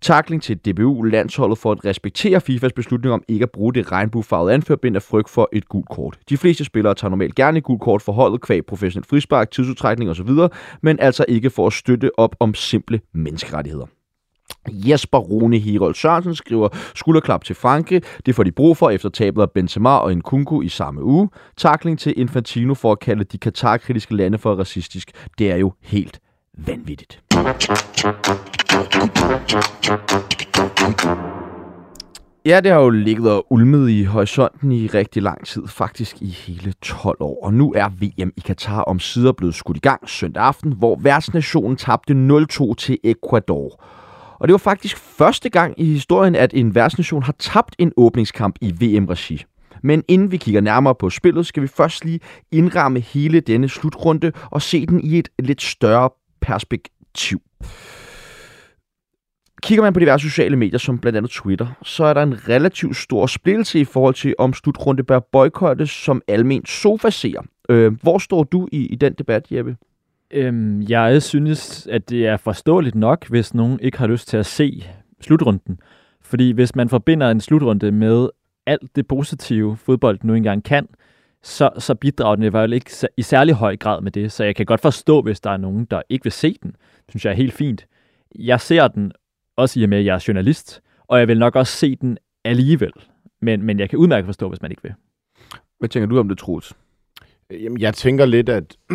Takling 0.00 0.42
til 0.42 0.56
DBU-landsholdet 0.56 1.58
for 1.58 1.72
at 1.72 1.84
respektere 1.84 2.40
FIFAs 2.40 2.72
beslutning 2.72 3.14
om 3.14 3.22
ikke 3.28 3.42
at 3.42 3.50
bruge 3.50 3.74
det 3.74 3.92
regnbuefarvede 3.92 4.54
anførbind 4.54 4.96
af 4.96 5.02
frygt 5.02 5.30
for 5.30 5.48
et 5.52 5.68
gult 5.68 5.88
kort. 5.88 6.18
De 6.28 6.36
fleste 6.36 6.64
spillere 6.64 6.94
tager 6.94 7.10
normalt 7.10 7.34
gerne 7.34 7.58
et 7.58 7.64
gult 7.64 7.80
kort 7.80 8.02
for 8.02 8.12
holdet 8.12 8.40
kvæg 8.40 8.66
professionel 8.66 9.06
frispark, 9.10 9.50
tidsudtrækning 9.50 10.10
osv., 10.10 10.30
men 10.82 11.00
altså 11.00 11.24
ikke 11.28 11.50
for 11.50 11.66
at 11.66 11.72
støtte 11.72 12.18
op 12.18 12.36
om 12.40 12.54
simple 12.54 13.00
menneskerettigheder. 13.14 13.86
Jesper 14.68 15.18
Rune 15.18 15.58
Herold 15.58 15.94
Sørensen 15.94 16.34
skriver 16.34 16.68
skulderklap 16.94 17.44
til 17.44 17.56
Frankrig. 17.56 18.02
Det 18.26 18.34
får 18.34 18.42
de 18.42 18.52
brug 18.52 18.76
for 18.76 18.90
efter 18.90 19.08
tabet 19.08 19.42
af 19.42 19.50
Benzema 19.50 19.96
og 19.96 20.16
Nkunku 20.16 20.62
i 20.62 20.68
samme 20.68 21.02
uge. 21.02 21.28
Takling 21.56 21.98
til 21.98 22.14
Infantino 22.16 22.74
for 22.74 22.92
at 22.92 22.98
kalde 22.98 23.24
de 23.24 23.38
Katar-kritiske 23.38 24.16
lande 24.16 24.38
for 24.38 24.54
racistisk. 24.54 25.10
Det 25.38 25.50
er 25.50 25.56
jo 25.56 25.72
helt 25.82 26.20
vanvittigt. 26.56 27.22
Ja, 32.46 32.60
det 32.60 32.72
har 32.72 32.80
jo 32.80 32.90
ligget 32.90 33.30
og 33.30 33.46
ulmet 33.50 33.90
i 33.90 34.04
horisonten 34.04 34.72
i 34.72 34.86
rigtig 34.86 35.22
lang 35.22 35.46
tid, 35.46 35.62
faktisk 35.68 36.22
i 36.22 36.26
hele 36.26 36.72
12 36.82 37.16
år. 37.20 37.44
Og 37.44 37.54
nu 37.54 37.72
er 37.72 37.88
VM 37.88 38.32
i 38.36 38.40
Katar 38.44 38.80
om 38.80 38.98
sider 38.98 39.32
blevet 39.32 39.54
skudt 39.54 39.76
i 39.76 39.80
gang 39.80 40.08
søndag 40.08 40.42
aften, 40.42 40.72
hvor 40.72 40.96
værtsnationen 40.96 41.76
tabte 41.76 42.14
0-2 42.52 42.74
til 42.74 42.98
Ecuador. 43.04 43.84
Og 44.38 44.48
det 44.48 44.52
var 44.52 44.58
faktisk 44.58 44.96
første 44.96 45.48
gang 45.48 45.74
i 45.80 45.84
historien, 45.84 46.34
at 46.34 46.54
en 46.54 46.74
værtsnation 46.74 47.22
har 47.22 47.34
tabt 47.38 47.76
en 47.78 47.92
åbningskamp 47.96 48.56
i 48.60 48.72
VM-regi. 48.80 49.44
Men 49.82 50.02
inden 50.08 50.30
vi 50.30 50.36
kigger 50.36 50.60
nærmere 50.60 50.94
på 50.94 51.10
spillet, 51.10 51.46
skal 51.46 51.62
vi 51.62 51.68
først 51.68 52.04
lige 52.04 52.20
indramme 52.52 53.00
hele 53.00 53.40
denne 53.40 53.68
slutrunde 53.68 54.32
og 54.50 54.62
se 54.62 54.86
den 54.86 55.00
i 55.00 55.18
et 55.18 55.28
lidt 55.38 55.62
større 55.62 56.10
perspektiv. 56.46 57.40
Kigger 59.62 59.82
man 59.82 59.92
på 59.92 60.00
diverse 60.00 60.28
sociale 60.28 60.56
medier, 60.56 60.78
som 60.78 60.98
blandt 60.98 61.16
andet 61.16 61.30
Twitter, 61.30 61.66
så 61.82 62.04
er 62.04 62.14
der 62.14 62.22
en 62.22 62.48
relativt 62.48 62.96
stor 62.96 63.26
splittelse 63.26 63.80
i 63.80 63.84
forhold 63.84 64.14
til, 64.14 64.34
om 64.38 64.52
slutrunde 64.52 65.02
bør 65.02 65.18
boykottes 65.18 65.90
som 65.90 66.22
almen 66.28 66.66
sofaseer. 66.66 67.42
Øh, 67.68 67.92
hvor 68.02 68.18
står 68.18 68.44
du 68.44 68.68
i, 68.72 68.86
i 68.86 68.94
den 68.94 69.12
debat, 69.12 69.46
Jeppe? 69.52 69.76
Øhm, 70.30 70.82
jeg 70.88 71.22
synes, 71.22 71.86
at 71.90 72.10
det 72.10 72.26
er 72.26 72.36
forståeligt 72.36 72.94
nok, 72.94 73.28
hvis 73.28 73.54
nogen 73.54 73.80
ikke 73.80 73.98
har 73.98 74.06
lyst 74.06 74.28
til 74.28 74.36
at 74.36 74.46
se 74.46 74.84
slutrunden. 75.20 75.78
Fordi 76.22 76.52
hvis 76.52 76.74
man 76.74 76.88
forbinder 76.88 77.30
en 77.30 77.40
slutrunde 77.40 77.92
med 77.92 78.28
alt 78.66 78.96
det 78.96 79.06
positive, 79.06 79.76
fodbold 79.76 80.18
nu 80.22 80.34
engang 80.34 80.64
kan, 80.64 80.88
så, 81.44 81.70
så 81.78 81.94
bidrager 81.94 82.36
den 82.36 82.44
i 82.44 82.48
hvert 82.48 82.62
fald 82.62 82.72
ikke 82.72 82.90
i 83.16 83.22
særlig 83.22 83.54
høj 83.54 83.76
grad 83.76 84.00
med 84.00 84.12
det. 84.12 84.32
Så 84.32 84.44
jeg 84.44 84.56
kan 84.56 84.66
godt 84.66 84.80
forstå, 84.80 85.22
hvis 85.22 85.40
der 85.40 85.50
er 85.50 85.56
nogen, 85.56 85.84
der 85.84 86.02
ikke 86.08 86.22
vil 86.22 86.32
se 86.32 86.56
den. 86.62 86.70
Det 86.70 87.04
synes 87.08 87.24
jeg 87.24 87.30
er 87.30 87.36
helt 87.36 87.52
fint. 87.52 87.86
Jeg 88.38 88.60
ser 88.60 88.88
den, 88.88 89.12
også 89.56 89.80
i 89.80 89.82
og 89.82 89.88
med, 89.88 89.98
at 89.98 90.04
jeg 90.04 90.14
er 90.14 90.24
journalist, 90.28 90.82
og 91.08 91.18
jeg 91.18 91.28
vil 91.28 91.38
nok 91.38 91.56
også 91.56 91.72
se 91.72 91.96
den 91.96 92.18
alligevel. 92.44 92.92
Men, 93.42 93.62
men 93.62 93.78
jeg 93.78 93.90
kan 93.90 93.98
udmærket 93.98 94.26
forstå, 94.26 94.48
hvis 94.48 94.62
man 94.62 94.70
ikke 94.70 94.82
vil. 94.82 94.94
Hvad 95.78 95.88
tænker 95.88 96.06
du 96.06 96.18
om 96.18 96.28
det, 96.28 96.38
Troels? 96.38 96.72
Jamen, 97.50 97.80
jeg 97.80 97.94
tænker 97.94 98.26
lidt, 98.26 98.48
at... 98.48 98.76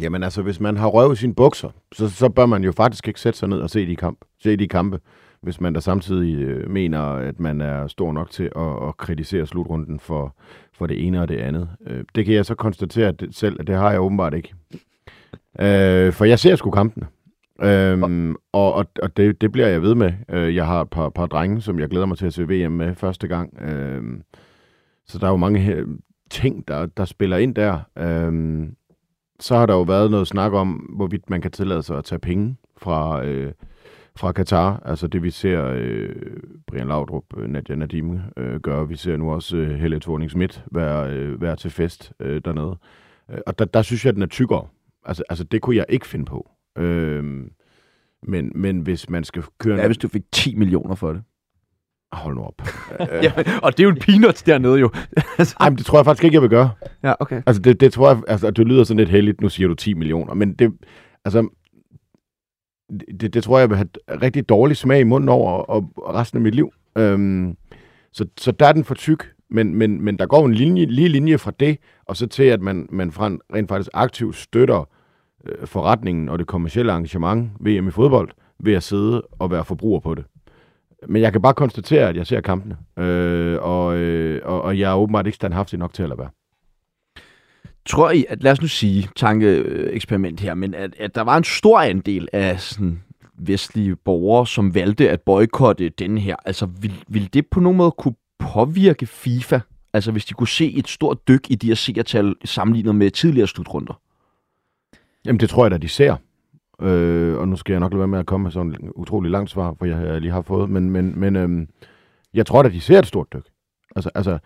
Jamen 0.00 0.22
altså, 0.22 0.42
hvis 0.42 0.60
man 0.60 0.76
har 0.76 0.88
røv 0.88 1.12
i 1.12 1.16
sine 1.16 1.34
bukser, 1.34 1.70
så, 1.92 2.08
så 2.08 2.28
bør 2.28 2.46
man 2.46 2.64
jo 2.64 2.72
faktisk 2.72 3.08
ikke 3.08 3.20
sætte 3.20 3.38
sig 3.38 3.48
ned 3.48 3.60
og 3.60 3.70
se 3.70 3.86
de, 3.86 3.96
kamp, 3.96 4.18
se 4.42 4.56
de 4.56 4.68
kampe, 4.68 5.00
hvis 5.42 5.60
man 5.60 5.72
da 5.72 5.80
samtidig 5.80 6.34
øh, 6.34 6.70
mener, 6.70 7.00
at 7.00 7.40
man 7.40 7.60
er 7.60 7.86
stor 7.86 8.12
nok 8.12 8.30
til 8.30 8.50
at, 8.56 8.88
at 8.88 8.96
kritisere 8.96 9.46
slutrunden 9.46 10.00
for, 10.00 10.36
for 10.72 10.86
det 10.86 11.06
ene 11.06 11.20
og 11.20 11.28
det 11.28 11.36
andet. 11.36 11.68
Øh, 11.86 12.04
det 12.14 12.24
kan 12.24 12.34
jeg 12.34 12.46
så 12.46 12.54
konstatere 12.54 13.08
at 13.08 13.20
det, 13.20 13.34
selv, 13.34 13.56
at 13.60 13.66
det 13.66 13.76
har 13.76 13.90
jeg 13.90 14.00
åbenbart 14.00 14.34
ikke. 14.34 14.54
Øh, 15.60 16.12
for 16.12 16.24
jeg 16.24 16.38
ser 16.38 16.56
sgu 16.56 16.70
kampene. 16.70 17.06
Øhm, 17.62 18.36
og 18.52 18.74
og, 18.74 18.86
og 19.02 19.16
det, 19.16 19.40
det 19.40 19.52
bliver 19.52 19.68
jeg 19.68 19.82
ved 19.82 19.94
med. 19.94 20.12
Øh, 20.28 20.54
jeg 20.54 20.66
har 20.66 20.80
et 20.80 20.90
par, 20.90 21.08
par 21.08 21.26
drenge, 21.26 21.60
som 21.60 21.78
jeg 21.78 21.88
glæder 21.88 22.06
mig 22.06 22.18
til 22.18 22.26
at 22.26 22.32
se 22.34 22.48
VM 22.48 22.72
med 22.72 22.94
første 22.94 23.28
gang. 23.28 23.62
Øh, 23.62 24.02
så 25.06 25.18
der 25.18 25.26
er 25.26 25.30
jo 25.30 25.36
mange 25.36 25.74
øh, 25.74 25.86
ting, 26.30 26.68
der, 26.68 26.86
der 26.86 27.04
spiller 27.04 27.36
ind 27.36 27.54
der. 27.54 27.78
Øh, 27.98 28.62
så 29.40 29.56
har 29.56 29.66
der 29.66 29.74
jo 29.74 29.82
været 29.82 30.10
noget 30.10 30.28
snak 30.28 30.52
om, 30.52 30.68
hvorvidt 30.96 31.30
man 31.30 31.40
kan 31.40 31.50
tillade 31.50 31.82
sig 31.82 31.98
at 31.98 32.04
tage 32.04 32.18
penge 32.18 32.56
fra, 32.76 33.24
øh, 33.24 33.52
fra 34.20 34.32
Katar. 34.32 34.82
Altså 34.84 35.06
det 35.06 35.22
vi 35.22 35.30
ser 35.30 35.66
øh, 35.76 36.08
Brian 36.66 36.88
Laudrup, 36.88 37.24
øh, 37.36 37.48
Nadia 37.48 37.76
Nadim 37.76 38.18
øh, 38.36 38.60
gøre. 38.60 38.88
Vi 38.88 38.96
ser 38.96 39.16
nu 39.16 39.32
også 39.32 39.56
øh, 39.56 39.78
Helle 39.78 40.00
thorning 40.00 40.30
Schmidt 40.30 40.64
være, 40.72 41.10
øh, 41.10 41.40
være 41.40 41.56
til 41.56 41.70
fest 41.70 42.12
øh, 42.20 42.42
dernede. 42.44 42.76
Øh, 43.30 43.38
og 43.46 43.58
der, 43.58 43.64
der 43.64 43.82
synes 43.82 44.04
jeg, 44.04 44.08
at 44.08 44.14
den 44.14 44.22
er 44.22 44.26
tykkere. 44.26 44.66
Altså, 45.04 45.22
altså 45.28 45.44
det 45.44 45.62
kunne 45.62 45.76
jeg 45.76 45.86
ikke 45.88 46.06
finde 46.06 46.24
på. 46.24 46.50
Øh, 46.78 47.24
men, 48.22 48.52
men 48.54 48.80
hvis 48.80 49.10
man 49.10 49.24
skal 49.24 49.42
køre... 49.58 49.76
Ja, 49.76 49.86
hvis 49.86 49.98
du 49.98 50.08
fik 50.08 50.22
10 50.32 50.54
millioner 50.54 50.94
for 50.94 51.12
det. 51.12 51.22
Hold 52.12 52.34
nu 52.34 52.42
op. 52.42 52.62
ja, 53.24 53.32
og 53.62 53.72
det 53.72 53.80
er 53.80 53.84
jo 53.84 53.90
en 53.90 54.00
peanuts 54.00 54.42
dernede 54.42 54.78
jo. 54.78 54.90
Ej, 55.60 55.70
men 55.70 55.78
det 55.78 55.86
tror 55.86 55.98
jeg 55.98 56.04
faktisk 56.04 56.24
ikke, 56.24 56.34
jeg 56.34 56.42
vil 56.42 56.50
gøre. 56.50 56.70
Ja, 57.02 57.14
okay. 57.20 57.42
Altså, 57.46 57.62
det, 57.62 57.80
det 57.80 57.92
tror 57.92 58.08
jeg, 58.08 58.22
altså, 58.28 58.50
det 58.50 58.66
lyder 58.66 58.84
sådan 58.84 58.98
lidt 58.98 59.08
heldigt, 59.08 59.40
nu 59.40 59.48
siger 59.48 59.68
du 59.68 59.74
10 59.74 59.94
millioner, 59.94 60.34
men 60.34 60.52
det, 60.54 60.72
altså, 61.24 61.48
det, 63.20 63.34
det 63.34 63.44
tror 63.44 63.58
jeg 63.58 63.68
vil 63.68 63.76
have 63.76 63.88
rigtig 64.08 64.48
dårlig 64.48 64.76
smag 64.76 65.00
i 65.00 65.04
munden 65.04 65.28
over 65.28 65.52
og, 65.52 65.90
og 65.96 66.14
resten 66.14 66.36
af 66.36 66.42
mit 66.42 66.54
liv. 66.54 66.72
Øhm, 66.98 67.56
så, 68.12 68.26
så 68.38 68.52
der 68.52 68.66
er 68.66 68.72
den 68.72 68.84
for 68.84 68.94
tyk, 68.94 69.32
men, 69.50 69.74
men, 69.74 70.02
men 70.02 70.18
der 70.18 70.26
går 70.26 70.46
en 70.46 70.54
linje, 70.54 70.84
lige 70.84 71.08
linje 71.08 71.38
fra 71.38 71.52
det, 71.60 71.78
og 72.04 72.16
så 72.16 72.26
til, 72.26 72.42
at 72.42 72.60
man, 72.60 72.88
man 72.92 73.12
fra, 73.12 73.30
rent 73.54 73.68
faktisk 73.68 73.90
aktivt 73.94 74.36
støtter 74.36 74.88
øh, 75.46 75.66
forretningen 75.66 76.28
og 76.28 76.38
det 76.38 76.46
kommercielle 76.46 76.92
engagement, 76.92 77.50
VM 77.60 77.88
i 77.88 77.90
fodbold, 77.90 78.30
ved 78.58 78.74
at 78.74 78.82
sidde 78.82 79.22
og 79.38 79.50
være 79.50 79.64
forbruger 79.64 80.00
på 80.00 80.14
det. 80.14 80.24
Men 81.08 81.22
jeg 81.22 81.32
kan 81.32 81.42
bare 81.42 81.54
konstatere, 81.54 82.08
at 82.08 82.16
jeg 82.16 82.26
ser 82.26 82.40
kampene, 82.40 82.76
øh, 82.98 83.58
og, 83.62 83.96
øh, 83.96 84.40
og, 84.44 84.62
og 84.62 84.78
jeg 84.78 84.90
er 84.90 84.96
åbenbart 84.96 85.26
ikke 85.26 85.36
standhaftig 85.36 85.78
nok 85.78 85.94
til 85.94 86.02
at 86.02 86.08
lade 86.08 86.18
være. 86.18 86.30
Tror 87.90 88.10
I, 88.10 88.24
at 88.28 88.42
lad 88.42 88.52
os 88.52 88.60
nu 88.60 88.68
sige, 88.68 89.08
tankeeksperiment 89.16 90.40
her, 90.40 90.54
men 90.54 90.74
at, 90.74 90.94
at 90.98 91.14
der 91.14 91.20
var 91.20 91.36
en 91.36 91.44
stor 91.44 91.80
andel 91.80 92.28
af 92.32 92.60
sådan 92.60 93.02
vestlige 93.38 93.96
borgere, 93.96 94.46
som 94.46 94.74
valgte 94.74 95.10
at 95.10 95.20
boykotte 95.20 95.88
den 95.88 96.18
her, 96.18 96.36
altså 96.44 96.66
vil, 96.66 97.04
vil 97.08 97.34
det 97.34 97.46
på 97.46 97.60
nogen 97.60 97.76
måde 97.76 97.90
kunne 97.90 98.14
påvirke 98.38 99.06
FIFA? 99.06 99.60
Altså 99.92 100.12
hvis 100.12 100.24
de 100.24 100.34
kunne 100.34 100.48
se 100.48 100.72
et 100.72 100.88
stort 100.88 101.28
dyk 101.28 101.50
i 101.50 101.54
de 101.54 101.66
her 101.66 101.74
seertal 101.74 102.34
sammenlignet 102.44 102.94
med 102.94 103.10
tidligere 103.10 103.46
slutrunder? 103.46 104.00
Jamen 105.24 105.40
det 105.40 105.50
tror 105.50 105.64
jeg 105.64 105.70
da, 105.70 105.78
de 105.78 105.88
ser. 105.88 106.16
Øh, 106.82 107.38
og 107.38 107.48
nu 107.48 107.56
skal 107.56 107.72
jeg 107.72 107.80
nok 107.80 107.92
lade 107.92 107.98
være 107.98 108.08
med 108.08 108.18
at 108.18 108.26
komme 108.26 108.42
med 108.44 108.50
sådan 108.50 108.72
et 108.72 108.78
utrolig 108.94 109.30
langt 109.30 109.50
svar, 109.50 109.74
for 109.78 109.84
jeg 109.86 110.20
lige 110.20 110.32
har 110.32 110.42
fået. 110.42 110.70
Men, 110.70 110.90
men, 110.90 111.20
men 111.20 111.36
øh, 111.36 111.66
jeg 112.34 112.46
tror 112.46 112.62
da, 112.62 112.68
de 112.68 112.80
ser 112.80 112.98
et 112.98 113.06
stort 113.06 113.26
dyk. 113.32 113.44
Altså, 113.96 114.10
altså 114.14 114.38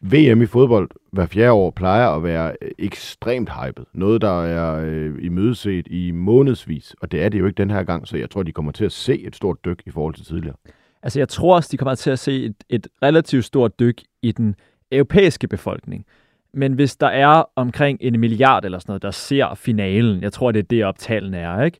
VM 0.00 0.42
i 0.42 0.46
fodbold 0.46 0.90
hver 1.12 1.26
fjerde 1.26 1.52
år 1.52 1.70
plejer 1.70 2.08
at 2.08 2.22
være 2.22 2.52
øh, 2.62 2.70
ekstremt 2.78 3.50
hypet. 3.50 3.84
Noget, 3.92 4.22
der 4.22 4.42
er 4.44 4.84
øh, 4.86 5.24
imødeset 5.24 5.86
i 5.86 6.10
månedsvis, 6.10 6.94
og 7.00 7.12
det 7.12 7.22
er 7.22 7.28
det 7.28 7.38
jo 7.38 7.46
ikke 7.46 7.56
den 7.56 7.70
her 7.70 7.82
gang, 7.82 8.08
så 8.08 8.16
jeg 8.16 8.30
tror, 8.30 8.42
de 8.42 8.52
kommer 8.52 8.72
til 8.72 8.84
at 8.84 8.92
se 8.92 9.22
et 9.22 9.36
stort 9.36 9.64
dyk 9.64 9.82
i 9.86 9.90
forhold 9.90 10.14
til 10.14 10.24
tidligere. 10.24 10.56
Altså, 11.02 11.20
jeg 11.20 11.28
tror 11.28 11.54
også, 11.54 11.68
de 11.72 11.76
kommer 11.76 11.94
til 11.94 12.10
at 12.10 12.18
se 12.18 12.44
et, 12.44 12.54
et 12.68 12.88
relativt 13.02 13.44
stort 13.44 13.80
dyk 13.80 14.02
i 14.22 14.32
den 14.32 14.54
europæiske 14.92 15.48
befolkning. 15.48 16.06
Men 16.54 16.72
hvis 16.72 16.96
der 16.96 17.06
er 17.06 17.44
omkring 17.56 17.98
en 18.00 18.20
milliard 18.20 18.64
eller 18.64 18.78
sådan 18.78 18.90
noget, 18.90 19.02
der 19.02 19.10
ser 19.10 19.54
finalen, 19.54 20.22
jeg 20.22 20.32
tror, 20.32 20.52
det 20.52 20.58
er 20.58 20.62
det 20.62 20.84
optalen 20.84 21.34
er, 21.34 21.62
ikke? 21.62 21.78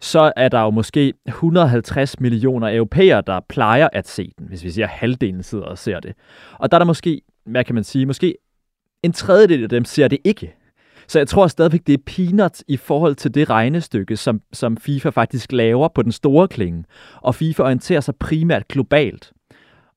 så 0.00 0.32
er 0.36 0.48
der 0.48 0.60
jo 0.60 0.70
måske 0.70 1.12
150 1.26 2.20
millioner 2.20 2.76
europæere, 2.76 3.22
der 3.26 3.40
plejer 3.48 3.88
at 3.92 4.08
se 4.08 4.32
den, 4.38 4.46
hvis 4.48 4.64
vi 4.64 4.70
siger, 4.70 4.86
at 4.86 4.92
halvdelen 4.92 5.42
sidder 5.42 5.64
og 5.64 5.78
ser 5.78 6.00
det. 6.00 6.14
Og 6.58 6.70
der 6.70 6.76
er 6.76 6.78
der 6.78 6.86
måske, 6.86 7.20
hvad 7.46 7.64
kan 7.64 7.74
man 7.74 7.84
sige, 7.84 8.06
måske 8.06 8.36
en 9.02 9.12
tredjedel 9.12 9.62
af 9.62 9.68
dem 9.68 9.84
ser 9.84 10.08
det 10.08 10.18
ikke. 10.24 10.54
Så 11.08 11.18
jeg 11.18 11.28
tror 11.28 11.46
stadigvæk, 11.46 11.86
det 11.86 11.92
er 11.92 12.02
peanuts 12.06 12.64
i 12.68 12.76
forhold 12.76 13.14
til 13.14 13.34
det 13.34 13.50
regnestykke, 13.50 14.16
som, 14.16 14.40
som 14.52 14.76
FIFA 14.76 15.08
faktisk 15.08 15.52
laver 15.52 15.88
på 15.88 16.02
den 16.02 16.12
store 16.12 16.48
klinge. 16.48 16.84
Og 17.22 17.34
FIFA 17.34 17.62
orienterer 17.62 18.00
sig 18.00 18.16
primært 18.16 18.68
globalt. 18.68 19.32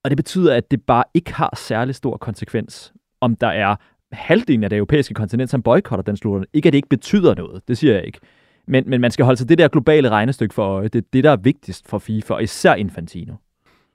Og 0.03 0.09
det 0.11 0.17
betyder, 0.17 0.55
at 0.55 0.71
det 0.71 0.81
bare 0.81 1.03
ikke 1.13 1.33
har 1.33 1.53
særlig 1.57 1.95
stor 1.95 2.17
konsekvens, 2.17 2.93
om 3.21 3.35
der 3.35 3.47
er 3.47 3.75
halvdelen 4.11 4.63
af 4.63 4.69
det 4.69 4.77
europæiske 4.77 5.13
kontinent, 5.13 5.49
som 5.49 5.63
boykotter 5.63 6.03
den 6.03 6.17
slutrunde. 6.17 6.47
Ikke 6.53 6.67
at 6.67 6.73
det 6.73 6.77
ikke 6.77 6.89
betyder 6.89 7.35
noget, 7.35 7.61
det 7.67 7.77
siger 7.77 7.93
jeg 7.93 8.05
ikke. 8.05 8.19
Men, 8.67 8.83
men 8.87 9.01
man 9.01 9.11
skal 9.11 9.25
holde 9.25 9.37
sig 9.37 9.49
det 9.49 9.57
der 9.57 9.67
globale 9.67 10.09
regnestykke 10.09 10.53
for 10.53 10.63
øje. 10.63 10.87
Det 10.87 10.95
er 10.95 11.07
det, 11.13 11.23
der 11.23 11.31
er 11.31 11.35
vigtigst 11.35 11.87
for 11.87 11.97
FIFA, 11.99 12.33
og 12.33 12.43
især 12.43 12.73
Infantino. 12.73 13.33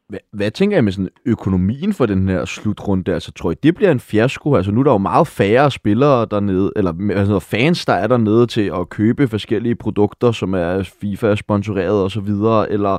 Hvad, 0.09 0.19
hvad 0.33 0.51
tænker 0.51 0.77
jeg 0.77 0.85
med 0.85 0.93
sådan 0.93 1.09
økonomien 1.27 1.93
for 1.93 2.07
den 2.07 2.29
her 2.29 2.45
slutrunde? 2.45 3.15
Altså, 3.15 3.33
tror 3.33 3.51
I, 3.51 3.55
det 3.63 3.75
bliver 3.75 3.91
en 3.91 4.01
fiasko? 4.01 4.55
Altså, 4.55 4.73
nu 4.73 4.81
er 4.81 4.85
der 4.85 4.93
jo 4.93 4.99
meget 4.99 5.27
færre 5.27 5.71
spillere 5.71 6.27
dernede, 6.31 6.73
eller 6.77 6.93
altså, 7.11 7.39
fans, 7.39 7.87
der 7.87 7.93
er 7.93 8.07
dernede 8.07 8.47
til 8.47 8.73
at 8.75 8.89
købe 8.89 9.29
forskellige 9.29 9.75
produkter, 9.75 10.33
som 10.33 10.55
er 10.55 10.83
FIFA-sponsoreret 11.01 12.03
og 12.03 12.11
så 12.11 12.21
videre, 12.21 12.73
eller, 12.73 12.99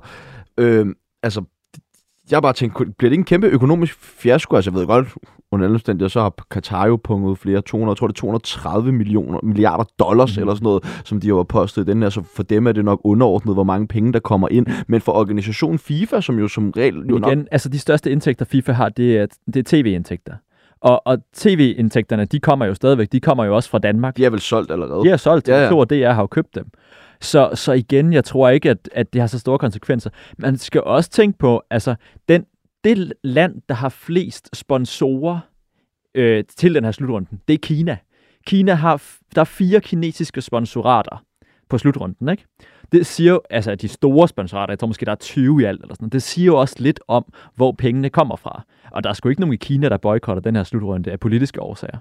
øh, 0.58 0.88
altså, 1.24 1.44
jeg 2.32 2.42
bare 2.42 2.54
tænkt, 2.54 2.76
bliver 2.76 3.10
det 3.10 3.12
ikke 3.12 3.22
en 3.22 3.26
kæmpe 3.26 3.48
økonomisk 3.48 3.98
fiasko? 4.00 4.56
Altså, 4.56 4.72
jeg 4.72 4.80
ved 4.80 4.88
godt, 4.88 5.08
under 5.52 5.66
alle 5.66 5.76
omstændigheder, 5.76 6.10
så 6.10 6.22
har 6.22 6.34
Qatar 6.54 6.88
jo 6.88 6.96
punget 6.96 7.38
flere 7.38 7.62
200, 7.62 7.92
jeg 7.94 7.98
tror 7.98 8.08
det 8.08 8.14
er 8.14 8.20
230 8.20 8.92
millioner, 8.92 9.40
milliarder 9.44 9.84
dollars 10.00 10.38
mm. 10.38 10.42
eller 10.42 10.54
sådan 10.54 10.64
noget, 10.64 11.02
som 11.06 11.20
de 11.20 11.28
har 11.28 11.44
postet 11.44 11.82
i 11.82 11.92
den 11.92 12.02
her. 12.02 12.10
Så 12.10 12.24
for 12.36 12.44
dem 12.44 12.68
er 12.68 12.72
det 12.72 12.86
nok 12.86 13.02
underordnet, 13.04 13.56
hvor 13.56 13.64
mange 13.64 13.88
penge, 13.88 14.14
der 14.14 14.20
kommer 14.20 14.48
ind. 14.52 14.68
Men 14.88 15.02
for 15.02 15.12
organisationen 15.12 15.80
FIFA, 15.80 16.22
som 16.22 16.40
jo 16.40 16.48
som 16.48 16.72
regel... 16.78 16.96
Jo 16.96 17.02
Men 17.02 17.22
nok, 17.22 17.32
igen, 17.32 17.48
altså 17.52 17.70
de 17.70 17.80
største 17.80 18.12
indtægter, 18.12 18.46
FIFA 18.46 18.72
har, 18.72 18.90
det 18.90 19.18
er, 19.18 19.26
det 19.46 19.56
er 19.56 19.64
tv-indtægter. 19.66 20.34
Og, 20.82 21.08
og 21.08 21.18
tv-indtægterne, 21.34 22.26
de 22.26 22.40
kommer 22.40 22.66
jo 22.66 22.74
stadigvæk, 22.74 23.12
de 23.12 23.20
kommer 23.20 23.46
jo 23.46 23.56
også 23.56 23.70
fra 23.70 23.80
Danmark. 23.80 24.18
de 24.18 24.26
er 24.26 24.30
vel 24.30 24.40
solgt 24.40 24.72
allerede. 24.72 25.04
De 25.04 25.10
er 25.10 25.18
solgt, 25.18 25.48
ja. 25.48 25.64
ja. 25.64 25.76
og 25.76 25.90
DR 25.90 26.10
har 26.10 26.22
jo 26.22 26.28
købt 26.28 26.56
dem. 26.56 26.66
Så, 27.22 27.50
så 27.54 27.72
igen, 27.72 28.14
jeg 28.14 28.24
tror 28.24 28.50
ikke, 28.50 28.70
at, 28.70 28.90
at 28.92 29.14
det 29.14 29.22
har 29.22 29.28
så 29.28 29.40
store 29.40 29.58
konsekvenser. 29.58 30.10
Man 30.38 30.58
skal 30.58 30.82
også 30.84 31.10
tænke 31.10 31.38
på, 31.38 31.62
altså, 31.70 31.96
den, 32.30 32.46
det 32.86 33.14
land, 33.24 33.62
der 33.70 33.76
har 33.76 33.90
flest 33.90 34.50
sponsorer 34.56 35.40
øh, 36.16 36.44
til 36.58 36.76
den 36.76 36.84
her 36.84 36.92
slutrunden, 36.92 37.42
det 37.48 37.54
er 37.54 37.58
Kina. 37.58 37.98
Kina 38.48 38.74
har, 38.74 39.04
der 39.36 39.42
er 39.42 39.46
fire 39.46 39.82
kinesiske 39.82 40.42
sponsorater 40.42 41.24
på 41.70 41.78
slutrunden, 41.78 42.30
ikke? 42.30 42.46
Det 42.92 43.06
siger 43.06 43.32
jo, 43.32 43.42
altså 43.50 43.72
at 43.72 43.82
de 43.82 43.88
store 43.88 44.28
sponsorater, 44.28 44.72
jeg 44.72 44.80
tror 44.80 44.88
måske, 44.88 45.06
der 45.06 45.12
er 45.12 45.16
20 45.16 45.62
i 45.62 45.66
alt, 45.66 45.82
eller 45.82 45.96
sådan 45.96 46.04
noget, 46.04 46.14
det 46.14 46.24
siger 46.24 46.46
jo 46.46 46.60
også 46.60 46.76
lidt 46.80 47.00
om, 47.08 47.34
hvor 47.56 47.72
pengene 47.72 48.10
kommer 48.10 48.36
fra. 48.36 48.64
Og 48.92 49.04
der 49.04 49.10
er 49.10 49.14
sgu 49.14 49.30
ikke 49.30 49.42
nogen 49.42 49.54
i 49.54 49.58
Kina, 49.58 49.90
der 49.90 49.98
boykotter 49.98 50.42
den 50.42 50.56
her 50.56 50.64
slutrunde 50.64 51.12
af 51.12 51.20
politiske 51.20 51.62
årsager. 51.62 51.98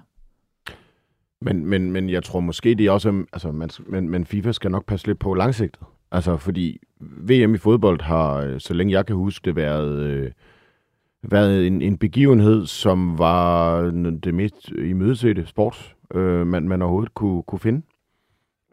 Men, 1.41 1.65
men, 1.65 1.91
men 1.91 2.09
jeg 2.09 2.23
tror 2.23 2.39
måske, 2.39 2.75
det 2.75 2.85
er 2.85 2.91
også, 2.91 3.23
altså, 3.33 3.51
man, 3.51 3.69
men, 3.87 4.09
men 4.09 4.25
FIFA 4.25 4.51
skal 4.51 4.71
nok 4.71 4.85
passe 4.85 5.07
lidt 5.07 5.19
på 5.19 5.33
langsigtet. 5.33 5.81
Altså, 6.11 6.37
fordi 6.37 6.79
VM 7.01 7.55
i 7.55 7.57
fodbold 7.57 8.01
har, 8.01 8.35
øh, 8.35 8.59
så 8.59 8.73
længe 8.73 8.93
jeg 8.93 9.05
kan 9.05 9.15
huske 9.15 9.45
det, 9.45 9.55
været, 9.55 9.99
øh, 9.99 10.31
været 11.31 11.67
en, 11.67 11.81
en 11.81 11.97
begivenhed, 11.97 12.65
som 12.65 13.17
var 13.19 13.81
det 14.23 14.33
mest 14.33 14.69
imødesete 14.69 15.45
sport, 15.45 15.95
øh, 16.13 16.47
man, 16.47 16.67
man 16.67 16.81
overhovedet 16.81 17.13
kunne, 17.13 17.43
kunne 17.43 17.59
finde. 17.59 17.81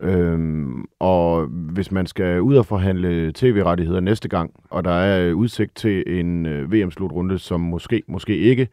Øhm, 0.01 0.85
og 0.99 1.47
hvis 1.47 1.93
man 1.93 2.07
skal 2.07 2.41
ud 2.41 2.57
og 2.57 2.67
forhandle 2.67 3.33
tv-rettigheder 3.33 4.01
næste 4.01 4.29
gang, 4.29 4.51
og 4.71 4.85
der 4.85 4.91
er 4.91 5.33
udsigt 5.33 5.77
til 5.77 6.21
en 6.21 6.47
øh, 6.47 6.73
VM-slutrunde, 6.73 7.39
som 7.39 7.61
måske, 7.61 8.03
måske 8.07 8.37
ikke 8.37 8.69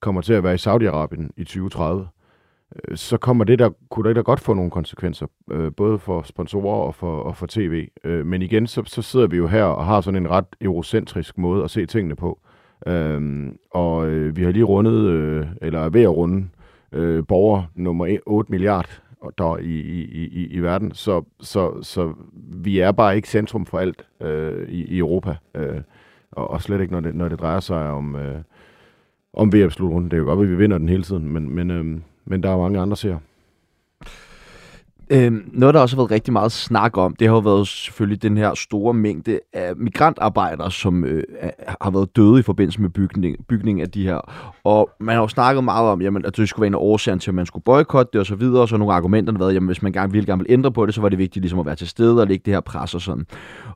kommer 0.00 0.20
til 0.20 0.32
at 0.32 0.44
være 0.44 0.54
i 0.54 0.56
Saudi-Arabien 0.56 1.28
i 1.36 1.44
2030, 1.44 2.08
øh, 2.88 2.96
så 2.96 3.16
kommer 3.16 3.44
det 3.44 3.58
der, 3.58 3.70
kunne 3.90 4.08
det 4.08 4.16
da 4.16 4.20
godt 4.20 4.40
få 4.40 4.54
nogle 4.54 4.70
konsekvenser, 4.70 5.26
øh, 5.50 5.72
både 5.76 5.98
for 5.98 6.22
sponsorer 6.22 6.86
og 6.86 6.94
for, 6.94 7.20
og 7.20 7.36
for 7.36 7.46
tv. 7.46 7.88
Øh, 8.04 8.26
men 8.26 8.42
igen, 8.42 8.66
så, 8.66 8.82
så 8.86 9.02
sidder 9.02 9.26
vi 9.26 9.36
jo 9.36 9.46
her 9.46 9.64
og 9.64 9.86
har 9.86 10.00
sådan 10.00 10.22
en 10.22 10.30
ret 10.30 10.56
eurocentrisk 10.60 11.38
måde 11.38 11.64
at 11.64 11.70
se 11.70 11.86
tingene 11.86 12.16
på. 12.16 12.40
Øhm, 12.86 13.58
og 13.70 14.08
øh, 14.08 14.36
vi 14.36 14.42
har 14.42 14.50
lige 14.50 14.64
rundet, 14.64 15.04
øh, 15.04 15.46
eller 15.62 15.80
er 15.80 15.88
ved 15.88 16.02
at 16.02 16.16
runde, 16.16 16.48
øh, 16.92 17.26
borger 17.26 17.62
nummer 17.74 18.18
8 18.26 18.50
milliard 18.50 19.00
der 19.38 19.56
i, 19.58 19.80
i, 19.80 20.04
i, 20.26 20.46
i 20.46 20.58
verden. 20.58 20.92
Så, 20.94 21.22
så, 21.40 21.82
så 21.82 22.12
vi 22.34 22.78
er 22.78 22.92
bare 22.92 23.16
ikke 23.16 23.28
centrum 23.28 23.66
for 23.66 23.78
alt 23.78 24.06
øh, 24.20 24.68
i, 24.68 24.84
i 24.84 24.98
Europa. 24.98 25.36
Øh, 25.54 25.80
og, 26.32 26.50
og 26.50 26.62
slet 26.62 26.80
ikke, 26.80 26.92
når 26.92 27.00
det, 27.00 27.14
når 27.14 27.28
det 27.28 27.40
drejer 27.40 27.60
sig 27.60 27.90
om, 27.90 28.16
øh, 28.16 28.38
om 29.32 29.52
VM-slutrunden. 29.52 30.10
Det 30.10 30.16
er 30.16 30.20
jo 30.20 30.24
godt, 30.24 30.40
at 30.40 30.50
vi 30.50 30.56
vinder 30.56 30.78
den 30.78 30.88
hele 30.88 31.02
tiden, 31.02 31.32
men, 31.32 31.54
men, 31.54 31.70
øh, 31.70 32.00
men 32.24 32.42
der 32.42 32.50
er 32.50 32.58
mange 32.58 32.80
andre 32.80 32.96
serier. 32.96 33.18
Øhm, 35.10 35.50
noget, 35.52 35.74
der 35.74 35.80
også 35.80 35.96
har 35.96 36.02
været 36.02 36.10
rigtig 36.10 36.32
meget 36.32 36.52
snak 36.52 36.96
om, 36.96 37.16
det 37.16 37.28
har 37.28 37.34
jo 37.34 37.40
været 37.40 37.68
selvfølgelig 37.68 38.22
den 38.22 38.36
her 38.36 38.54
store 38.54 38.94
mængde 38.94 39.40
af 39.52 39.76
migrantarbejdere, 39.76 40.70
som 40.70 41.04
øh, 41.04 41.22
har 41.80 41.90
været 41.90 42.16
døde 42.16 42.38
i 42.40 42.42
forbindelse 42.42 42.80
med 42.82 42.90
bygning, 42.90 43.36
bygning 43.48 43.80
af 43.80 43.90
de 43.90 44.02
her. 44.02 44.20
Og 44.64 44.90
man 45.00 45.14
har 45.14 45.22
jo 45.22 45.28
snakket 45.28 45.64
meget 45.64 45.88
om, 45.88 46.02
jamen, 46.02 46.24
at 46.24 46.36
det 46.36 46.48
skulle 46.48 46.60
være 46.60 46.80
en 46.80 47.04
af 47.14 47.20
til, 47.20 47.30
at 47.30 47.34
man 47.34 47.46
skulle 47.46 47.62
boykotte 47.62 48.10
det 48.12 48.20
og 48.20 48.26
så 48.26 48.34
videre, 48.34 48.62
og 48.62 48.68
så 48.68 48.76
nogle 48.76 48.94
argumenter 48.94 49.32
har 49.32 49.38
været, 49.38 49.54
jamen, 49.54 49.66
hvis 49.66 49.82
man 49.82 49.92
gerne 49.92 50.12
ville, 50.12 50.26
gerne 50.26 50.42
vil 50.42 50.52
ændre 50.52 50.72
på 50.72 50.86
det, 50.86 50.94
så 50.94 51.00
var 51.00 51.08
det 51.08 51.18
vigtigt 51.18 51.42
ligesom 51.42 51.58
at 51.58 51.66
være 51.66 51.74
til 51.74 51.88
stede 51.88 52.20
og 52.20 52.26
lægge 52.26 52.42
det 52.44 52.54
her 52.54 52.60
pres 52.60 52.94
og 52.94 53.00
sådan. 53.00 53.26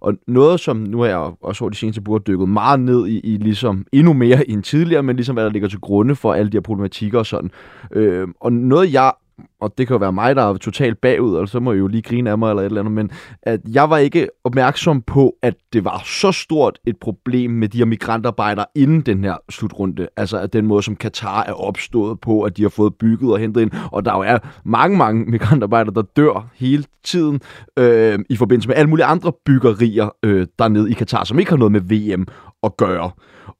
Og 0.00 0.14
noget, 0.26 0.60
som 0.60 0.76
nu 0.76 1.00
har 1.00 1.06
jeg 1.06 1.32
også 1.42 1.64
over 1.64 1.70
de 1.70 1.76
seneste 1.76 2.00
burde 2.00 2.24
dykket 2.26 2.48
meget 2.48 2.80
ned 2.80 3.06
i, 3.06 3.20
i 3.20 3.36
ligesom 3.36 3.86
endnu 3.92 4.12
mere 4.12 4.50
end 4.50 4.62
tidligere, 4.62 5.02
men 5.02 5.16
ligesom 5.16 5.34
hvad 5.34 5.44
der 5.44 5.50
ligger 5.50 5.68
til 5.68 5.80
grunde 5.80 6.14
for 6.14 6.32
alle 6.32 6.50
de 6.50 6.56
her 6.56 6.62
problematikker 6.62 7.18
og 7.18 7.26
sådan. 7.26 7.50
Øh, 7.92 8.28
og 8.40 8.52
noget, 8.52 8.92
jeg 8.92 9.12
og 9.60 9.74
det 9.78 9.86
kan 9.86 9.94
jo 9.94 9.98
være 9.98 10.12
mig, 10.12 10.36
der 10.36 10.42
er 10.42 10.56
totalt 10.56 11.00
bagud, 11.00 11.34
og 11.34 11.48
så 11.48 11.60
må 11.60 11.72
I 11.72 11.76
jo 11.76 11.86
lige 11.86 12.02
grine 12.02 12.30
af 12.30 12.38
mig 12.38 12.50
eller 12.50 12.62
et 12.62 12.66
eller 12.66 12.80
andet, 12.80 12.94
men 12.94 13.10
at 13.42 13.60
jeg 13.72 13.90
var 13.90 13.98
ikke 13.98 14.28
opmærksom 14.44 15.02
på, 15.02 15.34
at 15.42 15.54
det 15.72 15.84
var 15.84 16.02
så 16.04 16.32
stort 16.32 16.78
et 16.86 16.96
problem 16.96 17.50
med 17.50 17.68
de 17.68 17.78
her 17.78 17.84
migrantarbejdere 17.84 18.66
inden 18.74 19.00
den 19.00 19.24
her 19.24 19.36
slutrunde. 19.50 20.08
Altså 20.16 20.38
at 20.38 20.52
den 20.52 20.66
måde, 20.66 20.82
som 20.82 20.96
Katar 20.96 21.44
er 21.44 21.52
opstået 21.52 22.20
på, 22.20 22.42
at 22.42 22.56
de 22.56 22.62
har 22.62 22.68
fået 22.68 22.94
bygget 22.94 23.32
og 23.32 23.38
hentet 23.38 23.60
ind, 23.60 23.70
og 23.92 24.04
der 24.04 24.12
jo 24.12 24.20
er 24.20 24.38
mange, 24.64 24.96
mange 24.96 25.24
migrantarbejdere, 25.24 25.94
der 25.94 26.02
dør 26.02 26.48
hele 26.54 26.84
tiden 27.04 27.40
øh, 27.76 28.18
i 28.30 28.36
forbindelse 28.36 28.68
med 28.68 28.76
alle 28.76 28.90
mulige 28.90 29.06
andre 29.06 29.32
byggerier 29.46 30.08
øh, 30.22 30.46
dernede 30.58 30.90
i 30.90 30.94
Katar, 30.94 31.24
som 31.24 31.38
ikke 31.38 31.50
har 31.50 31.56
noget 31.56 31.72
med 31.72 31.80
VM 31.80 32.26
at 32.62 32.76
gøre. 32.76 33.10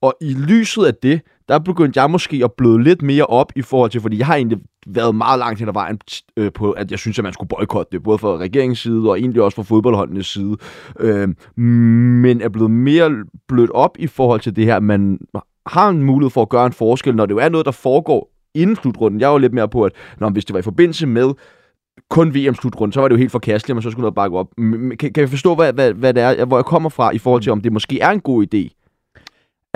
Og 0.01 0.15
i 0.21 0.35
lyset 0.35 0.85
af 0.85 0.95
det, 0.95 1.21
der 1.49 1.59
begyndte 1.59 2.01
jeg 2.01 2.11
måske 2.11 2.41
at 2.45 2.53
bløde 2.53 2.83
lidt 2.83 3.03
mere 3.03 3.27
op 3.27 3.53
i 3.57 3.63
forhold 3.63 3.91
til, 3.91 4.01
fordi 4.01 4.19
jeg 4.19 4.27
har 4.27 4.35
egentlig 4.35 4.59
været 4.87 5.15
meget 5.15 5.39
langt 5.39 5.59
hen 5.59 5.69
ad 5.69 5.73
vejen 5.73 6.01
øh, 6.37 6.53
på, 6.53 6.71
at 6.71 6.91
jeg 6.91 6.99
synes, 6.99 7.19
at 7.19 7.23
man 7.23 7.33
skulle 7.33 7.49
boykotte 7.49 7.93
det, 7.93 8.03
både 8.03 8.19
fra 8.19 8.37
regeringens 8.37 8.79
side 8.79 9.11
og 9.11 9.19
egentlig 9.19 9.43
også 9.43 9.57
fra 9.57 9.63
fodboldholdenes 9.63 10.27
side. 10.27 10.57
Øh, 11.01 11.29
men 11.57 12.41
er 12.41 12.49
blevet 12.49 12.71
mere 12.71 13.11
blødt 13.49 13.71
op 13.71 13.97
i 13.99 14.07
forhold 14.07 14.41
til 14.41 14.57
det 14.57 14.65
her, 14.65 14.81
man 14.81 15.19
har 15.67 15.89
en 15.89 16.03
mulighed 16.03 16.31
for 16.31 16.43
at 16.43 16.49
gøre 16.49 16.67
en 16.67 16.73
forskel, 16.73 17.17
når 17.17 17.27
det 17.27 17.35
jo 17.35 17.39
er 17.39 17.49
noget, 17.49 17.67
der 17.67 17.73
foregår 17.73 18.31
inden 18.55 18.77
slutrunden. 18.77 19.21
Jeg 19.21 19.29
var 19.29 19.35
jo 19.35 19.39
lidt 19.39 19.55
mere 19.55 19.69
på, 19.69 19.83
at 19.83 19.93
når, 20.21 20.31
hvis 20.31 20.45
det 20.45 20.55
var 20.55 20.59
i 20.59 20.63
forbindelse 20.63 21.07
med 21.07 21.35
kun 22.11 22.35
VM-slutrunden, 22.35 22.93
så 22.93 23.01
var 23.01 23.09
det 23.09 23.13
jo 23.13 23.19
helt 23.19 23.33
forkasteligt, 23.33 23.71
at 23.71 23.77
man 23.77 23.83
så 23.83 23.91
skulle 23.91 24.03
noget 24.03 24.15
bakke 24.15 24.39
op. 24.39 24.59
Men 24.59 24.97
Kan, 24.97 25.13
kan 25.13 25.23
vi 25.23 25.29
forstå, 25.29 25.55
hvad, 25.55 25.73
hvad, 25.73 25.93
hvad 25.93 26.15
det 26.15 26.23
er, 26.23 26.45
hvor 26.45 26.57
jeg 26.57 26.65
kommer 26.65 26.89
fra, 26.91 27.11
i 27.11 27.19
forhold 27.19 27.43
til, 27.43 27.53
om 27.53 27.61
det 27.61 27.73
måske 27.73 28.01
er 28.01 28.11
en 28.11 28.21
god 28.21 28.47
idé, 28.55 28.78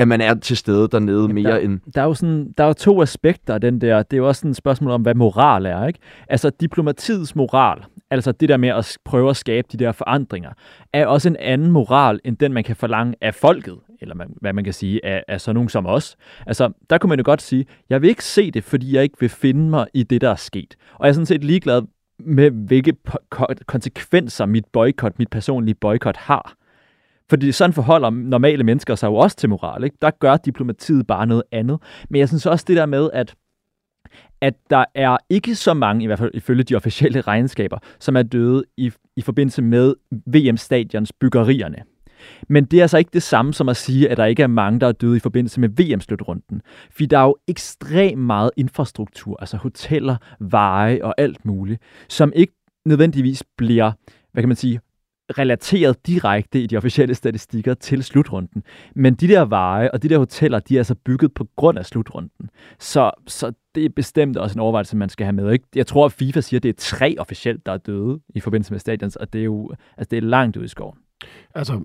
at 0.02 0.08
man 0.08 0.20
er 0.20 0.34
til 0.34 0.56
stede 0.56 0.88
dernede 0.88 1.20
Jamen, 1.20 1.34
mere 1.34 1.52
der, 1.52 1.58
end... 1.58 1.80
Der 1.94 2.00
er 2.00 2.04
jo 2.04 2.14
sådan, 2.14 2.54
der 2.58 2.64
er 2.64 2.68
jo 2.68 2.72
to 2.72 3.02
aspekter 3.02 3.54
af 3.54 3.60
den 3.60 3.80
der. 3.80 4.02
Det 4.02 4.12
er 4.12 4.18
jo 4.18 4.28
også 4.28 4.40
sådan 4.40 4.50
et 4.50 4.56
spørgsmål 4.56 4.92
om, 4.92 5.02
hvad 5.02 5.14
moral 5.14 5.66
er, 5.66 5.86
ikke? 5.86 5.98
Altså, 6.28 6.50
diplomatiets 6.60 7.36
moral, 7.36 7.78
altså 8.10 8.32
det 8.32 8.48
der 8.48 8.56
med 8.56 8.68
at 8.68 8.98
prøve 9.04 9.30
at 9.30 9.36
skabe 9.36 9.68
de 9.72 9.76
der 9.76 9.92
forandringer, 9.92 10.50
er 10.92 11.06
også 11.06 11.28
en 11.28 11.36
anden 11.36 11.70
moral, 11.70 12.20
end 12.24 12.36
den, 12.36 12.52
man 12.52 12.64
kan 12.64 12.76
forlange 12.76 13.14
af 13.20 13.34
folket, 13.34 13.78
eller 14.00 14.14
man, 14.14 14.34
hvad 14.40 14.52
man 14.52 14.64
kan 14.64 14.72
sige, 14.72 15.04
af, 15.04 15.24
af 15.28 15.40
sådan 15.40 15.54
nogen 15.54 15.68
som 15.68 15.86
os. 15.86 16.16
Altså, 16.46 16.72
der 16.90 16.98
kunne 16.98 17.08
man 17.08 17.18
jo 17.18 17.24
godt 17.24 17.42
sige, 17.42 17.66
jeg 17.90 18.02
vil 18.02 18.10
ikke 18.10 18.24
se 18.24 18.50
det, 18.50 18.64
fordi 18.64 18.94
jeg 18.94 19.02
ikke 19.02 19.20
vil 19.20 19.28
finde 19.28 19.70
mig 19.70 19.86
i 19.94 20.02
det, 20.02 20.20
der 20.20 20.30
er 20.30 20.34
sket. 20.34 20.76
Og 20.94 21.06
jeg 21.06 21.08
er 21.08 21.12
sådan 21.12 21.26
set 21.26 21.44
ligeglad 21.44 21.82
med, 22.18 22.50
hvilke 22.50 22.92
konsekvenser 23.66 24.46
mit 24.46 24.64
boykot, 24.72 25.18
mit 25.18 25.30
personlige 25.30 25.74
boykot 25.74 26.16
har. 26.16 26.54
Fordi 27.33 27.53
sådan 27.53 27.73
forholder 27.73 28.11
normale 28.11 28.64
mennesker 28.64 28.95
sig 28.95 29.09
jo 29.09 29.14
også 29.14 29.37
til 29.37 29.49
moral. 29.49 29.85
Ikke? 29.85 29.97
Der 30.03 30.11
gør 30.11 30.37
diplomatiet 30.37 31.07
bare 31.07 31.27
noget 31.27 31.42
andet. 31.53 31.79
Men 32.11 32.18
jeg 32.18 32.29
synes 32.29 32.47
også 32.47 32.64
det 32.68 32.77
der 32.77 32.87
med, 32.87 33.11
at 33.12 33.35
at 34.40 34.55
der 34.71 34.85
er 34.95 35.16
ikke 35.31 35.55
så 35.55 35.75
mange, 35.75 36.03
i 36.03 36.07
hvert 36.07 36.18
fald 36.18 36.31
ifølge 36.35 36.62
de 36.62 36.75
officielle 36.75 37.21
regnskaber, 37.21 37.79
som 38.01 38.16
er 38.16 38.23
døde 38.23 38.64
i, 38.77 38.92
i 39.16 39.23
forbindelse 39.23 39.62
med 39.62 39.95
VM-stadions 40.27 41.12
byggerierne. 41.12 41.77
Men 42.49 42.64
det 42.64 42.79
er 42.79 42.83
altså 42.83 42.99
ikke 42.99 43.11
det 43.12 43.23
samme 43.23 43.55
som 43.55 43.68
at 43.68 43.77
sige, 43.77 44.09
at 44.09 44.16
der 44.16 44.25
ikke 44.25 44.42
er 44.42 44.47
mange, 44.47 44.81
der 44.81 44.87
er 44.87 44.92
døde 44.92 45.16
i 45.16 45.21
forbindelse 45.21 45.61
med 45.61 45.68
VM-slutrunden. 45.68 46.62
For 46.90 47.05
der 47.05 47.18
er 47.18 47.25
jo 47.25 47.37
ekstremt 47.49 48.21
meget 48.21 48.51
infrastruktur, 48.57 49.37
altså 49.40 49.57
hoteller, 49.57 50.16
veje 50.40 51.05
og 51.05 51.14
alt 51.18 51.45
muligt, 51.45 51.83
som 52.09 52.33
ikke 52.37 52.53
nødvendigvis 52.87 53.42
bliver, 53.57 53.92
hvad 54.33 54.42
kan 54.42 54.49
man 54.49 54.57
sige, 54.57 54.81
relateret 55.38 56.07
direkte 56.07 56.62
i 56.62 56.66
de 56.66 56.77
officielle 56.77 57.14
statistikker 57.14 57.75
til 57.75 58.05
slutrunden. 58.05 58.62
Men 58.95 59.14
de 59.14 59.29
der 59.29 59.45
veje 59.45 59.90
og 59.90 60.03
de 60.03 60.09
der 60.09 60.18
hoteller, 60.18 60.59
de 60.59 60.75
er 60.75 60.81
altså 60.81 60.95
bygget 60.95 61.35
på 61.35 61.47
grund 61.57 61.79
af 61.79 61.87
slutrunden. 61.87 62.51
Så, 62.79 63.11
så 63.27 63.53
det 63.75 63.85
er 63.85 63.88
bestemt 63.88 64.37
også 64.37 64.55
en 64.55 64.61
overvejelse, 64.61 64.97
man 64.97 65.09
skal 65.09 65.25
have 65.25 65.33
med. 65.33 65.53
Ikke? 65.53 65.64
Jeg 65.75 65.87
tror, 65.87 66.07
at 66.07 66.12
FIFA 66.12 66.40
siger, 66.40 66.59
at 66.59 66.62
det 66.62 66.68
er 66.68 66.79
tre 66.79 67.14
officielt, 67.18 67.66
der 67.66 67.73
er 67.73 67.77
døde 67.77 68.21
i 68.35 68.40
forbindelse 68.40 68.73
med 68.73 68.81
stadions, 68.81 69.16
og 69.16 69.33
det 69.33 69.40
er 69.40 69.45
jo 69.45 69.71
altså, 69.97 70.09
det 70.11 70.16
er 70.16 70.21
langt 70.21 70.57
ud 70.57 70.64
i 70.64 70.68
skoven. 70.68 70.99
Altså, 71.55 71.81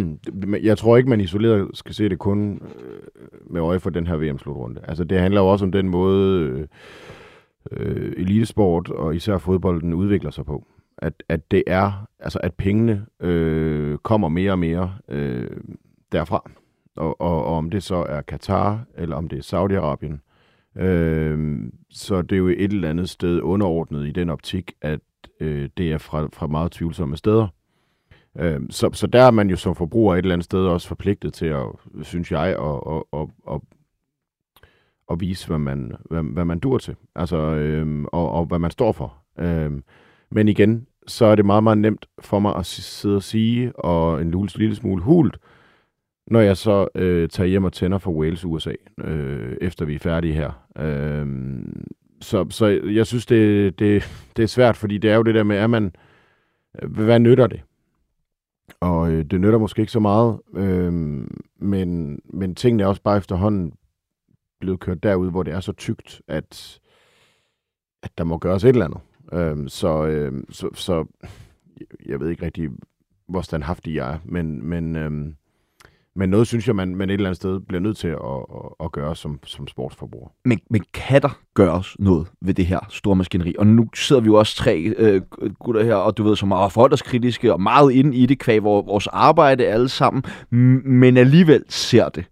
jeg 0.62 0.78
tror 0.78 0.96
ikke, 0.96 1.08
man 1.08 1.20
isoleret 1.20 1.68
skal 1.74 1.94
se 1.94 2.08
det 2.08 2.18
kun 2.18 2.52
øh, 2.54 3.52
med 3.52 3.60
øje 3.60 3.80
for 3.80 3.90
den 3.90 4.06
her 4.06 4.16
VM-slutrunde. 4.16 4.80
Altså, 4.88 5.04
det 5.04 5.20
handler 5.20 5.40
jo 5.40 5.46
også 5.46 5.64
om 5.64 5.72
den 5.72 5.88
måde, 5.88 6.40
øh, 6.40 6.66
øh 7.70 8.12
elitesport 8.16 8.90
og 8.90 9.16
især 9.16 9.38
fodbolden 9.38 9.94
udvikler 9.94 10.30
sig 10.30 10.44
på. 10.44 10.64
At, 10.98 11.22
at 11.28 11.50
det 11.50 11.62
er, 11.66 12.08
altså 12.20 12.38
at 12.42 12.54
pengene 12.54 13.06
øh, 13.20 13.98
kommer 13.98 14.28
mere 14.28 14.52
og 14.52 14.58
mere 14.58 14.94
øh, 15.08 15.50
derfra. 16.12 16.50
Og, 16.96 17.20
og, 17.20 17.44
og 17.44 17.56
om 17.56 17.70
det 17.70 17.82
så 17.82 17.96
er 18.08 18.20
Katar, 18.20 18.84
eller 18.94 19.16
om 19.16 19.28
det 19.28 19.38
er 19.38 19.42
Saudi-Arabien. 19.42 20.18
Øh, 20.82 21.58
så 21.90 22.22
det 22.22 22.32
er 22.32 22.38
jo 22.38 22.48
et 22.48 22.72
eller 22.72 22.90
andet 22.90 23.08
sted 23.08 23.40
underordnet 23.40 24.06
i 24.06 24.10
den 24.10 24.30
optik, 24.30 24.72
at 24.80 25.00
øh, 25.40 25.68
det 25.76 25.92
er 25.92 25.98
fra, 25.98 26.28
fra 26.32 26.46
meget 26.46 26.72
tvivlsomme 26.72 27.16
steder. 27.16 27.48
Øh, 28.38 28.60
så, 28.70 28.90
så 28.92 29.06
der 29.06 29.22
er 29.22 29.30
man 29.30 29.50
jo 29.50 29.56
som 29.56 29.74
forbruger 29.74 30.14
et 30.14 30.18
eller 30.18 30.32
andet 30.32 30.44
sted 30.44 30.66
også 30.66 30.88
forpligtet 30.88 31.32
til, 31.32 31.46
at, 31.46 31.66
synes 32.02 32.32
jeg, 32.32 32.46
at, 32.46 32.80
at, 32.94 33.02
at, 33.20 33.28
at, 33.54 33.60
at 35.10 35.20
vise, 35.20 35.48
hvad 35.48 35.58
man, 35.58 35.92
hvad, 36.10 36.22
hvad 36.22 36.44
man 36.44 36.58
dur 36.58 36.78
til, 36.78 36.96
altså, 37.14 37.36
øh, 37.36 38.04
og, 38.12 38.30
og 38.30 38.44
hvad 38.44 38.58
man 38.58 38.70
står 38.70 38.92
for. 38.92 39.14
Øh, 39.38 39.72
men 40.30 40.48
igen, 40.48 40.86
så 41.06 41.24
er 41.24 41.34
det 41.34 41.44
meget, 41.44 41.62
meget 41.62 41.78
nemt 41.78 42.06
for 42.18 42.38
mig 42.38 42.56
at 42.56 42.66
sidde 42.66 43.16
og 43.16 43.22
sige, 43.22 43.76
og 43.76 44.22
en 44.22 44.30
lille, 44.30 44.48
lille 44.56 44.76
smule 44.76 45.02
hult, 45.02 45.38
når 46.26 46.40
jeg 46.40 46.56
så 46.56 46.88
øh, 46.94 47.28
tager 47.28 47.48
hjem 47.48 47.64
og 47.64 47.72
tænder 47.72 47.98
for 47.98 48.10
Wales 48.10 48.44
USA, 48.44 48.72
øh, 48.98 49.56
efter 49.60 49.84
vi 49.84 49.94
er 49.94 49.98
færdige 49.98 50.34
her. 50.34 50.50
Øh, 50.78 51.26
så, 52.20 52.46
så 52.50 52.66
jeg 52.66 53.06
synes, 53.06 53.26
det, 53.26 53.78
det, 53.78 54.04
det 54.36 54.42
er 54.42 54.46
svært, 54.46 54.76
fordi 54.76 54.98
det 54.98 55.10
er 55.10 55.16
jo 55.16 55.22
det 55.22 55.34
der 55.34 55.42
med, 55.42 55.56
at 55.56 55.70
man, 55.70 55.94
hvad 56.82 57.18
nytter 57.18 57.46
det? 57.46 57.62
Og 58.80 59.12
øh, 59.12 59.24
det 59.24 59.40
nytter 59.40 59.58
måske 59.58 59.80
ikke 59.80 59.92
så 59.92 60.00
meget, 60.00 60.40
øh, 60.54 60.92
men, 61.56 62.20
men 62.24 62.54
tingene 62.54 62.82
er 62.82 62.86
også 62.86 63.02
bare 63.02 63.16
efterhånden 63.16 63.72
blevet 64.60 64.80
kørt 64.80 65.02
derud, 65.02 65.30
hvor 65.30 65.42
det 65.42 65.54
er 65.54 65.60
så 65.60 65.72
tykt, 65.72 66.22
at, 66.28 66.80
at 68.02 68.10
der 68.18 68.24
må 68.24 68.38
gøres 68.38 68.64
et 68.64 68.68
eller 68.68 68.84
andet. 68.84 69.00
Øh, 69.32 69.56
så, 69.68 70.06
øhm, 70.06 70.52
så, 70.52 70.68
så 70.74 71.04
jeg 72.06 72.20
ved 72.20 72.28
ikke 72.30 72.44
rigtig, 72.44 72.70
hvor 73.28 73.40
standhaftig 73.40 73.94
jeg 73.94 74.12
er, 74.12 74.18
men, 74.24 74.68
men 74.68 74.96
øhm, 74.96 75.34
men 76.18 76.30
noget 76.30 76.46
synes 76.46 76.66
jeg, 76.66 76.76
man, 76.76 76.94
man 76.96 77.10
et 77.10 77.14
eller 77.14 77.28
andet 77.28 77.36
sted 77.36 77.60
bliver 77.60 77.80
nødt 77.80 77.96
til 77.96 78.08
at, 78.08 78.16
at, 78.16 78.84
at 78.84 78.92
gøre 78.92 79.16
som, 79.16 79.38
som 79.44 79.66
sportsforbruger. 79.66 80.28
Men, 80.44 80.60
men 80.70 80.84
kan 80.94 81.22
der 81.22 81.38
gøres 81.54 81.96
noget 81.98 82.26
ved 82.40 82.54
det 82.54 82.66
her 82.66 82.80
store 82.90 83.16
maskineri? 83.16 83.54
Og 83.58 83.66
nu 83.66 83.88
sidder 83.94 84.22
vi 84.22 84.26
jo 84.26 84.34
også 84.34 84.56
tre 84.56 84.78
øh, 84.96 85.22
gutter 85.58 85.84
her, 85.84 85.94
og 85.94 86.16
du 86.16 86.22
ved, 86.22 86.36
som 86.36 86.50
er 86.50 86.68
forholdskritiske 86.68 87.52
og 87.52 87.60
meget 87.60 87.92
inde 87.92 88.16
i 88.16 88.26
det, 88.26 88.38
kvæg 88.38 88.62
vores 88.62 89.06
arbejde 89.06 89.66
alle 89.66 89.88
sammen, 89.88 90.24
men 90.84 91.16
alligevel 91.16 91.64
ser 91.68 92.08
det. 92.08 92.24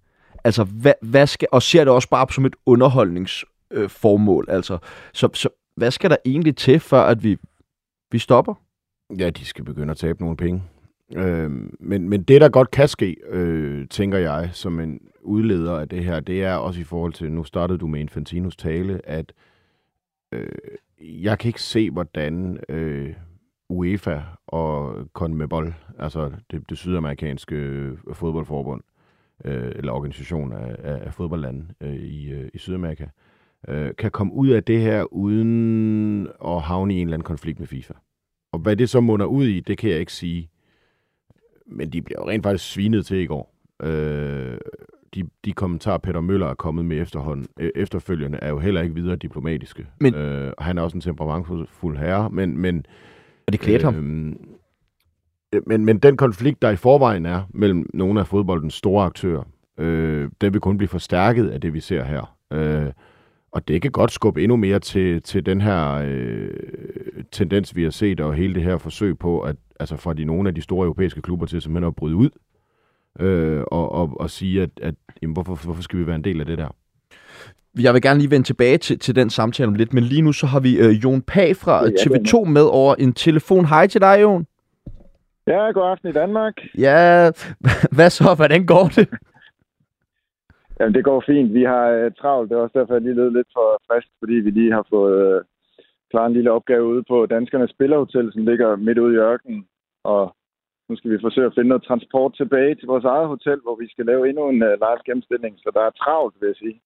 Altså, 0.45 0.65
hvad, 0.65 0.95
hvad 1.03 1.27
skal, 1.27 1.49
og 1.53 1.63
ser 1.63 1.85
det 1.85 1.93
også 1.93 2.09
bare 2.09 2.27
som 2.33 2.47
et 2.47 2.57
underholdningsformål. 2.67 4.47
Øh, 4.49 4.55
altså, 4.55 4.79
så, 5.13 5.29
så 5.35 5.49
hvad 5.77 5.91
skal 5.91 6.11
der 6.11 6.17
egentlig 6.25 6.57
til, 6.57 6.81
før 6.81 7.03
at 7.03 7.23
vi, 7.23 7.37
vi 8.11 8.19
stopper? 8.19 8.55
Ja, 9.19 9.31
de 9.31 9.45
skal 9.45 9.65
begynde 9.65 9.91
at 9.91 9.97
tabe 9.97 10.21
nogle 10.21 10.37
penge. 10.37 10.63
Øh, 11.17 11.51
men, 11.81 12.09
men 12.09 12.23
det, 12.23 12.41
der 12.41 12.49
godt 12.49 12.71
kan 12.71 12.89
ske, 12.89 13.17
øh, 13.29 13.89
tænker 13.89 14.19
jeg, 14.19 14.51
som 14.53 14.81
en 14.81 15.01
udleder 15.23 15.79
af 15.79 15.89
det 15.89 16.05
her, 16.05 16.21
det 16.21 16.45
er 16.45 16.55
også 16.55 16.81
i 16.81 16.85
forhold 16.85 17.13
til, 17.13 17.33
nu 17.33 17.45
startede 17.45 17.79
du 17.79 17.87
med 17.87 18.01
Infantinos 18.01 18.57
tale, 18.57 19.01
at 19.05 19.33
øh, 20.33 20.49
jeg 21.01 21.39
kan 21.39 21.49
ikke 21.49 21.63
se, 21.63 21.91
hvordan 21.91 22.59
øh, 22.69 23.15
UEFA 23.69 24.21
og 24.47 24.95
CONMEBOL, 25.13 25.75
altså 25.99 26.33
det, 26.51 26.71
det 26.71 26.79
sydamerikanske 26.79 27.57
øh, 27.57 27.99
fodboldforbund, 28.13 28.83
øh, 29.45 29.73
eller 29.75 29.93
organisation 29.93 30.53
af, 30.53 30.77
af, 30.79 31.07
af 31.07 31.15
fodboldlande 31.15 31.67
øh, 31.81 31.95
i, 31.95 32.31
øh, 32.31 32.49
i 32.55 32.59
Sydamerika, 32.59 33.07
øh, 33.69 33.91
kan 33.99 34.11
komme 34.11 34.33
ud 34.33 34.49
af 34.49 34.65
det 34.65 34.81
her 34.81 35.05
uden 35.13 36.29
at 36.45 36.63
havne 36.63 36.95
i 36.95 36.97
en 36.97 37.07
eller 37.07 37.15
anden 37.15 37.25
konflikt 37.25 37.59
med 37.59 37.67
FIFA. 37.67 37.95
Og 38.53 38.59
hvad 38.59 38.77
det 38.77 38.91
så 38.91 39.01
munder 39.01 39.27
ud 39.27 39.47
i, 39.47 39.61
det 39.61 39.79
kan 39.79 39.91
jeg 39.91 40.01
ikke 40.01 40.13
sige 40.13 40.51
men 41.67 41.91
de 41.91 42.03
bliver 42.03 42.23
jo 42.23 42.29
rent 42.29 42.43
faktisk 42.43 42.73
svinet 42.73 43.07
til 43.07 43.17
i 43.17 43.27
går. 43.27 43.55
Øh, 43.83 44.59
de, 45.15 45.25
de 45.45 45.53
kommentarer, 45.53 45.99
Peter 45.99 46.21
Møller 46.21 46.47
er 46.47 46.55
kommet 46.55 46.85
med 46.85 47.01
efterhånden, 47.01 47.47
øh, 47.61 47.71
efterfølgende, 47.75 48.39
er 48.43 48.49
jo 48.49 48.59
heller 48.59 48.83
ikke 48.83 48.95
videre 48.95 49.17
diplomatiske. 49.17 49.87
Men, 50.01 50.15
øh, 50.15 50.53
han 50.59 50.79
er 50.79 50.83
også 50.83 50.97
en 50.97 51.01
temperamentfuld 51.01 51.97
herre, 51.97 52.31
men... 52.31 52.59
men 52.59 52.87
og 53.47 53.53
det 53.53 53.61
klæder 53.61 53.89
øh, 53.89 53.95
ham. 53.95 53.95
Men, 55.67 55.85
men 55.85 55.99
den 55.99 56.17
konflikt, 56.17 56.63
der 56.63 56.71
i 56.71 56.77
forvejen 56.77 57.27
er 57.27 57.43
mellem 57.51 57.91
nogle 57.95 58.21
af 58.21 58.27
fodboldens 58.27 58.75
store 58.75 59.05
aktører, 59.05 59.43
øh, 59.79 60.31
den 60.41 60.53
vil 60.53 60.61
kun 60.61 60.77
blive 60.77 60.89
forstærket 60.89 61.49
af 61.49 61.61
det, 61.61 61.75
vi 61.75 61.81
ser 61.81 62.05
her. 62.05 62.37
Øh, 62.53 62.93
og 63.53 63.69
det 63.69 63.83
kan 63.83 63.91
godt 63.91 64.13
skubbe 64.13 64.43
endnu 64.43 64.57
mere 64.57 64.79
til, 64.79 65.23
til 65.23 65.47
den 65.47 65.61
her 65.61 66.03
øh, 66.05 66.51
tendens, 67.33 67.77
vi 67.77 67.83
har 67.83 67.91
set, 67.91 68.21
og 68.21 68.35
hele 68.35 68.55
det 68.55 68.63
her 68.63 68.79
forsøg 68.79 69.19
på, 69.19 69.41
at 69.41 69.57
altså 69.81 69.97
fra 69.97 70.15
de 70.15 70.25
nogle 70.25 70.49
af 70.49 70.55
de 70.55 70.63
store 70.63 70.85
europæiske 70.85 71.23
klubber 71.23 71.47
til 71.47 71.63
simpelthen 71.63 71.87
at 71.87 71.97
bryde 71.97 72.17
ud 72.17 72.31
øh, 73.21 73.63
og, 73.67 73.93
og, 73.93 74.21
og 74.21 74.31
sige, 74.31 74.63
at, 74.63 74.71
at 74.83 74.95
jamen, 75.23 75.35
hvorfor, 75.35 75.55
hvorfor 75.65 75.83
skal 75.83 75.99
vi 75.99 76.07
være 76.07 76.17
en 76.17 76.25
del 76.25 76.41
af 76.41 76.47
det 76.47 76.59
der? 76.59 76.69
Jeg 77.81 77.95
vil 77.95 78.03
gerne 78.03 78.19
lige 78.19 78.31
vende 78.31 78.47
tilbage 78.47 78.79
til, 78.79 78.99
til 78.99 79.17
den 79.17 79.31
samtale 79.31 79.69
om 79.69 79.75
lidt, 79.75 79.93
men 79.93 80.05
lige 80.05 80.23
nu 80.23 80.33
så 80.33 80.47
har 80.47 80.61
vi 80.61 80.79
øh, 80.79 80.91
Jon 81.05 81.23
Pag 81.23 81.57
fra 81.57 81.85
ja, 81.85 81.91
TV2 81.91 82.45
med 82.45 82.63
over 82.63 82.95
en 82.95 83.13
telefon. 83.13 83.65
Hej 83.65 83.87
til 83.87 84.01
dig, 84.01 84.19
Jon. 84.23 84.47
Ja, 85.47 85.71
god 85.71 85.91
aften 85.91 86.09
i 86.09 86.13
Danmark. 86.13 86.55
Ja, 86.79 87.31
hvad 87.97 88.11
så? 88.11 88.35
Hvordan 88.35 88.67
går 88.67 88.89
det? 88.97 89.09
Jamen, 90.81 90.95
det 90.95 91.05
går 91.05 91.25
fint. 91.27 91.55
Vi 91.55 91.63
har 91.63 91.87
uh, 92.05 92.13
travlt. 92.21 92.51
Det 92.51 92.57
er 92.57 92.63
også 92.63 92.79
derfor, 92.79 92.95
jeg 92.95 93.03
lige 93.03 93.15
lød 93.15 93.31
lidt 93.31 93.51
for 93.57 93.83
frisk, 93.87 94.09
fordi 94.21 94.35
vi 94.35 94.51
lige 94.51 94.73
har 94.73 94.87
fået 94.91 95.37
uh, 95.37 95.45
klaret 96.11 96.27
en 96.29 96.33
lille 96.33 96.53
opgave 96.53 96.85
ude 96.85 97.03
på 97.09 97.27
Danskernes 97.27 97.71
Spillerhotel, 97.71 98.33
som 98.33 98.47
ligger 98.47 98.77
midt 98.77 98.99
ude 98.99 99.15
i 99.15 99.25
ørkenen. 99.31 99.67
Og 100.05 100.37
nu 100.89 100.97
skal 100.97 101.11
vi 101.11 101.19
forsøge 101.23 101.47
at 101.47 101.55
finde 101.55 101.69
noget 101.69 101.85
transport 101.85 102.35
tilbage 102.35 102.75
til 102.75 102.87
vores 102.87 103.05
eget 103.05 103.29
hotel, 103.29 103.59
hvor 103.63 103.77
vi 103.77 103.89
skal 103.89 104.07
lave 104.07 104.29
endnu 104.29 104.49
en 104.49 104.63
uh, 104.63 104.69
live 104.85 105.03
gennemstilling. 105.07 105.55
Så 105.59 105.71
der 105.75 105.81
er 105.81 105.91
travlt, 105.91 106.35
vil 106.41 106.47
jeg 106.47 106.57
sige. 106.57 106.81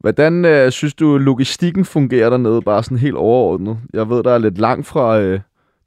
Hvordan 0.00 0.34
uh, 0.44 0.70
synes 0.70 0.94
du, 0.94 1.18
logistikken 1.18 1.84
fungerer 1.84 2.30
dernede, 2.30 2.62
bare 2.62 2.82
sådan 2.82 3.04
helt 3.06 3.16
overordnet? 3.16 3.76
Jeg 3.92 4.08
ved, 4.08 4.22
der 4.22 4.30
er 4.30 4.38
lidt 4.38 4.58
langt 4.58 4.86
fra, 4.86 5.06
uh, 5.22 5.40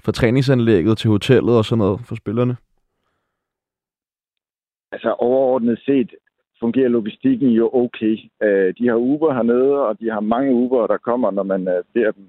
fra 0.06 0.12
træningsanlægget 0.12 0.98
til 0.98 1.10
hotellet 1.10 1.58
og 1.58 1.66
sådan 1.66 1.80
noget 1.80 2.00
for 2.08 2.16
spillerne. 2.16 2.56
Altså 4.92 5.16
overordnet 5.20 5.80
set 5.86 6.12
fungerer 6.60 6.90
logistikken 6.90 7.50
jo 7.50 7.70
okay. 7.74 8.18
Øh, 8.44 8.74
de 8.78 8.88
har 8.88 8.96
Uber 8.96 9.34
hernede, 9.34 9.88
og 9.88 10.00
de 10.00 10.10
har 10.10 10.20
mange 10.20 10.54
Uber, 10.54 10.88
der 10.88 10.98
kommer, 10.98 11.32
når 11.32 11.44
man 11.44 11.68
øh, 11.68 11.84
beder 11.94 12.12
dem 12.12 12.26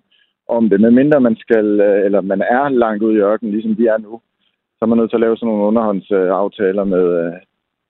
om 0.49 0.69
det. 0.71 0.81
Men 0.81 0.95
mindre 0.95 1.21
man 1.21 1.37
skal, 1.37 1.81
øh, 1.81 2.05
eller 2.05 2.21
man 2.21 2.41
er 2.41 2.69
langt 2.69 3.03
ude 3.03 3.15
i 3.17 3.25
ørkenen, 3.31 3.53
ligesom 3.53 3.77
de 3.77 3.87
er 3.87 3.99
nu, 3.99 4.21
så 4.77 4.81
er 4.83 4.87
man 4.87 4.99
nødt 4.99 5.11
til 5.11 5.17
at 5.17 5.21
lave 5.21 5.37
sådan 5.37 5.49
nogle 5.49 5.65
underhåndsaftaler 5.65 6.85
med 6.85 7.05
øh, 7.23 7.33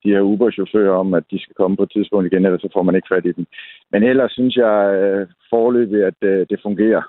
de 0.05 0.11
her 0.15 0.21
Uber-chauffører 0.21 0.95
om, 1.03 1.15
at 1.15 1.25
de 1.31 1.39
skal 1.43 1.55
komme 1.55 1.77
på 1.77 1.83
et 1.83 1.93
tidspunkt 1.93 2.27
igen, 2.27 2.45
ellers 2.45 2.61
så 2.61 2.69
får 2.73 2.83
man 2.83 2.95
ikke 2.95 3.11
fat 3.13 3.27
i 3.27 3.33
dem. 3.33 3.47
Men 3.93 4.03
ellers 4.03 4.33
synes 4.33 4.57
jeg 4.57 4.77
øh, 5.01 5.27
forløbig, 5.51 6.05
at 6.05 6.19
øh, 6.23 6.47
det 6.51 6.59
fungerer. 6.63 7.03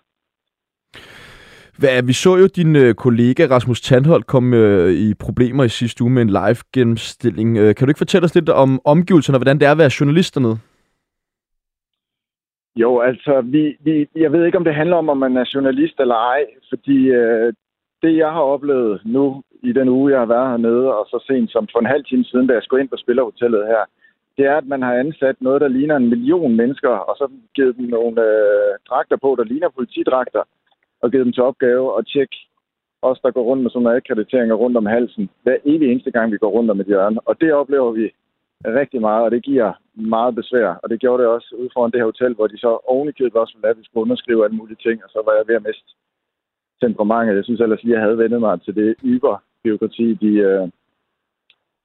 Hvad, 1.80 2.04
vi 2.04 2.14
så 2.14 2.32
jo 2.42 2.48
din 2.48 2.76
øh, 2.76 2.94
kollega 2.94 3.44
Rasmus 3.56 3.82
Tandholt 3.82 4.28
komme 4.28 4.58
øh, 4.58 4.90
i 4.92 5.14
problemer 5.14 5.64
i 5.64 5.70
sidste 5.70 6.04
uge 6.04 6.14
med 6.14 6.22
en 6.22 6.30
live 6.30 6.62
gennemstilling. 6.74 7.58
Øh, 7.58 7.76
kan 7.76 7.86
du 7.86 7.90
ikke 7.90 8.06
fortælle 8.06 8.26
os 8.26 8.36
lidt 8.36 8.50
om 8.50 8.82
omgivelserne 8.86 9.36
og 9.36 9.40
hvordan 9.40 9.60
det 9.60 9.68
er 9.68 9.72
at 9.72 9.78
være 9.78 9.98
journalist 10.00 10.36
dernede? 10.36 10.58
Jo, 12.76 13.00
altså, 13.00 13.42
vi, 13.42 13.78
vi, 13.86 14.08
jeg 14.16 14.32
ved 14.32 14.46
ikke, 14.46 14.58
om 14.58 14.64
det 14.64 14.76
handler 14.76 14.96
om, 14.96 15.10
om 15.10 15.18
man 15.18 15.38
er 15.38 15.52
journalist 15.54 16.00
eller 16.00 16.16
ej, 16.16 16.46
fordi 16.70 16.98
øh, 17.20 17.54
det, 18.02 18.18
jeg 18.18 18.32
har 18.32 18.46
oplevet 18.54 19.02
nu 19.06 19.44
i 19.64 19.72
den 19.72 19.90
uge, 19.90 20.12
jeg 20.12 20.20
har 20.20 20.26
været 20.36 20.50
hernede, 20.50 20.86
og 20.98 21.06
så 21.12 21.24
sent 21.28 21.52
som 21.52 21.68
for 21.72 21.80
en 21.80 21.94
halv 21.94 22.06
time 22.06 22.24
siden, 22.24 22.48
da 22.48 22.54
jeg 22.54 22.64
skulle 22.64 22.82
ind 22.82 22.90
på 22.90 22.98
Spillerhotellet 23.04 23.68
her, 23.68 23.84
det 24.38 24.46
er, 24.46 24.58
at 24.58 24.68
man 24.68 24.82
har 24.82 24.94
ansat 24.94 25.36
noget, 25.42 25.62
der 25.62 25.68
ligner 25.68 25.96
en 25.96 26.10
million 26.10 26.56
mennesker, 26.56 26.90
og 26.90 27.16
så 27.18 27.28
givet 27.56 27.78
dem 27.78 27.86
nogle 27.86 28.22
øh, 28.22 28.72
dragter 28.90 29.18
på, 29.24 29.36
der 29.38 29.44
ligner 29.44 29.70
politidragter, 29.78 30.44
og 31.02 31.12
givet 31.12 31.26
dem 31.26 31.34
til 31.34 31.44
opgave 31.44 31.98
at 31.98 32.08
tjekke 32.08 32.38
os, 33.02 33.20
der 33.24 33.32
går 33.32 33.44
rundt 33.44 33.64
med 33.64 33.72
sådan 33.72 33.84
nogle 33.84 33.98
akkrediteringer 33.98 34.56
rundt 34.56 34.78
om 34.78 34.86
halsen, 34.86 35.30
hver 35.44 35.58
evig 35.66 35.92
eneste 35.92 36.12
gang, 36.12 36.32
vi 36.32 36.38
går 36.38 36.50
rundt 36.50 36.72
om 36.72 36.80
et 36.80 36.88
hjørne. 36.88 37.20
Og 37.28 37.42
det 37.42 37.54
oplever 37.54 37.92
vi 37.92 38.12
rigtig 38.66 39.02
meget, 39.02 39.24
og 39.26 39.32
det 39.32 39.44
giver 39.44 39.74
meget 39.94 40.36
besvær. 40.36 40.80
Og 40.84 40.90
det 40.90 41.00
gjorde 41.00 41.24
det 41.24 41.32
også 41.32 41.56
ud 41.56 41.70
foran 41.74 41.92
det 41.92 42.00
her 42.00 42.12
hotel, 42.14 42.34
hvor 42.34 42.48
de 42.48 42.58
så 42.58 42.80
ovenikøbet 42.88 43.42
også 43.42 43.54
ville 43.56 43.70
at 43.70 43.78
vi 43.78 43.84
skulle 43.86 44.02
underskrive 44.02 44.44
alle 44.44 44.58
mulige 44.58 44.84
ting, 44.86 45.04
og 45.04 45.10
så 45.10 45.22
var 45.26 45.34
jeg 45.34 45.48
ved 45.48 45.56
at 45.56 45.64
miste 45.68 45.90
temperamentet. 46.82 47.36
Jeg 47.36 47.44
synes 47.44 47.62
ellers 47.62 47.84
lige, 47.84 47.96
at 47.96 48.00
jeg 48.00 48.06
havde 48.06 48.18
vendet 48.18 48.40
mig 48.40 48.62
til 48.62 48.76
det 48.76 48.96
yber-byråkrati, 49.04 50.14
de 50.14 50.32
øh, 50.50 50.68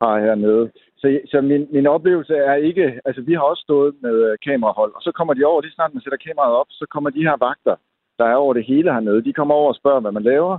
har 0.03 0.21
hernede. 0.21 0.71
Så, 0.97 1.21
så 1.31 1.41
min, 1.41 1.69
min 1.73 1.87
oplevelse 1.87 2.35
er 2.35 2.55
ikke... 2.55 3.01
Altså, 3.05 3.23
vi 3.23 3.35
har 3.35 3.43
også 3.43 3.63
stået 3.63 3.95
med 4.03 4.17
øh, 4.29 4.39
kamerahold, 4.45 4.93
og 4.95 5.03
så 5.03 5.13
kommer 5.13 5.35
de 5.35 5.45
over, 5.45 5.61
lige 5.63 5.73
snart 5.73 5.95
man 5.95 6.03
sætter 6.03 6.27
kameraet 6.27 6.55
op, 6.61 6.67
så 6.71 6.87
kommer 6.91 7.11
de 7.11 7.27
her 7.29 7.37
vagter 7.47 7.77
der 8.19 8.25
er 8.25 8.35
over 8.35 8.55
det 8.55 8.65
hele 8.65 8.93
hernede. 8.93 9.25
De 9.25 9.33
kommer 9.33 9.55
over 9.55 9.69
og 9.69 9.75
spørger, 9.75 10.01
hvad 10.01 10.13
man 10.13 10.23
laver. 10.23 10.59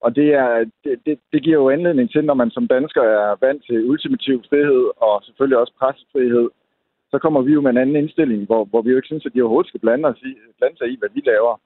Og 0.00 0.16
det, 0.16 0.28
er, 0.34 0.64
det, 0.84 1.00
det, 1.06 1.18
det 1.32 1.42
giver 1.42 1.58
jo 1.58 1.70
anledning 1.70 2.10
til, 2.10 2.24
når 2.24 2.34
man 2.34 2.50
som 2.50 2.68
dansker 2.68 3.02
er 3.02 3.36
vant 3.40 3.64
til 3.66 3.90
ultimativ 3.90 4.42
frihed 4.48 4.84
og 4.96 5.22
selvfølgelig 5.24 5.58
også 5.58 5.72
pressefrihed, 5.78 6.48
så 7.10 7.18
kommer 7.18 7.40
vi 7.42 7.52
jo 7.52 7.60
med 7.60 7.70
en 7.70 7.82
anden 7.82 7.96
indstilling, 7.96 8.46
hvor, 8.46 8.64
hvor 8.64 8.82
vi 8.82 8.90
jo 8.90 8.96
ikke 8.96 9.06
synes, 9.06 9.26
at 9.26 9.34
de 9.34 9.42
overhovedet 9.42 9.68
skal 9.68 9.80
blande, 9.80 10.08
os 10.08 10.22
i, 10.22 10.32
blande 10.58 10.78
sig 10.78 10.88
i, 10.92 10.96
hvad 10.98 11.08
vi 11.14 11.20
laver. 11.24 11.60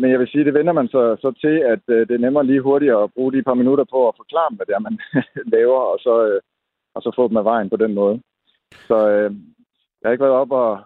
Men 0.00 0.10
jeg 0.10 0.18
vil 0.18 0.28
sige, 0.28 0.44
det 0.44 0.54
vender 0.54 0.72
man 0.72 0.88
så, 0.88 1.16
så 1.20 1.32
til, 1.40 1.56
at 1.72 1.82
øh, 1.88 2.08
det 2.08 2.14
er 2.14 2.24
nemmere 2.26 2.46
lige 2.46 2.60
hurtigt 2.60 2.92
at 2.92 3.12
bruge 3.14 3.32
de 3.32 3.42
par 3.42 3.54
minutter 3.54 3.84
på 3.84 4.08
at 4.08 4.16
forklare 4.16 4.54
hvad 4.56 4.66
det 4.66 4.74
er, 4.74 4.86
man 4.88 4.98
laver, 5.56 5.80
og 5.92 5.98
så, 5.98 6.14
øh, 6.26 6.40
og 6.94 7.02
så 7.02 7.12
få 7.16 7.28
dem 7.28 7.36
af 7.36 7.44
vejen 7.44 7.70
på 7.70 7.76
den 7.76 7.94
måde. 7.94 8.20
Så 8.88 9.08
øh, 9.08 9.30
jeg 9.98 10.04
har 10.08 10.12
ikke 10.12 10.24
været 10.24 10.40
op 10.42 10.52
og 10.52 10.80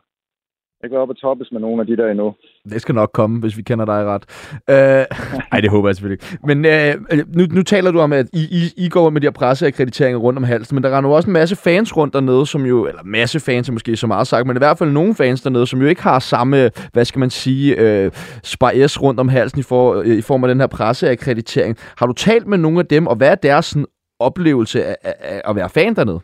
jeg 0.83 0.91
kan 0.91 0.99
op 0.99 1.09
og 1.09 1.17
toppes 1.17 1.53
med 1.53 1.61
nogle 1.61 1.81
af 1.81 1.87
de 1.87 1.97
der 1.97 2.09
endnu. 2.11 2.35
Det 2.65 2.81
skal 2.81 2.95
nok 2.95 3.11
komme, 3.13 3.41
hvis 3.41 3.57
vi 3.57 3.63
kender 3.63 3.85
dig 3.85 4.05
ret. 4.05 4.25
Øh, 4.71 5.07
ej, 5.53 5.61
det 5.61 5.71
håber 5.71 5.89
jeg 5.89 5.97
selvfølgelig 5.97 6.25
ikke. 6.33 6.39
Men 6.47 6.65
øh, 6.65 7.27
nu, 7.37 7.45
nu 7.55 7.63
taler 7.63 7.91
du 7.91 8.01
om, 8.01 8.13
at 8.13 8.27
I, 8.33 8.43
I, 8.51 8.85
I 8.85 8.89
går 8.89 9.11
med 9.11 9.21
de 9.21 9.27
her 9.27 9.33
presseakkrediteringer 9.33 10.19
rundt 10.19 10.37
om 10.37 10.43
halsen, 10.45 10.75
men 10.75 10.85
der 10.85 10.97
render 10.97 11.11
jo 11.11 11.17
også 11.17 11.29
en 11.29 11.33
masse 11.33 11.57
fans 11.57 11.97
rundt 11.97 12.15
dernede, 12.15 12.47
som 12.47 12.67
jo, 12.67 12.87
eller 12.87 13.03
masse 13.05 13.41
fans 13.41 13.69
er 13.69 13.73
måske 13.73 13.97
så 13.97 14.07
meget 14.07 14.27
sagt, 14.27 14.47
men 14.47 14.57
i 14.57 14.59
hvert 14.59 14.79
fald 14.79 14.91
nogle 14.91 15.15
fans 15.15 15.43
dernede, 15.43 15.67
som 15.67 15.81
jo 15.81 15.87
ikke 15.87 16.03
har 16.03 16.19
samme, 16.19 16.71
hvad 16.93 17.05
skal 17.05 17.21
man 17.21 17.31
sige, 17.31 17.77
øh, 17.77 18.11
spars 18.43 19.03
rundt 19.03 19.21
om 19.21 19.29
halsen 19.29 19.61
i, 19.61 19.63
for, 19.63 20.03
i 20.03 20.21
form 20.21 20.45
af 20.45 20.49
den 20.49 20.61
her 20.61 20.67
presseakkreditering. 20.67 21.77
Har 21.99 22.07
du 22.07 22.13
talt 22.13 22.47
med 22.47 22.59
nogle 22.59 22.79
af 22.79 22.87
dem, 22.87 23.07
og 23.07 23.17
hvad 23.17 23.31
er 23.31 23.35
deres 23.35 23.67
sådan, 23.67 23.87
oplevelse 24.21 24.85
af, 24.85 24.97
af, 25.03 25.15
af 25.21 25.51
at 25.51 25.57
være 25.57 25.69
fan 25.69 25.95
dernede? 25.95 26.21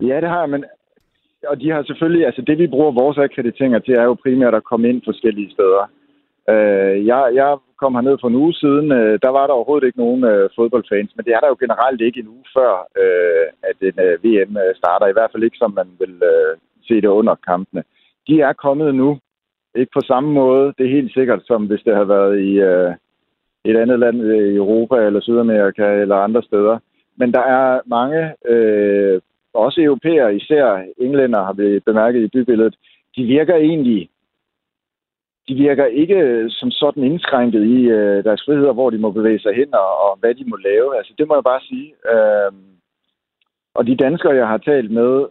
Ja, 0.00 0.20
det 0.20 0.28
har 0.28 0.40
jeg, 0.40 0.50
men 0.50 0.64
og 1.48 1.60
de 1.60 1.70
har 1.70 1.82
selvfølgelig, 1.82 2.26
altså 2.26 2.42
det 2.42 2.58
vi 2.58 2.66
bruger 2.66 2.90
vores 2.90 3.18
akkrediteringer 3.18 3.78
til, 3.78 3.94
er 3.94 4.02
jo 4.02 4.14
primært 4.14 4.54
at 4.54 4.64
komme 4.64 4.88
ind 4.88 5.02
forskellige 5.04 5.50
steder. 5.50 5.90
Øh, 6.50 7.06
jeg, 7.06 7.30
jeg 7.34 7.58
kom 7.80 7.94
herned 7.94 8.16
for 8.20 8.28
en 8.28 8.40
uge 8.44 8.54
siden, 8.54 8.92
øh, 8.92 9.18
der 9.22 9.28
var 9.28 9.46
der 9.46 9.54
overhovedet 9.54 9.86
ikke 9.86 9.98
nogen 9.98 10.24
øh, 10.24 10.50
fodboldfans, 10.56 11.10
men 11.16 11.24
det 11.24 11.32
er 11.34 11.40
der 11.40 11.48
jo 11.48 11.56
generelt 11.64 12.00
ikke 12.00 12.20
en 12.20 12.28
uge 12.28 12.46
før, 12.56 12.72
øh, 13.02 13.46
at 13.68 13.76
en 13.88 13.98
øh, 14.06 14.24
VM 14.24 14.56
øh, 14.56 14.74
starter, 14.80 15.06
i 15.06 15.16
hvert 15.16 15.30
fald 15.32 15.42
ikke 15.42 15.62
som 15.62 15.72
man 15.80 15.88
vil 15.98 16.14
øh, 16.32 16.52
se 16.88 16.94
det 16.94 17.16
under 17.20 17.34
kampene. 17.48 17.82
De 18.28 18.40
er 18.40 18.52
kommet 18.52 18.94
nu, 18.94 19.18
ikke 19.74 19.92
på 19.94 20.00
samme 20.00 20.30
måde, 20.32 20.74
det 20.78 20.86
er 20.86 20.96
helt 20.98 21.12
sikkert, 21.14 21.42
som 21.44 21.66
hvis 21.66 21.82
det 21.86 21.94
havde 21.94 22.08
været 22.08 22.40
i 22.40 22.50
øh, 22.70 22.92
et 23.64 23.76
andet 23.76 23.98
land 23.98 24.22
øh, 24.22 24.52
i 24.52 24.56
Europa 24.56 24.96
eller 25.06 25.20
Sydamerika 25.20 26.00
eller 26.02 26.16
andre 26.16 26.42
steder. 26.42 26.78
Men 27.16 27.32
der 27.32 27.40
er 27.40 27.80
mange 27.86 28.34
øh, 28.46 29.20
også 29.54 29.80
europæer, 29.80 30.28
især 30.28 30.84
englænder 30.98 31.44
har 31.44 31.52
vi 31.52 31.80
bemærket 31.80 32.22
i 32.22 32.28
bybilledet, 32.28 32.76
de 33.16 33.24
virker 33.24 33.54
egentlig 33.54 34.10
de 35.48 35.54
virker 35.54 35.86
ikke 35.86 36.44
som 36.48 36.70
sådan 36.70 37.04
indskrænket 37.04 37.64
i 37.64 37.78
øh, 37.98 38.24
deres 38.24 38.42
friheder, 38.46 38.72
hvor 38.72 38.90
de 38.90 38.98
må 38.98 39.10
bevæge 39.10 39.40
sig 39.40 39.54
hen 39.54 39.74
og, 39.74 39.90
og 40.04 40.18
hvad 40.20 40.34
de 40.34 40.44
må 40.44 40.56
lave. 40.56 40.96
Altså, 40.96 41.12
det 41.18 41.28
må 41.28 41.34
jeg 41.34 41.44
bare 41.44 41.60
sige. 41.60 41.88
Øh, 42.12 42.52
og 43.74 43.86
de 43.86 43.96
danskere, 43.96 44.34
jeg 44.34 44.48
har 44.48 44.58
talt 44.58 44.90
med, 44.90 45.26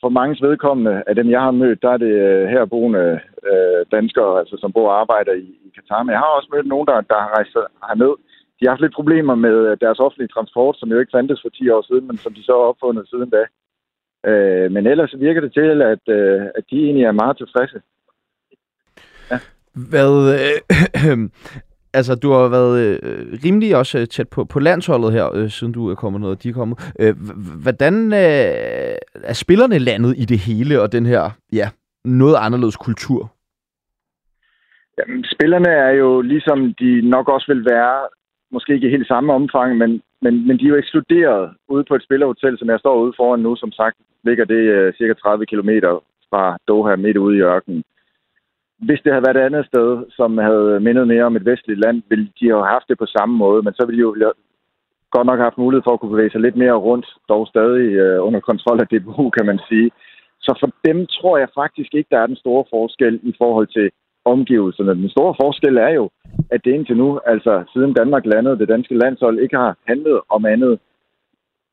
for 0.00 0.08
mange 0.08 0.36
vedkommende 0.48 1.02
af 1.06 1.14
dem, 1.14 1.30
jeg 1.30 1.40
har 1.40 1.50
mødt, 1.50 1.82
der 1.82 1.90
er 1.90 1.96
det 1.96 2.14
øh, 2.26 2.48
herboende 2.48 3.20
øh, 3.50 3.86
danskere, 3.92 4.38
altså, 4.38 4.56
som 4.60 4.72
bor 4.72 4.88
og 4.88 5.00
arbejder 5.00 5.32
i, 5.32 5.48
i 5.66 5.68
Katar. 5.74 6.02
Men 6.02 6.12
jeg 6.12 6.18
har 6.18 6.36
også 6.36 6.48
mødt 6.52 6.66
nogen, 6.66 6.86
der, 6.86 7.00
der 7.00 7.18
har 7.24 7.30
rejst 7.36 7.56
herned. 7.88 8.14
De 8.56 8.64
har 8.64 8.70
haft 8.70 8.80
lidt 8.80 8.94
problemer 8.94 9.34
med 9.34 9.56
øh, 9.68 9.76
deres 9.80 9.98
offentlige 9.98 10.28
transport, 10.28 10.76
som 10.78 10.90
jo 10.90 10.98
ikke 10.98 11.14
fandtes 11.14 11.42
for 11.42 11.48
10 11.48 11.68
år 11.70 11.82
siden, 11.88 12.06
men 12.06 12.18
som 12.18 12.34
de 12.34 12.42
så 12.42 12.52
har 12.52 12.68
opfundet 12.72 13.08
siden 13.08 13.30
da. 13.30 13.42
Øh, 14.30 14.72
men 14.72 14.86
ellers 14.86 15.14
virker 15.18 15.40
det 15.40 15.52
til, 15.52 15.82
at, 15.82 16.04
øh, 16.08 16.40
at 16.58 16.64
de 16.70 16.76
egentlig 16.84 17.04
er 17.04 17.12
meget 17.12 17.36
tilfredse. 17.36 17.78
Ja. 19.30 19.38
Hvad, 19.90 20.12
øh, 20.34 21.18
altså, 21.98 22.14
du 22.14 22.30
har 22.30 22.48
været 22.48 23.00
øh, 23.02 23.38
rimelig 23.44 23.76
også 23.76 24.06
tæt 24.06 24.28
på, 24.28 24.44
på 24.44 24.58
landsholdet 24.60 25.12
her, 25.12 25.34
øh, 25.34 25.50
siden 25.50 25.72
du 25.72 25.90
er 25.90 25.94
kommet 25.94 26.20
ned, 26.20 26.28
og 26.28 26.42
de 26.42 26.48
er 26.48 26.52
kommet. 26.52 26.94
Øh, 27.00 27.14
hvordan 27.62 28.12
øh, 28.12 28.96
er 29.30 29.32
spillerne 29.32 29.78
landet 29.78 30.14
i 30.18 30.24
det 30.24 30.38
hele, 30.38 30.80
og 30.82 30.92
den 30.92 31.06
her, 31.06 31.30
ja, 31.52 31.68
noget 32.04 32.36
anderledes 32.38 32.76
kultur? 32.76 33.32
Jamen, 34.98 35.24
spillerne 35.34 35.68
er 35.68 35.90
jo 35.90 36.20
ligesom 36.20 36.74
de 36.74 37.08
nok 37.08 37.28
også 37.28 37.52
vil 37.52 37.64
være, 37.64 38.08
måske 38.56 38.74
ikke 38.74 38.88
i 38.88 38.96
helt 38.96 39.08
samme 39.08 39.32
omfang, 39.32 39.70
men, 39.82 39.90
men, 40.24 40.34
men 40.46 40.54
de 40.58 40.64
er 40.64 40.72
jo 40.72 40.82
ekskluderet 40.82 41.44
ude 41.68 41.84
på 41.88 41.94
et 41.94 42.04
spillerhotel, 42.06 42.58
som 42.58 42.68
jeg 42.70 42.78
står 42.80 42.96
ude 43.02 43.12
foran 43.16 43.40
nu, 43.40 43.56
som 43.56 43.72
sagt, 43.72 43.96
ligger 44.28 44.44
det 44.44 44.62
uh, 44.76 44.94
cirka 44.98 45.14
30 45.14 45.46
km 45.50 45.70
fra 46.30 46.42
Doha 46.68 46.96
midt 46.96 47.16
ude 47.16 47.36
i 47.36 47.44
ørkenen. 47.54 47.82
Hvis 48.86 49.00
det 49.04 49.12
havde 49.12 49.26
været 49.26 49.36
et 49.36 49.48
andet 49.48 49.66
sted, 49.66 49.88
som 50.18 50.38
havde 50.38 50.80
mindet 50.86 51.06
mere 51.08 51.24
om 51.24 51.36
et 51.36 51.48
vestligt 51.50 51.82
land, 51.84 52.02
ville 52.10 52.28
de 52.40 52.46
have 52.48 52.66
haft 52.74 52.88
det 52.88 52.98
på 52.98 53.06
samme 53.16 53.34
måde, 53.44 53.62
men 53.62 53.74
så 53.74 53.82
ville 53.86 53.98
de 53.98 54.06
jo 54.08 54.32
godt 55.14 55.26
nok 55.26 55.38
have 55.38 55.48
haft 55.50 55.62
mulighed 55.64 55.82
for 55.84 55.92
at 55.92 56.00
kunne 56.00 56.14
bevæge 56.14 56.32
sig 56.32 56.40
lidt 56.40 56.56
mere 56.56 56.82
rundt, 56.88 57.08
dog 57.28 57.46
stadig 57.52 57.86
uh, 58.04 58.26
under 58.26 58.40
kontrol 58.40 58.80
af 58.80 58.88
DBU, 58.88 59.30
kan 59.36 59.46
man 59.46 59.60
sige. 59.68 59.90
Så 60.46 60.52
for 60.60 60.68
dem 60.88 60.98
tror 61.06 61.38
jeg 61.38 61.56
faktisk 61.60 61.90
ikke, 61.94 62.10
der 62.12 62.18
er 62.20 62.26
den 62.26 62.42
store 62.44 62.64
forskel 62.74 63.20
i 63.22 63.32
forhold 63.40 63.68
til 63.76 63.86
omgivelserne. 64.34 64.94
Den 65.02 65.10
store 65.10 65.34
forskel 65.42 65.76
er 65.76 65.92
jo, 66.00 66.10
at 66.50 66.60
det 66.64 66.72
indtil 66.74 66.96
nu, 66.96 67.20
altså 67.26 67.64
siden 67.72 67.92
Danmark 67.94 68.24
landede, 68.26 68.58
det 68.58 68.68
danske 68.68 68.98
landshold 68.98 69.38
ikke 69.38 69.56
har 69.56 69.76
handlet 69.88 70.20
om 70.28 70.44
andet 70.44 70.78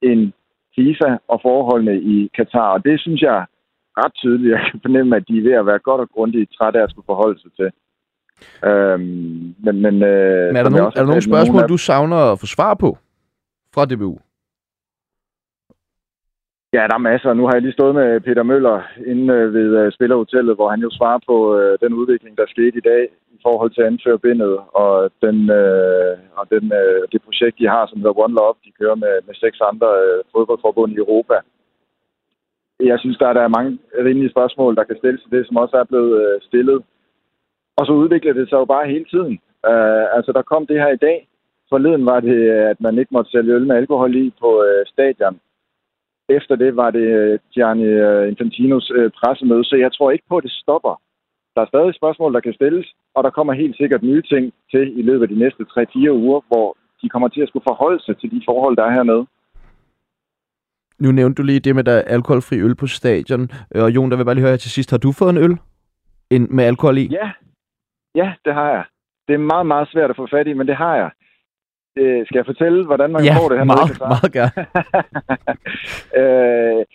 end 0.01 0.31
FIFA 0.75 1.09
og 1.27 1.39
forholdene 1.41 1.95
i 2.01 2.29
Katar. 2.37 2.69
Og 2.75 2.85
det 2.85 2.99
synes 2.99 3.21
jeg 3.21 3.45
ret 3.97 4.13
tydeligt. 4.13 4.51
Jeg 4.51 4.61
kan 4.71 4.79
fornemme, 4.85 5.15
at 5.15 5.27
de 5.27 5.37
er 5.37 5.43
ved 5.43 5.55
at 5.61 5.65
være 5.65 5.79
godt 5.79 6.01
og 6.01 6.09
grundigt 6.09 6.53
trætte 6.57 6.79
af 6.79 6.83
at 6.83 6.89
skulle 6.89 7.05
forholde 7.05 7.39
sig 7.41 7.51
til. 7.59 7.69
Øhm, 8.69 9.55
men, 9.65 9.75
men, 9.85 9.95
øh, 10.11 10.47
men 10.47 10.57
er 10.57 10.63
der, 10.63 10.69
nogen, 10.69 10.91
er 10.95 11.01
der 11.03 11.11
nogle 11.13 11.21
spørgsmål, 11.21 11.55
nogen 11.55 11.63
af... 11.63 11.73
du 11.73 11.77
savner 11.77 12.31
at 12.31 12.39
få 12.39 12.45
svar 12.45 12.73
på 12.73 12.97
fra 13.73 13.85
DBU? 13.85 14.17
Ja, 16.75 16.83
der 16.89 16.95
er 16.95 17.09
masser. 17.11 17.33
Nu 17.33 17.43
har 17.45 17.53
jeg 17.53 17.61
lige 17.61 17.77
stået 17.79 17.95
med 17.95 18.19
Peter 18.19 18.43
Møller 18.43 18.77
inde 19.11 19.33
øh, 19.33 19.53
ved 19.53 19.69
øh, 19.81 19.91
Spillerhotellet, 19.91 20.55
hvor 20.55 20.69
han 20.69 20.81
jo 20.85 20.89
svarer 20.91 21.19
på 21.29 21.35
øh, 21.57 21.77
den 21.83 21.93
udvikling, 21.93 22.37
der 22.37 22.53
skete 22.53 22.77
i 22.77 22.87
dag 22.91 23.03
i 23.35 23.39
forhold 23.45 23.71
til 23.71 23.81
anførbindet 23.81 24.53
og, 24.83 25.11
den, 25.25 25.37
øh, 25.59 26.13
og 26.39 26.45
den, 26.53 26.65
øh, 26.79 27.01
det 27.11 27.21
projekt, 27.25 27.59
de 27.59 27.67
har, 27.73 27.83
som 27.87 27.99
hedder 27.99 28.21
One 28.25 28.33
Love, 28.33 28.55
de 28.65 28.77
kører 28.79 28.95
med, 28.95 29.13
med 29.27 29.35
seks 29.35 29.57
andre 29.71 29.89
øh, 30.03 30.19
fodboldforbund 30.31 30.91
i 30.93 31.01
Europa. 31.05 31.37
Jeg 32.79 32.99
synes, 32.99 33.17
der 33.17 33.27
er, 33.27 33.33
der 33.33 33.43
er 33.45 33.57
mange 33.57 33.71
rimelige 34.07 34.33
spørgsmål, 34.35 34.75
der 34.75 34.83
kan 34.83 34.97
stilles 34.97 35.21
til 35.21 35.31
det, 35.31 35.47
som 35.47 35.57
også 35.57 35.75
er 35.77 35.83
blevet 35.91 36.13
øh, 36.23 36.41
stillet. 36.41 36.83
Og 37.77 37.85
så 37.85 37.93
udvikler 37.93 38.33
det 38.33 38.49
sig 38.49 38.57
jo 38.61 38.65
bare 38.65 38.91
hele 38.93 39.05
tiden. 39.13 39.33
Øh, 39.69 40.05
altså, 40.17 40.31
der 40.31 40.49
kom 40.51 40.67
det 40.67 40.79
her 40.83 40.91
i 40.93 41.03
dag. 41.07 41.27
Forleden 41.69 42.05
var 42.05 42.19
det, 42.19 42.49
at 42.71 42.81
man 42.81 42.97
ikke 42.97 43.15
måtte 43.15 43.31
sælge 43.31 43.53
øl 43.53 43.67
med 43.67 43.75
alkohol 43.75 44.15
i 44.15 44.33
på 44.41 44.63
øh, 44.63 44.85
stadion 44.85 45.39
efter 46.29 46.55
det 46.55 46.75
var 46.75 46.91
det 46.91 47.07
øh, 47.19 47.39
Gianni 47.53 47.83
øh, 47.83 48.27
Infantinos 48.29 48.91
øh, 48.95 49.11
pressemøde, 49.11 49.63
så 49.63 49.75
jeg 49.75 49.93
tror 49.93 50.11
ikke 50.11 50.25
på, 50.29 50.37
at 50.37 50.43
det 50.43 50.51
stopper. 50.51 51.01
Der 51.55 51.61
er 51.61 51.65
stadig 51.65 51.95
spørgsmål, 51.95 52.33
der 52.33 52.39
kan 52.39 52.53
stilles, 52.53 52.87
og 53.15 53.23
der 53.23 53.29
kommer 53.29 53.53
helt 53.53 53.77
sikkert 53.77 54.03
nye 54.03 54.21
ting 54.21 54.53
til 54.71 54.99
i 54.99 55.01
løbet 55.01 55.21
af 55.21 55.29
de 55.29 55.39
næste 55.39 55.63
3-4 55.63 56.11
uger, 56.11 56.41
hvor 56.47 56.77
de 57.01 57.09
kommer 57.09 57.27
til 57.27 57.41
at 57.41 57.47
skulle 57.47 57.69
forholde 57.69 58.03
sig 58.03 58.17
til 58.17 58.31
de 58.31 58.41
forhold, 58.45 58.77
der 58.77 58.83
er 58.83 58.91
hernede. 58.91 59.25
Nu 60.99 61.11
nævnte 61.11 61.41
du 61.41 61.45
lige 61.45 61.59
det 61.59 61.75
med, 61.75 61.83
der 61.83 62.01
alkoholfri 62.01 62.59
øl 62.61 62.75
på 62.75 62.87
stadion. 62.87 63.49
Og 63.75 63.91
Jon, 63.95 64.11
der 64.11 64.17
vil 64.17 64.25
bare 64.25 64.35
lige 64.35 64.43
høre 64.45 64.51
her 64.51 64.57
til 64.65 64.71
sidst. 64.71 64.91
Har 64.91 64.97
du 64.97 65.11
fået 65.11 65.29
en 65.29 65.37
øl 65.37 65.57
en, 66.29 66.47
med 66.55 66.63
alkohol 66.63 66.97
i? 66.97 67.07
Ja. 67.11 67.31
ja, 68.15 68.33
det 68.45 68.53
har 68.53 68.69
jeg. 68.69 68.83
Det 69.27 69.33
er 69.33 69.37
meget, 69.37 69.65
meget 69.65 69.87
svært 69.91 70.09
at 70.09 70.15
få 70.15 70.27
fat 70.31 70.47
i, 70.47 70.53
men 70.53 70.67
det 70.67 70.75
har 70.75 70.95
jeg. 70.95 71.11
Øh, 71.97 72.25
skal 72.25 72.37
jeg 72.37 72.45
fortælle, 72.45 72.85
hvordan 72.85 73.11
man 73.11 73.23
ja, 73.23 73.35
får 73.37 73.49
det 73.49 73.57
her? 73.57 73.65
meget, 73.73 73.99
meget 74.13 74.31
gerne. 74.39 74.59
øh, 76.21 76.85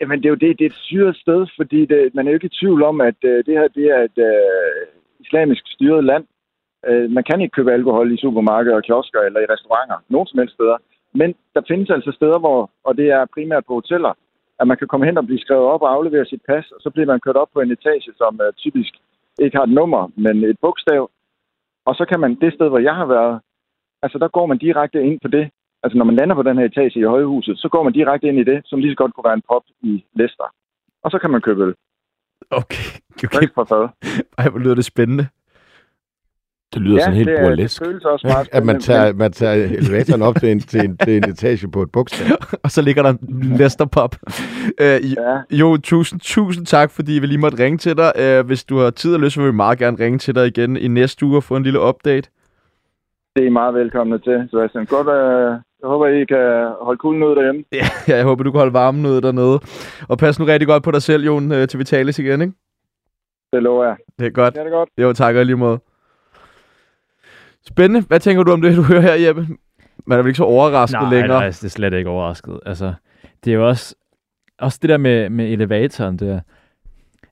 jamen, 0.00 0.18
det 0.18 0.26
er 0.26 0.34
jo 0.34 0.42
det, 0.44 0.58
det 0.58 0.64
er 0.64 0.70
et 0.70 0.84
syret 0.88 1.16
sted, 1.16 1.46
fordi 1.56 1.86
det, 1.86 2.14
man 2.14 2.26
er 2.26 2.30
jo 2.30 2.38
ikke 2.38 2.50
i 2.52 2.58
tvivl 2.60 2.82
om, 2.82 3.00
at 3.00 3.20
øh, 3.24 3.44
det 3.46 3.54
her 3.58 3.68
det 3.68 3.86
er 3.96 4.00
et 4.08 4.18
øh, 4.30 4.86
islamisk 5.24 5.62
styret 5.66 6.04
land. 6.04 6.24
Øh, 6.88 7.10
man 7.10 7.24
kan 7.24 7.40
ikke 7.40 7.56
købe 7.56 7.72
alkohol 7.72 8.12
i 8.12 8.16
supermarkeder 8.16 8.76
og 8.76 8.82
kiosker 8.82 9.20
eller 9.20 9.40
i 9.40 9.50
restauranter, 9.52 9.98
nogen 10.08 10.26
som 10.26 10.38
helst 10.38 10.54
steder. 10.54 10.76
Men 11.14 11.34
der 11.54 11.62
findes 11.68 11.90
altså 11.90 12.12
steder, 12.12 12.38
hvor, 12.38 12.70
og 12.84 12.96
det 12.96 13.06
er 13.10 13.32
primært 13.34 13.64
på 13.66 13.74
hoteller, 13.74 14.12
at 14.60 14.66
man 14.66 14.76
kan 14.76 14.88
komme 14.88 15.06
hen 15.06 15.18
og 15.18 15.26
blive 15.26 15.44
skrevet 15.44 15.64
op 15.64 15.82
og 15.82 15.92
aflevere 15.92 16.26
sit 16.26 16.42
pas, 16.48 16.70
og 16.70 16.80
så 16.80 16.90
bliver 16.90 17.06
man 17.06 17.20
kørt 17.20 17.36
op 17.36 17.48
på 17.54 17.60
en 17.60 17.72
etage, 17.72 18.12
som 18.16 18.40
øh, 18.44 18.52
typisk 18.52 18.92
ikke 19.38 19.56
har 19.56 19.64
et 19.64 19.76
nummer, 19.80 20.10
men 20.16 20.44
et 20.44 20.58
bogstav. 20.60 21.10
Og 21.86 21.94
så 21.94 22.04
kan 22.04 22.20
man, 22.20 22.34
det 22.40 22.54
sted, 22.54 22.68
hvor 22.68 22.78
jeg 22.78 22.94
har 22.94 23.06
været, 23.06 23.40
Altså, 24.02 24.18
der 24.18 24.28
går 24.28 24.46
man 24.46 24.58
direkte 24.58 25.02
ind 25.02 25.18
på 25.22 25.28
det. 25.28 25.50
Altså, 25.82 25.98
når 25.98 26.04
man 26.04 26.16
lander 26.16 26.34
på 26.34 26.42
den 26.42 26.58
her 26.58 26.64
etage 26.64 27.00
i 27.00 27.02
højhuset, 27.02 27.58
så 27.58 27.68
går 27.68 27.82
man 27.82 27.92
direkte 27.92 28.28
ind 28.28 28.38
i 28.38 28.44
det, 28.44 28.62
som 28.64 28.78
lige 28.78 28.92
så 28.92 28.96
godt 28.96 29.14
kunne 29.14 29.28
være 29.28 29.34
en 29.34 29.48
pop 29.48 29.62
i 29.82 30.04
Leicester. 30.14 30.44
Og 31.02 31.10
så 31.10 31.18
kan 31.18 31.30
man 31.30 31.40
købe 31.40 31.62
øl. 31.64 31.74
Okay. 32.50 32.88
okay. 33.24 33.48
Ej, 34.38 34.48
hvor 34.48 34.58
lyder 34.58 34.74
det 34.74 34.84
spændende. 34.84 35.26
Det 36.74 36.82
lyder 36.82 36.96
ja, 36.96 37.00
sådan 37.00 37.14
helt 37.14 37.30
burlesk. 37.40 37.82
Det 37.82 38.04
også 38.04 38.26
meget 38.26 38.48
at 38.52 38.66
man 38.66 38.80
tager, 38.80 39.12
man 39.12 39.32
tager 39.32 39.54
elevatoren 39.54 40.22
op 40.22 40.36
til 40.40 40.52
en, 40.52 40.60
til, 40.60 40.80
en, 40.84 40.96
til 40.96 41.16
en 41.16 41.24
etage 41.30 41.68
på 41.68 41.82
et 41.82 41.92
bogstav. 41.92 42.36
og 42.64 42.70
så 42.70 42.82
ligger 42.82 43.02
der 43.02 43.10
en 43.10 43.18
Leicester 43.56 43.84
Pop. 43.84 44.16
Uh, 44.80 44.84
ja. 44.84 45.40
Jo, 45.50 45.76
tusind, 45.76 46.20
tusind 46.20 46.66
tak, 46.66 46.90
fordi 46.90 47.12
vi 47.12 47.26
lige 47.26 47.38
måtte 47.38 47.64
ringe 47.64 47.78
til 47.78 47.96
dig. 47.96 48.12
Uh, 48.40 48.46
hvis 48.46 48.64
du 48.64 48.78
har 48.78 48.90
tid 48.90 49.14
og 49.14 49.20
lyst, 49.20 49.34
så 49.34 49.40
vil 49.40 49.50
vi 49.50 49.56
meget 49.56 49.78
gerne 49.78 50.04
ringe 50.04 50.18
til 50.18 50.34
dig 50.34 50.46
igen 50.46 50.76
i 50.76 50.88
næste 50.88 51.26
uge 51.26 51.36
og 51.36 51.44
få 51.44 51.56
en 51.56 51.62
lille 51.62 51.80
update. 51.80 52.30
Det 53.38 53.44
er 53.44 53.48
I 53.48 53.52
meget 53.52 53.74
velkomne 53.74 54.18
til, 54.18 54.48
Sebastian. 54.50 54.86
Godt, 54.86 55.06
uh, 55.06 55.60
jeg 55.80 55.88
håber, 55.88 56.06
I 56.06 56.24
kan 56.24 56.72
holde 56.80 56.98
kulden 56.98 57.22
ud 57.22 57.36
derhjemme. 57.36 57.64
Ja, 57.72 57.86
jeg 58.16 58.24
håber, 58.24 58.44
du 58.44 58.50
kan 58.50 58.58
holde 58.58 58.72
varmen 58.72 59.06
ud 59.06 59.20
dernede. 59.20 59.60
Og 60.08 60.18
pas 60.18 60.38
nu 60.38 60.44
rigtig 60.44 60.68
godt 60.68 60.82
på 60.82 60.90
dig 60.90 61.02
selv, 61.02 61.24
Jon, 61.24 61.52
øh, 61.52 61.68
til 61.68 61.78
vi 61.78 61.84
tales 61.84 62.18
igen, 62.18 62.40
ikke? 62.42 62.52
Det 63.52 63.62
lover 63.62 63.84
jeg. 63.84 63.96
Det 64.18 64.26
er 64.26 64.30
godt. 64.30 64.56
Ja, 64.56 64.60
det 64.60 64.66
er 64.66 64.76
godt. 64.76 64.88
Jo, 64.98 65.12
tak 65.12 65.36
og 65.36 65.46
lige 65.46 65.56
måde. 65.56 65.78
Spændende. 67.66 68.06
Hvad 68.08 68.20
tænker 68.20 68.42
du 68.42 68.52
om 68.52 68.62
det, 68.62 68.76
du 68.76 68.82
hører 68.82 69.00
her, 69.00 69.14
Jeppe? 69.14 69.46
Man 70.06 70.18
er 70.18 70.22
vel 70.22 70.28
ikke 70.28 70.36
så 70.36 70.44
overrasket 70.44 71.00
nej, 71.00 71.10
længere? 71.10 71.38
Nej, 71.38 71.46
det 71.46 71.64
er 71.64 71.68
slet 71.68 71.92
ikke 71.92 72.10
overrasket. 72.10 72.60
Altså, 72.66 72.94
det 73.44 73.50
er 73.50 73.54
jo 73.54 73.68
også, 73.68 73.94
også 74.58 74.78
det 74.82 74.90
der 74.90 74.96
med, 74.96 75.30
med 75.30 75.52
elevatoren 75.52 76.18
der. 76.18 76.40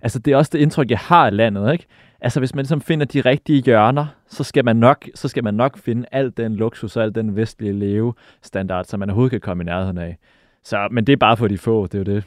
Altså, 0.01 0.18
det 0.18 0.33
er 0.33 0.37
også 0.37 0.51
det 0.55 0.59
indtryk, 0.59 0.91
jeg 0.91 0.99
har 0.99 1.26
af 1.26 1.37
landet, 1.37 1.72
ikke? 1.72 1.87
Altså, 2.21 2.41
hvis 2.41 2.55
man 2.55 2.62
ligesom 2.62 2.81
finder 2.81 3.07
de 3.07 3.21
rigtige 3.21 3.62
hjørner, 3.62 4.07
så 4.29 4.45
skal 4.45 4.64
man 4.64 4.77
nok, 4.77 5.05
så 5.14 5.29
skal 5.29 5.45
man 5.45 5.55
nok 5.55 5.79
finde 5.79 6.07
al 6.12 6.33
den 6.37 6.55
luksus 6.55 6.97
og 6.97 7.03
al 7.03 7.14
den 7.14 7.37
vestlige 7.37 7.73
levestandard, 7.73 8.85
som 8.85 9.01
man 9.01 9.11
overhovedet 9.11 9.31
kan 9.31 9.41
komme 9.41 9.62
i 9.62 9.64
nærheden 9.64 9.99
af. 9.99 10.19
Så, 10.64 10.89
men 10.91 11.05
det 11.05 11.12
er 11.12 11.17
bare 11.17 11.37
for 11.37 11.49
de 11.49 11.59
få, 11.59 11.87
det 11.87 11.95
er 11.95 11.99
jo 11.99 12.17
det. 12.17 12.25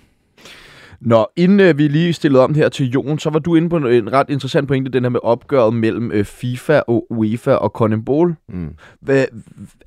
Nå, 1.02 1.28
inden 1.36 1.60
øh, 1.60 1.78
vi 1.78 1.88
lige 1.88 2.14
stillede 2.14 2.44
om 2.44 2.54
her 2.54 2.70
til 2.70 2.90
Jon, 2.90 3.20
så 3.20 3.30
var 3.30 3.40
du 3.40 3.56
inde 3.56 3.70
på 3.70 3.78
en, 3.78 3.88
en 3.88 4.14
ret 4.14 4.30
interessant 4.30 4.68
pointe, 4.68 4.92
den 4.92 5.04
her 5.04 5.10
med 5.10 5.20
opgøret 5.24 5.74
mellem 5.74 6.12
øh, 6.12 6.26
FIFA 6.26 6.82
og 6.88 7.08
UEFA 7.10 7.52
og 7.52 7.70
CONMEBOL. 7.70 8.36
Mm. 8.50 8.76
Hvad, 9.02 9.26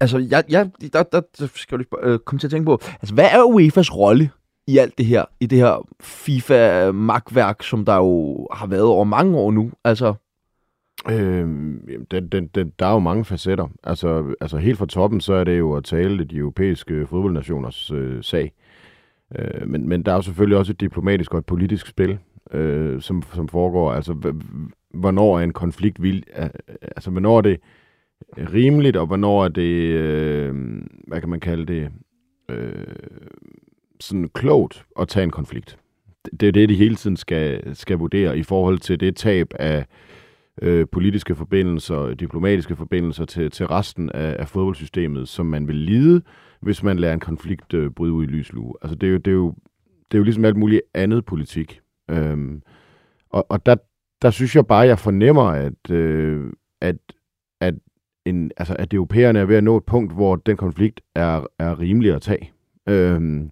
altså, 0.00 0.18
jeg, 0.18 0.44
jeg, 0.48 0.70
der, 0.92 1.02
der, 1.02 1.20
der 1.38 1.46
skal 1.54 1.78
du 1.78 1.84
øh, 2.02 2.18
komme 2.18 2.38
til 2.38 2.46
at 2.46 2.50
tænke 2.50 2.66
på, 2.66 2.80
altså, 3.00 3.14
hvad 3.14 3.24
er 3.24 3.38
UEFA's 3.38 3.96
rolle 3.96 4.30
i 4.66 4.78
alt 4.78 4.98
det 4.98 5.06
her, 5.06 5.24
i 5.40 5.46
det 5.46 5.58
her 5.58 5.86
FIFA-magtværk, 6.00 7.62
som 7.62 7.84
der 7.84 7.96
jo 7.96 8.48
har 8.52 8.66
været 8.66 8.84
over 8.84 9.04
mange 9.04 9.38
år 9.38 9.50
nu? 9.50 9.70
Altså, 9.84 10.14
Øhm, 11.10 12.06
den, 12.10 12.28
den, 12.28 12.46
den, 12.46 12.72
der 12.78 12.86
er 12.86 12.92
jo 12.92 12.98
mange 12.98 13.24
facetter. 13.24 13.68
Altså, 13.84 14.34
altså 14.40 14.56
helt 14.56 14.78
fra 14.78 14.86
toppen, 14.86 15.20
så 15.20 15.32
er 15.32 15.44
det 15.44 15.58
jo 15.58 15.74
at 15.74 15.84
tale 15.84 16.24
de 16.24 16.36
europæiske 16.36 17.06
fodboldnationers 17.06 17.90
øh, 17.90 18.22
sag. 18.22 18.52
Øh, 19.38 19.68
men, 19.68 19.88
men 19.88 20.02
der 20.02 20.12
er 20.12 20.16
jo 20.16 20.22
selvfølgelig 20.22 20.58
også 20.58 20.72
et 20.72 20.80
diplomatisk 20.80 21.34
og 21.34 21.38
et 21.38 21.46
politisk 21.46 21.86
spil, 21.86 22.18
øh, 22.52 23.00
som, 23.00 23.22
som 23.34 23.48
foregår. 23.48 23.92
Altså, 23.92 24.34
hvornår 24.94 25.38
er 25.38 25.42
en 25.42 25.52
konflikt 25.52 26.02
vild? 26.02 26.22
Altså, 26.82 27.10
hvornår 27.10 27.38
er 27.38 27.42
det 27.42 27.60
rimeligt, 28.36 28.96
og 28.96 29.06
hvornår 29.06 29.44
er 29.44 29.48
det, 29.48 29.92
øh, 29.92 30.54
hvad 31.06 31.20
kan 31.20 31.28
man 31.30 31.40
kalde 31.40 31.66
det, 31.66 31.90
øh, 32.48 32.86
sådan 34.02 34.28
klogt 34.28 34.84
at 35.00 35.08
tage 35.08 35.24
en 35.24 35.30
konflikt. 35.30 35.78
Det 36.40 36.48
er 36.48 36.52
det, 36.52 36.68
de 36.68 36.74
hele 36.74 36.94
tiden 36.94 37.16
skal, 37.16 37.76
skal 37.76 37.98
vurdere 37.98 38.38
i 38.38 38.42
forhold 38.42 38.78
til 38.78 39.00
det 39.00 39.16
tab 39.16 39.46
af 39.58 39.86
øh, 40.62 40.86
politiske 40.92 41.34
forbindelser, 41.34 42.14
diplomatiske 42.14 42.76
forbindelser 42.76 43.24
til, 43.24 43.50
til 43.50 43.66
resten 43.66 44.10
af, 44.10 44.36
af 44.38 44.48
fodboldsystemet, 44.48 45.28
som 45.28 45.46
man 45.46 45.68
vil 45.68 45.76
lide, 45.76 46.22
hvis 46.60 46.82
man 46.82 46.98
lader 46.98 47.14
en 47.14 47.20
konflikt 47.20 47.74
øh, 47.74 47.90
bryde 47.90 48.12
ud 48.12 48.24
i 48.24 48.26
lyslue. 48.26 48.74
Altså 48.82 48.96
det 48.96 49.06
er 49.06 49.10
jo, 49.10 49.18
det 49.18 49.30
er 49.30 49.32
jo, 49.34 49.54
det 50.10 50.14
er 50.14 50.18
jo 50.18 50.24
ligesom 50.24 50.44
alt 50.44 50.56
muligt 50.56 50.82
andet 50.94 51.24
politik. 51.24 51.80
Øhm, 52.10 52.62
og 53.30 53.46
og 53.50 53.66
der, 53.66 53.76
der 54.22 54.30
synes 54.30 54.56
jeg 54.56 54.66
bare, 54.66 54.86
jeg 54.86 54.98
fornemmer, 54.98 55.44
at, 55.44 55.90
øh, 55.90 56.52
at, 56.80 56.96
at, 57.60 57.74
en, 58.24 58.50
altså, 58.56 58.76
at 58.78 58.94
europæerne 58.94 59.38
er 59.38 59.44
ved 59.44 59.56
at 59.56 59.64
nå 59.64 59.76
et 59.76 59.84
punkt, 59.84 60.12
hvor 60.12 60.36
den 60.36 60.56
konflikt 60.56 61.00
er, 61.14 61.46
er 61.58 61.80
rimelig 61.80 62.14
at 62.14 62.22
tage. 62.22 62.52
Øhm, 62.88 63.50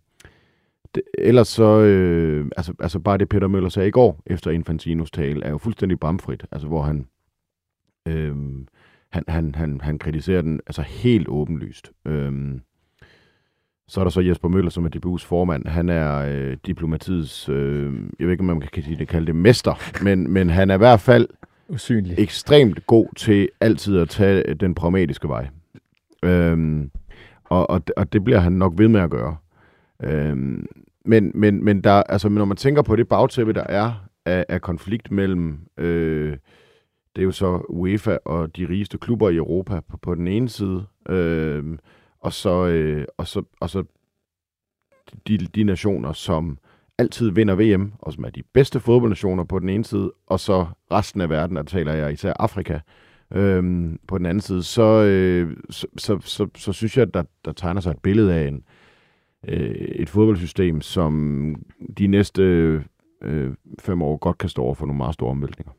det, 0.94 1.02
ellers 1.18 1.48
så, 1.48 1.80
øh, 1.80 2.50
altså, 2.56 2.72
altså 2.78 2.98
bare 2.98 3.18
det 3.18 3.28
Peter 3.28 3.48
Møller 3.48 3.68
sagde 3.68 3.88
i 3.88 3.92
går, 3.92 4.22
efter 4.26 4.50
Infantinos 4.50 5.10
tale, 5.10 5.44
er 5.44 5.50
jo 5.50 5.58
fuldstændig 5.58 6.00
bramfrit, 6.00 6.44
altså 6.52 6.68
hvor 6.68 6.82
han, 6.82 7.06
øh, 8.08 8.36
han, 9.12 9.24
han, 9.28 9.54
han, 9.54 9.80
han 9.80 9.98
kritiserer 9.98 10.42
den 10.42 10.60
altså 10.66 10.82
helt 10.82 11.28
åbenlyst. 11.28 11.92
Øh, 12.06 12.60
så 13.88 14.00
er 14.00 14.04
der 14.04 14.10
så 14.10 14.20
Jesper 14.20 14.48
Møller, 14.48 14.70
som 14.70 14.84
er 14.84 14.88
DBU's 14.96 15.26
formand. 15.26 15.66
Han 15.66 15.88
er 15.88 16.16
øh, 16.16 16.56
diplomatiets, 16.66 17.48
øh, 17.48 17.94
jeg 18.18 18.26
ved 18.26 18.32
ikke, 18.32 18.40
om 18.42 18.46
man 18.46 18.60
kan 18.60 19.06
kalde 19.06 19.26
det, 19.26 19.36
mester, 19.36 20.02
men, 20.04 20.30
men 20.30 20.50
han 20.50 20.70
er 20.70 20.74
i 20.74 20.78
hvert 20.78 21.00
fald 21.00 21.28
Usynlig. 21.68 22.18
ekstremt 22.18 22.86
god 22.86 23.06
til 23.16 23.48
altid 23.60 23.98
at 23.98 24.08
tage 24.08 24.54
den 24.54 24.74
pragmatiske 24.74 25.28
vej. 25.28 25.48
Øhm, 26.22 26.90
og, 27.44 27.70
og, 27.70 27.82
og 27.96 28.12
det 28.12 28.24
bliver 28.24 28.38
han 28.38 28.52
nok 28.52 28.72
ved 28.76 28.88
med 28.88 29.00
at 29.00 29.10
gøre. 29.10 29.36
Øhm, 30.02 30.66
men, 31.04 31.32
men, 31.34 31.64
men 31.64 31.84
der, 31.84 32.02
altså, 32.02 32.28
når 32.28 32.44
man 32.44 32.56
tænker 32.56 32.82
på 32.82 32.96
det 32.96 33.08
bagtæppe, 33.08 33.52
der 33.52 33.64
er 33.68 33.92
af, 34.26 34.46
af 34.48 34.60
konflikt 34.60 35.10
mellem, 35.10 35.58
øh, 35.78 36.36
det 37.16 37.22
er 37.22 37.26
jo 37.26 37.32
så 37.32 37.62
UEFA 37.68 38.18
og 38.24 38.56
de 38.56 38.68
rigeste 38.68 38.98
klubber 38.98 39.30
i 39.30 39.36
Europa 39.36 39.80
på, 39.80 39.96
på 39.96 40.14
den 40.14 40.28
ene 40.28 40.48
side, 40.48 40.86
øh, 41.08 41.78
og 42.20 42.32
så, 42.32 42.66
øh, 42.66 43.04
og 43.16 43.26
så, 43.26 43.42
og 43.60 43.70
så 43.70 43.84
de, 45.28 45.38
de 45.38 45.64
nationer, 45.64 46.12
som 46.12 46.58
altid 46.98 47.30
vinder 47.30 47.54
VM, 47.54 47.92
og 47.98 48.12
som 48.12 48.24
er 48.24 48.30
de 48.30 48.42
bedste 48.52 48.80
fodboldnationer 48.80 49.44
på 49.44 49.58
den 49.58 49.68
ene 49.68 49.84
side, 49.84 50.12
og 50.26 50.40
så 50.40 50.66
resten 50.92 51.20
af 51.20 51.30
verden, 51.30 51.56
der 51.56 51.62
taler 51.62 51.92
jeg 51.92 52.12
især 52.12 52.32
Afrika, 52.38 52.80
øhm, 53.34 53.98
på 54.08 54.18
den 54.18 54.26
anden 54.26 54.40
side, 54.40 54.62
så, 54.62 54.82
øh, 54.82 55.56
så, 55.70 55.86
så, 55.96 56.18
så, 56.20 56.46
så 56.56 56.72
synes 56.72 56.96
jeg, 56.96 57.02
at 57.02 57.14
der, 57.14 57.22
der 57.44 57.52
tegner 57.52 57.80
sig 57.80 57.90
et 57.90 58.02
billede 58.02 58.34
af 58.34 58.48
en, 58.48 58.54
øh, 58.54 58.62
Øh, 59.48 59.70
et 59.74 60.08
fodboldsystem, 60.08 60.80
som 60.80 61.54
de 61.98 62.06
næste 62.06 62.42
øh, 63.22 63.50
fem 63.78 64.02
år 64.02 64.16
godt 64.16 64.38
kan 64.38 64.48
stå 64.48 64.62
over 64.62 64.74
for 64.74 64.86
nogle 64.86 64.98
meget 64.98 65.14
store 65.14 65.30
omvæltninger. 65.30 65.72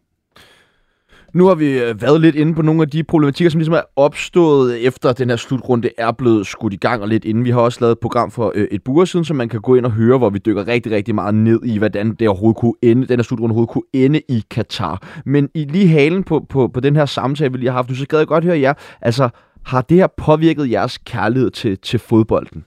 Nu 1.34 1.46
har 1.46 1.56
vi 1.56 1.80
øh, 1.80 2.02
været 2.02 2.22
lidt 2.22 2.36
inde 2.36 2.56
på 2.56 2.62
nogle 2.62 2.82
af 2.82 2.90
de 2.90 3.04
problematikker, 3.04 3.52
som 3.52 3.60
ligesom 3.60 3.74
er 3.74 3.82
opstået 3.96 4.88
efter 4.88 5.14
den 5.14 5.30
her 5.30 5.36
slutrunde 5.36 5.90
er 5.98 6.12
blevet 6.12 6.48
skudt 6.48 6.74
i 6.74 6.78
gang 6.78 7.02
og 7.02 7.08
lidt 7.08 7.26
inden. 7.26 7.46
Vi 7.46 7.50
har 7.50 7.60
også 7.60 7.78
lavet 7.82 7.92
et 7.92 8.00
program 8.00 8.32
for 8.32 8.52
øh, 8.56 8.68
et 8.72 8.84
par 8.84 9.06
siden, 9.06 9.26
som 9.26 9.38
man 9.38 9.50
kan 9.50 9.62
gå 9.62 9.76
ind 9.76 9.86
og 9.86 9.92
høre, 9.92 10.18
hvor 10.18 10.30
vi 10.30 10.40
dykker 10.40 10.68
rigtig, 10.68 10.92
rigtig 10.92 11.16
meget 11.16 11.36
ned 11.36 11.60
i, 11.66 11.78
hvordan 11.78 12.16
det 12.16 12.28
overhovedet 12.28 12.58
kunne 12.58 12.74
ende, 12.82 13.08
den 13.08 13.20
her 13.20 13.24
slutrunde 13.24 13.54
overhovedet 13.54 13.74
kunne 13.74 14.04
ende 14.04 14.22
i 14.30 14.44
Katar. 14.50 15.22
Men 15.26 15.50
i 15.54 15.64
lige 15.64 15.88
halen 15.88 16.24
på, 16.24 16.46
på, 16.50 16.68
på 16.68 16.80
den 16.80 16.96
her 16.96 17.06
samtale, 17.06 17.52
vi 17.52 17.58
lige 17.58 17.70
har 17.70 17.76
haft, 17.76 17.90
nu, 17.90 17.96
så 17.96 18.08
gad 18.08 18.20
jeg 18.20 18.28
godt 18.28 18.44
høre 18.44 18.60
jer, 18.60 18.74
altså 19.02 19.30
har 19.66 19.82
det 19.82 19.98
her 19.98 20.08
påvirket 20.18 20.72
jeres 20.72 20.98
kærlighed 20.98 21.50
til, 21.50 21.78
til 21.78 22.00
fodbolden? 22.00 22.64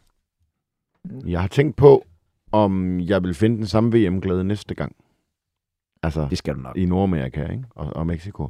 Jeg 1.27 1.41
har 1.41 1.49
tænkt 1.49 1.77
på, 1.77 2.05
om 2.53 3.01
jeg 3.01 3.23
vil 3.23 3.35
finde 3.35 3.57
den 3.57 3.67
samme 3.67 3.93
VM-glæde 3.93 4.45
næste 4.45 4.75
gang. 4.75 4.97
Altså, 6.03 6.27
Det 6.31 6.39
skal 6.39 6.55
du 6.55 6.61
nok. 6.61 6.77
i 6.77 6.85
Nordamerika 6.87 7.43
ikke? 7.43 7.65
Og, 7.71 7.97
og 7.97 8.07
Mexico. 8.07 8.49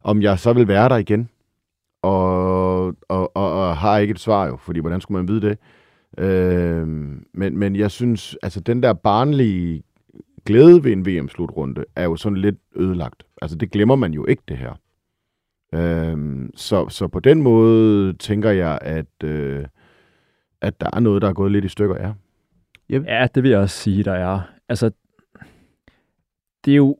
Om 0.00 0.22
jeg 0.22 0.38
så 0.38 0.52
vil 0.52 0.68
være 0.68 0.88
der 0.88 0.96
igen, 0.96 1.28
og, 2.02 2.86
og, 2.86 3.36
og, 3.36 3.52
og 3.52 3.76
har 3.76 3.98
ikke 3.98 4.12
et 4.12 4.20
svar 4.20 4.46
jo, 4.46 4.56
fordi 4.56 4.80
hvordan 4.80 5.00
skulle 5.00 5.18
man 5.24 5.28
vide 5.28 5.40
det? 5.48 5.58
Øh, 6.18 6.88
men, 7.34 7.58
men 7.58 7.76
jeg 7.76 7.90
synes, 7.90 8.36
altså 8.42 8.60
den 8.60 8.82
der 8.82 8.92
barnlige 8.92 9.82
glæde 10.46 10.84
ved 10.84 10.92
en 10.92 11.06
VM-slutrunde 11.06 11.84
er 11.96 12.04
jo 12.04 12.16
sådan 12.16 12.38
lidt 12.38 12.56
ødelagt. 12.76 13.22
Altså 13.42 13.56
det 13.56 13.70
glemmer 13.70 13.96
man 13.96 14.12
jo 14.12 14.26
ikke, 14.26 14.42
det 14.48 14.56
her. 14.58 14.72
Øh, 15.74 16.48
så, 16.54 16.88
så 16.88 17.08
på 17.08 17.20
den 17.20 17.42
måde 17.42 18.12
tænker 18.12 18.50
jeg, 18.50 18.78
at, 18.82 19.24
øh, 19.24 19.64
at 20.62 20.80
der 20.80 20.90
er 20.92 21.00
noget, 21.00 21.22
der 21.22 21.28
er 21.28 21.32
gået 21.32 21.52
lidt 21.52 21.64
i 21.64 21.68
stykker, 21.68 21.96
ja. 22.00 22.12
Ja, 22.88 23.26
det 23.34 23.42
vil 23.42 23.50
jeg 23.50 23.60
også 23.60 23.76
sige, 23.76 24.02
der 24.02 24.12
er. 24.12 24.40
Altså, 24.68 24.90
det 26.64 26.72
er 26.72 26.76
jo, 26.76 26.96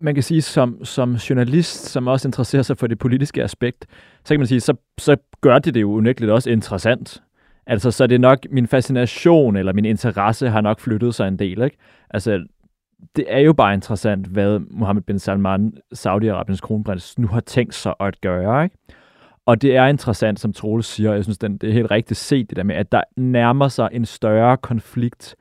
man 0.00 0.14
kan 0.14 0.22
sige, 0.22 0.42
som, 0.42 0.84
som 0.84 1.14
journalist, 1.14 1.84
som 1.84 2.06
også 2.06 2.28
interesserer 2.28 2.62
sig 2.62 2.78
for 2.78 2.86
det 2.86 2.98
politiske 2.98 3.42
aspekt, 3.42 3.86
så 4.24 4.34
kan 4.34 4.40
man 4.40 4.46
sige, 4.46 4.60
så, 4.60 4.74
så 4.98 5.16
gør 5.40 5.58
det 5.58 5.74
det 5.74 5.80
jo 5.80 5.92
unægteligt 5.92 6.32
også 6.32 6.50
interessant. 6.50 7.22
Altså, 7.66 7.90
så 7.90 8.02
er 8.02 8.08
det 8.08 8.20
nok 8.20 8.38
min 8.50 8.66
fascination 8.66 9.56
eller 9.56 9.72
min 9.72 9.84
interesse 9.84 10.48
har 10.48 10.60
nok 10.60 10.80
flyttet 10.80 11.14
sig 11.14 11.28
en 11.28 11.38
del, 11.38 11.62
ikke? 11.62 11.76
Altså, 12.10 12.46
det 13.16 13.24
er 13.28 13.38
jo 13.38 13.52
bare 13.52 13.74
interessant, 13.74 14.26
hvad 14.26 14.58
Mohammed 14.70 15.02
bin 15.02 15.18
Salman, 15.18 15.72
Saudi-Arabiens 15.94 16.60
kronprins, 16.60 17.18
nu 17.18 17.26
har 17.26 17.40
tænkt 17.40 17.74
sig 17.74 17.94
at 18.00 18.20
gøre, 18.20 18.64
ikke? 18.64 18.76
Og 19.46 19.62
det 19.62 19.76
er 19.76 19.86
interessant, 19.86 20.40
som 20.40 20.52
Troel 20.52 20.82
siger, 20.82 21.10
og 21.10 21.16
jeg 21.16 21.24
synes, 21.24 21.38
den, 21.38 21.58
det 21.58 21.68
er 21.68 21.72
helt 21.72 21.90
rigtigt 21.90 22.20
set, 22.20 22.50
det 22.50 22.56
der 22.56 22.62
med, 22.62 22.74
at 22.74 22.92
der 22.92 23.02
nærmer 23.16 23.68
sig 23.68 23.88
en 23.92 24.04
større 24.04 24.56
konflikt 24.56 25.36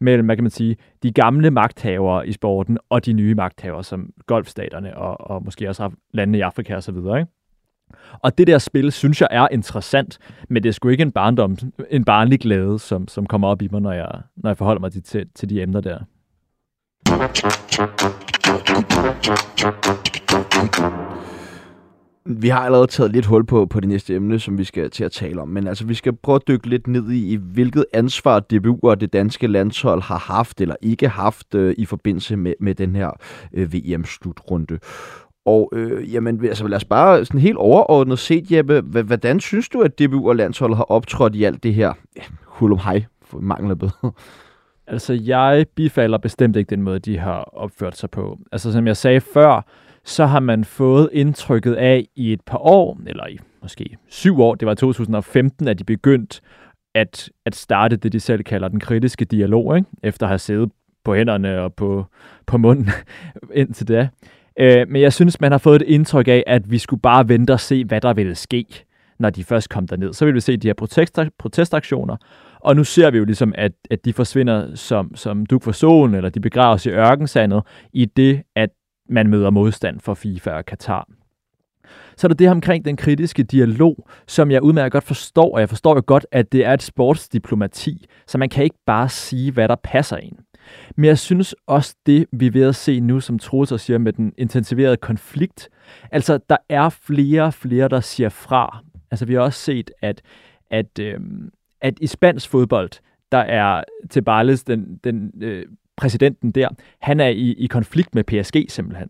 mellem, 0.00 0.26
hvad 0.26 0.36
kan 0.36 0.44
man 0.44 0.50
sige, 0.50 0.76
de 1.02 1.12
gamle 1.12 1.50
magthavere 1.50 2.28
i 2.28 2.32
sporten 2.32 2.78
og 2.88 3.06
de 3.06 3.12
nye 3.12 3.34
magthavere, 3.34 3.84
som 3.84 4.10
golfstaterne 4.26 4.96
og, 4.96 5.30
og 5.30 5.44
måske 5.44 5.68
også 5.68 5.90
landene 6.12 6.38
i 6.38 6.40
Afrika 6.40 6.76
og 6.76 6.82
så 6.82 6.92
videre, 6.92 7.18
ikke? 7.18 7.32
Og 8.22 8.38
det 8.38 8.46
der 8.46 8.58
spil, 8.58 8.92
synes 8.92 9.20
jeg 9.20 9.28
er 9.30 9.48
interessant, 9.52 10.18
men 10.48 10.62
det 10.62 10.68
er 10.68 10.72
sgu 10.72 10.88
ikke 10.88 11.02
en 11.02 11.12
barndom, 11.12 11.56
en 11.90 12.04
barnlig 12.04 12.40
glæde, 12.40 12.78
som, 12.78 13.08
som 13.08 13.26
kommer 13.26 13.48
op 13.48 13.62
i 13.62 13.68
mig, 13.72 13.80
når 13.80 13.92
jeg, 13.92 14.20
når 14.36 14.50
jeg 14.50 14.56
forholder 14.56 14.80
mig 14.80 14.92
til, 14.92 15.02
til, 15.02 15.26
til 15.34 15.50
de 15.50 15.62
emner 15.62 15.80
der. 15.80 15.98
Vi 22.30 22.48
har 22.48 22.60
allerede 22.60 22.86
taget 22.86 23.12
lidt 23.12 23.26
hul 23.26 23.46
på, 23.46 23.66
på 23.66 23.80
det 23.80 23.88
næste 23.88 24.14
emne, 24.14 24.38
som 24.38 24.58
vi 24.58 24.64
skal 24.64 24.90
til 24.90 25.04
at 25.04 25.12
tale 25.12 25.40
om. 25.40 25.48
Men 25.48 25.66
altså, 25.66 25.86
vi 25.86 25.94
skal 25.94 26.16
prøve 26.16 26.36
at 26.36 26.48
dykke 26.48 26.66
lidt 26.66 26.86
ned 26.86 27.10
i, 27.10 27.32
i 27.32 27.36
hvilket 27.36 27.84
ansvar 27.92 28.40
DBU 28.40 28.78
og 28.82 29.00
det 29.00 29.12
danske 29.12 29.46
landshold 29.46 30.02
har 30.02 30.18
haft 30.18 30.60
eller 30.60 30.74
ikke 30.82 31.08
haft 31.08 31.54
øh, 31.54 31.74
i 31.78 31.84
forbindelse 31.84 32.36
med, 32.36 32.54
med 32.60 32.74
den 32.74 32.96
her 32.96 33.10
øh, 33.52 33.74
VM-slutrunde. 33.74 34.78
Og 35.46 35.70
øh, 35.72 36.14
jamen, 36.14 36.44
altså, 36.44 36.66
lad 36.66 36.76
os 36.76 36.84
bare 36.84 37.24
sådan 37.24 37.40
helt 37.40 37.56
overordnet 37.56 38.18
set, 38.18 38.52
Jeppe, 38.52 38.80
h- 38.80 39.06
hvordan 39.06 39.40
synes 39.40 39.68
du, 39.68 39.80
at 39.80 39.98
DBU 39.98 40.28
og 40.28 40.36
landsholdet 40.36 40.76
har 40.76 40.84
optrådt 40.84 41.34
i 41.34 41.44
alt 41.44 41.62
det 41.62 41.74
her 41.74 41.92
ja, 42.16 42.22
hulum 42.44 42.78
hej, 42.78 43.04
for 43.22 43.40
mangler 43.40 43.74
bedre? 43.74 44.12
Altså, 44.86 45.12
jeg 45.12 45.66
bifalder 45.74 46.18
bestemt 46.18 46.56
ikke 46.56 46.70
den 46.70 46.82
måde, 46.82 46.98
de 46.98 47.18
har 47.18 47.42
opført 47.42 47.96
sig 47.96 48.10
på. 48.10 48.38
Altså, 48.52 48.72
som 48.72 48.86
jeg 48.86 48.96
sagde 48.96 49.20
før, 49.20 49.62
så 50.08 50.26
har 50.26 50.40
man 50.40 50.64
fået 50.64 51.08
indtrykket 51.12 51.74
af 51.74 52.08
i 52.16 52.32
et 52.32 52.40
par 52.40 52.58
år, 52.58 53.00
eller 53.06 53.26
i 53.26 53.38
måske 53.62 53.96
syv 54.08 54.40
år, 54.40 54.54
det 54.54 54.66
var 54.66 54.72
i 54.72 54.76
2015, 54.76 55.68
at 55.68 55.78
de 55.78 55.84
begyndte 55.84 56.40
at, 56.94 57.30
at 57.46 57.54
starte 57.54 57.96
det, 57.96 58.12
de 58.12 58.20
selv 58.20 58.42
kalder 58.42 58.68
den 58.68 58.80
kritiske 58.80 59.24
dialog, 59.24 59.76
ikke? 59.76 59.90
efter 60.02 60.26
at 60.26 60.30
have 60.30 60.38
siddet 60.38 60.70
på 61.04 61.14
hænderne 61.14 61.60
og 61.60 61.74
på, 61.74 62.06
på 62.46 62.58
munden 62.58 62.88
indtil 63.54 63.88
det. 63.88 64.08
Øh, 64.60 64.88
men 64.88 65.02
jeg 65.02 65.12
synes, 65.12 65.40
man 65.40 65.52
har 65.52 65.58
fået 65.58 65.82
et 65.82 65.88
indtryk 65.88 66.28
af, 66.28 66.44
at 66.46 66.70
vi 66.70 66.78
skulle 66.78 67.00
bare 67.00 67.28
vente 67.28 67.52
og 67.52 67.60
se, 67.60 67.84
hvad 67.84 68.00
der 68.00 68.14
ville 68.14 68.34
ske, 68.34 68.66
når 69.18 69.30
de 69.30 69.44
først 69.44 69.68
kom 69.68 69.86
derned. 69.86 70.12
Så 70.12 70.24
ville 70.24 70.34
vi 70.34 70.40
se 70.40 70.56
de 70.56 70.68
her 70.68 70.74
protest, 70.74 71.18
protestaktioner, 71.38 72.16
og 72.60 72.76
nu 72.76 72.84
ser 72.84 73.10
vi 73.10 73.18
jo 73.18 73.24
ligesom, 73.24 73.52
at, 73.56 73.72
at 73.90 74.04
de 74.04 74.12
forsvinder 74.12 74.74
som, 74.74 75.16
som 75.16 75.46
duk 75.46 75.62
for 75.62 75.72
solen, 75.72 76.14
eller 76.14 76.30
de 76.30 76.40
begraves 76.40 76.86
i 76.86 76.90
ørkensandet, 76.90 77.62
i 77.92 78.04
det, 78.04 78.42
at 78.56 78.70
man 79.08 79.30
møder 79.30 79.50
modstand 79.50 80.00
for 80.00 80.14
FIFA 80.14 80.50
og 80.50 80.66
Katar. 80.66 81.08
Så 82.16 82.26
er 82.26 82.28
der 82.28 82.34
det 82.34 82.48
omkring 82.48 82.84
den 82.84 82.96
kritiske 82.96 83.42
dialog, 83.42 84.08
som 84.26 84.50
jeg 84.50 84.62
udmærket 84.62 84.92
godt 84.92 85.04
forstår, 85.04 85.54
og 85.54 85.60
jeg 85.60 85.68
forstår 85.68 85.94
jo 85.94 86.02
godt, 86.06 86.26
at 86.32 86.52
det 86.52 86.64
er 86.64 86.72
et 86.72 86.82
sportsdiplomati, 86.82 88.06
så 88.26 88.38
man 88.38 88.48
kan 88.48 88.64
ikke 88.64 88.78
bare 88.86 89.08
sige, 89.08 89.52
hvad 89.52 89.68
der 89.68 89.76
passer 89.82 90.16
ind. 90.16 90.36
Men 90.96 91.04
jeg 91.04 91.18
synes 91.18 91.54
også 91.66 91.94
det, 92.06 92.26
vi 92.32 92.46
er 92.46 92.50
ved 92.50 92.62
at 92.62 92.76
se 92.76 93.00
nu, 93.00 93.20
som 93.20 93.38
Troels 93.38 93.82
siger, 93.82 93.98
med 93.98 94.12
den 94.12 94.32
intensiverede 94.38 94.96
konflikt. 94.96 95.68
Altså, 96.12 96.38
der 96.48 96.56
er 96.68 96.88
flere 96.88 97.42
og 97.42 97.54
flere, 97.54 97.88
der 97.88 98.00
siger 98.00 98.28
fra. 98.28 98.78
Altså, 99.10 99.26
vi 99.26 99.34
har 99.34 99.40
også 99.40 99.60
set, 99.60 99.90
at, 100.02 100.22
at, 100.70 100.98
øh, 101.00 101.20
at 101.80 101.94
i 102.00 102.06
spansk 102.06 102.48
fodbold, 102.48 102.90
der 103.32 103.38
er 103.38 103.84
Tebales, 104.10 104.64
den, 104.64 105.00
den 105.04 105.32
øh, 105.40 105.66
præsidenten 105.98 106.50
der, 106.50 106.68
han 107.00 107.20
er 107.20 107.28
i, 107.28 107.52
i 107.52 107.66
konflikt 107.66 108.14
med 108.14 108.24
PSG 108.24 108.66
simpelthen 108.68 109.08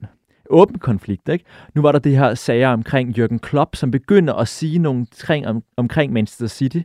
åben 0.50 0.78
konflikt. 0.78 1.28
Ikke? 1.28 1.44
Nu 1.74 1.82
var 1.82 1.92
der 1.92 1.98
det 1.98 2.16
her 2.16 2.34
sager 2.34 2.68
omkring 2.68 3.18
Jürgen 3.18 3.38
Klopp, 3.38 3.76
som 3.76 3.90
begynder 3.90 4.34
at 4.34 4.48
sige 4.48 4.78
nogle 4.78 5.06
ting 5.06 5.46
om, 5.46 5.62
omkring 5.76 6.12
Manchester 6.12 6.46
City, 6.46 6.80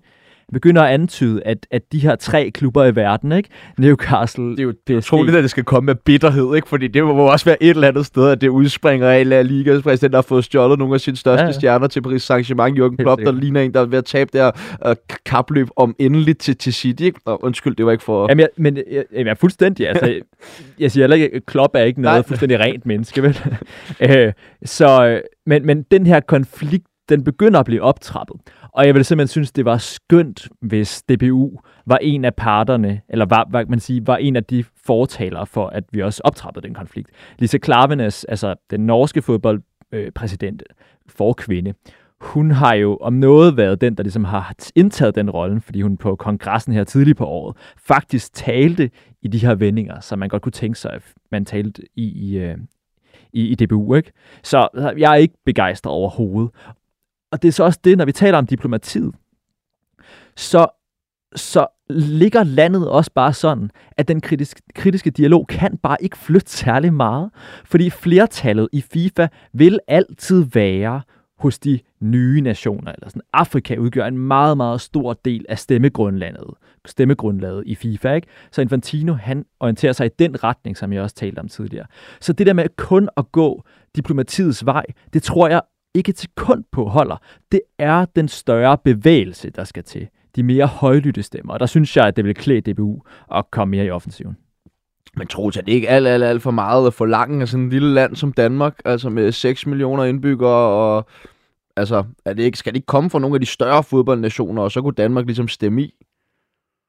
begynder 0.53 0.81
at 0.81 0.93
antyde, 0.93 1.41
at, 1.45 1.67
at 1.71 1.81
de 1.91 1.99
her 1.99 2.15
tre 2.15 2.51
klubber 2.51 2.85
i 2.85 2.95
verden, 2.95 3.31
ikke? 3.31 3.49
Newcastle, 3.77 4.51
Det 4.51 4.59
er 4.59 4.63
jo 4.63 4.73
PSG. 4.85 4.91
utroligt, 4.97 5.37
at 5.37 5.41
det 5.43 5.51
skal 5.51 5.63
komme 5.63 5.85
med 5.85 5.95
bitterhed, 5.95 6.55
ikke? 6.55 6.69
Fordi 6.69 6.87
det 6.87 7.03
må 7.03 7.31
også 7.31 7.45
være 7.45 7.63
et 7.63 7.69
eller 7.69 7.87
andet 7.87 8.05
sted, 8.05 8.29
at 8.29 8.41
det 8.41 8.47
udspringer 8.47 9.09
af 9.09 9.29
La 9.29 9.41
Ligas 9.41 9.83
præsident, 9.83 10.11
der 10.11 10.17
har 10.17 10.21
fået 10.21 10.43
stjålet 10.43 10.79
nogle 10.79 10.93
af 10.93 11.01
sine 11.01 11.17
største 11.17 11.41
ja, 11.41 11.45
ja. 11.47 11.51
stjerner 11.51 11.87
til 11.87 12.01
Paris 12.01 12.31
Saint-Germain. 12.31 12.77
Jürgen 12.77 12.95
Klopp, 12.95 13.21
der 13.21 13.31
ligner 13.31 13.61
en, 13.61 13.73
der 13.73 13.81
er 13.81 13.85
ved 13.85 13.97
at 13.97 14.05
tabe 14.05 14.29
der 14.33 14.51
uh, 14.87 14.93
kapløb 15.25 15.67
om 15.75 15.95
endeligt 15.99 16.39
til, 16.39 16.57
til 16.57 16.73
City, 16.73 17.01
ikke? 17.03 17.19
Og 17.25 17.43
undskyld, 17.43 17.75
det 17.75 17.85
var 17.85 17.91
ikke 17.91 18.03
for... 18.03 18.25
Jamen, 18.29 18.39
jeg, 18.39 18.49
men 18.57 18.77
jeg, 18.91 19.03
jeg 19.13 19.27
er 19.27 19.33
fuldstændig, 19.35 19.89
altså, 19.89 20.19
jeg 20.79 20.91
siger 20.91 21.03
heller 21.03 21.15
ikke, 21.15 21.35
at 21.35 21.45
Klopp 21.45 21.75
er 21.75 21.83
ikke 21.83 22.01
noget 22.01 22.15
Nej. 22.15 22.27
fuldstændig 22.27 22.59
rent 22.59 22.85
menneske, 22.85 23.23
vel? 23.23 23.39
uh, 24.03 24.33
så, 24.65 25.21
men, 25.45 25.65
men 25.65 25.83
den 25.91 26.05
her 26.05 26.19
konflikt, 26.19 26.87
den 27.09 27.23
begynder 27.23 27.59
at 27.59 27.65
blive 27.65 27.81
optrappet. 27.81 28.35
Og 28.76 28.86
jeg 28.86 28.95
vil 28.95 29.05
simpelthen 29.05 29.28
synes, 29.32 29.51
det 29.51 29.65
var 29.65 29.78
skønt, 29.78 30.47
hvis 30.61 31.03
DBU 31.03 31.59
var 31.86 31.97
en 31.97 32.26
af 32.26 32.36
parterne, 32.36 33.01
eller 33.09 33.26
var, 33.26 33.47
hvad 33.49 33.65
man 33.65 33.80
sige, 33.80 34.07
var 34.07 34.17
en 34.17 34.36
af 34.36 34.43
de 34.43 34.63
fortalere 34.86 35.45
for, 35.45 35.67
at 35.67 35.84
vi 35.91 36.01
også 36.01 36.21
optrappede 36.24 36.67
den 36.67 36.74
konflikt. 36.74 37.09
Lise 37.39 37.57
Klavenes, 37.57 38.24
altså 38.24 38.55
den 38.69 38.86
norske 38.86 39.21
fodboldpræsident 39.21 40.63
øh, 40.69 40.76
for 41.07 41.34
kvinde, 41.34 41.74
hun 42.21 42.51
har 42.51 42.74
jo 42.74 42.97
om 43.01 43.13
noget 43.13 43.57
været 43.57 43.82
den, 43.82 43.95
der 43.95 44.03
ligesom 44.03 44.24
har 44.24 44.53
indtaget 44.76 45.15
den 45.15 45.30
rolle, 45.30 45.61
fordi 45.61 45.82
hun 45.82 45.97
på 45.97 46.15
kongressen 46.15 46.74
her 46.74 46.84
tidligt 46.84 47.17
på 47.17 47.26
året 47.26 47.57
faktisk 47.78 48.34
talte 48.34 48.89
i 49.21 49.28
de 49.28 49.38
her 49.38 49.55
vendinger, 49.55 49.99
som 49.99 50.19
man 50.19 50.30
godt 50.30 50.41
kunne 50.41 50.51
tænke 50.51 50.80
sig, 50.80 50.91
at 50.91 51.01
man 51.32 51.45
talte 51.45 51.82
i, 51.95 52.03
i, 52.03 52.38
øh, 52.38 52.57
i, 53.34 53.47
i 53.47 53.55
DBU. 53.55 53.95
Ikke? 53.95 54.11
Så 54.43 54.67
jeg 54.97 55.11
er 55.11 55.15
ikke 55.15 55.36
begejstret 55.45 55.93
overhovedet. 55.93 56.51
Og 57.34 57.41
det 57.41 57.47
er 57.47 57.51
så 57.51 57.63
også 57.63 57.79
det, 57.84 57.97
når 57.97 58.05
vi 58.05 58.11
taler 58.11 58.38
om 58.38 58.47
diplomatiet, 58.47 59.15
så, 60.36 60.67
så 61.36 61.67
ligger 61.89 62.43
landet 62.43 62.89
også 62.89 63.11
bare 63.15 63.34
sådan, 63.34 63.69
at 63.97 64.07
den 64.07 64.21
kritiske, 64.21 64.61
kritiske 64.75 65.09
dialog 65.09 65.47
kan 65.47 65.77
bare 65.77 65.97
ikke 65.99 66.17
flytte 66.17 66.51
særlig 66.51 66.93
meget, 66.93 67.29
fordi 67.65 67.89
flertallet 67.89 68.69
i 68.71 68.81
FIFA 68.81 69.27
vil 69.53 69.79
altid 69.88 70.45
være 70.53 71.01
hos 71.39 71.59
de 71.59 71.79
nye 71.99 72.41
nationer. 72.41 72.91
Eller 72.91 73.09
sådan. 73.09 73.21
Afrika 73.34 73.77
udgør 73.77 74.05
en 74.05 74.17
meget, 74.17 74.57
meget 74.57 74.81
stor 74.81 75.13
del 75.13 75.45
af 75.49 75.59
stemmegrundlaget, 75.59 76.53
stemmegrundlaget 76.86 77.63
i 77.65 77.75
FIFA. 77.75 78.13
Ikke? 78.13 78.27
Så 78.51 78.61
Infantino 78.61 79.13
han 79.13 79.45
orienterer 79.59 79.93
sig 79.93 80.05
i 80.05 80.09
den 80.19 80.43
retning, 80.43 80.77
som 80.77 80.93
jeg 80.93 81.01
også 81.01 81.15
talte 81.15 81.39
om 81.39 81.47
tidligere. 81.47 81.86
Så 82.21 82.34
det 82.34 82.47
der 82.47 82.53
med 82.53 82.65
kun 82.77 83.09
at 83.17 83.31
gå 83.31 83.63
diplomatiets 83.95 84.65
vej, 84.65 84.86
det 85.13 85.23
tror 85.23 85.47
jeg 85.47 85.61
ikke 85.93 86.11
til 86.11 86.29
kund 86.35 86.63
på 86.71 86.85
holder. 86.85 87.17
Det 87.51 87.61
er 87.77 88.05
den 88.05 88.27
større 88.27 88.77
bevægelse, 88.77 89.49
der 89.49 89.63
skal 89.63 89.83
til. 89.83 90.07
De 90.35 90.43
mere 90.43 90.67
højlytte 90.67 91.23
stemmer. 91.23 91.53
Og 91.53 91.59
der 91.59 91.65
synes 91.65 91.97
jeg, 91.97 92.07
at 92.07 92.15
det 92.15 92.25
vil 92.25 92.35
klæde 92.35 92.73
DBU 92.73 93.01
at 93.35 93.51
komme 93.51 93.71
mere 93.71 93.85
i 93.85 93.89
offensiven. 93.89 94.37
Men 95.17 95.27
tror 95.27 95.47
at 95.47 95.65
det 95.65 95.73
ikke 95.73 95.89
alt, 95.89 96.07
alt, 96.07 96.23
alt 96.23 96.41
for 96.41 96.51
meget 96.51 96.87
at 96.87 96.93
forlange 96.93 97.41
af 97.41 97.47
sådan 97.47 97.65
et 97.65 97.73
lille 97.73 97.93
land 97.93 98.15
som 98.15 98.33
Danmark, 98.33 98.81
altså 98.85 99.09
med 99.09 99.31
6 99.31 99.65
millioner 99.65 100.03
indbyggere, 100.03 100.69
og 100.69 101.05
altså, 101.75 102.03
er 102.25 102.33
det 102.33 102.43
ikke, 102.43 102.57
skal 102.57 102.73
det 102.73 102.77
ikke 102.77 102.85
komme 102.85 103.09
fra 103.09 103.19
nogle 103.19 103.35
af 103.35 103.39
de 103.39 103.45
større 103.45 103.83
fodboldnationer, 103.83 104.61
og 104.61 104.71
så 104.71 104.81
kunne 104.81 104.93
Danmark 104.93 105.25
ligesom 105.25 105.47
stemme 105.47 105.81
i? 105.81 105.93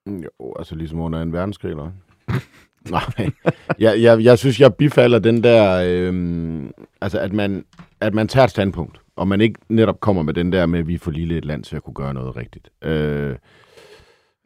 Jo, 0.09 0.55
altså 0.59 0.75
ligesom 0.75 1.01
under 1.01 1.23
en 1.23 1.33
verdenskrig, 1.33 1.71
eller 1.71 1.91
Nej, 2.91 3.31
jeg, 3.79 4.03
jeg, 4.03 4.25
jeg 4.25 4.39
synes, 4.39 4.61
jeg 4.61 4.75
bifalder 4.75 5.19
den 5.19 5.43
der, 5.43 5.85
øhm, 5.87 6.71
altså 7.01 7.19
at 7.19 7.33
man, 7.33 7.65
at 8.01 8.15
man 8.15 8.29
tager 8.29 8.45
et 8.45 8.51
standpunkt, 8.51 9.01
og 9.17 9.29
man 9.29 9.41
ikke 9.41 9.61
netop 9.69 10.01
kommer 10.01 10.23
med 10.23 10.35
den 10.35 10.53
der 10.53 10.67
med, 10.67 10.79
at 10.79 10.89
vi 10.89 10.95
er 10.95 10.99
for 10.99 11.11
lille 11.11 11.39
et 11.39 11.45
land 11.45 11.65
til 11.65 11.77
at 11.77 11.83
kunne 11.83 11.95
gøre 11.95 12.15
noget 12.15 12.37
rigtigt. 12.37 12.69
Øh, 12.83 13.35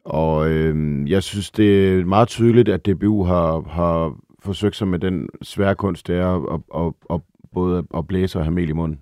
og 0.05 0.49
øh, 0.49 1.09
jeg 1.09 1.23
synes, 1.23 1.51
det 1.51 1.99
er 1.99 2.05
meget 2.05 2.27
tydeligt, 2.27 2.69
at 2.69 2.85
DBU 2.85 3.23
har, 3.23 3.63
har 3.69 4.15
forsøgt 4.39 4.75
sig 4.75 4.87
med 4.87 4.99
den 4.99 5.29
svære 5.41 5.75
kunst, 5.75 6.07
det 6.07 6.15
er 6.17 6.53
at, 6.53 6.61
at, 6.75 6.93
at, 7.15 7.21
både 7.53 7.83
at 7.97 8.07
blæse 8.07 8.39
og 8.39 8.45
have 8.45 8.53
mel 8.53 8.69
i 8.69 8.73
munden. 8.73 8.99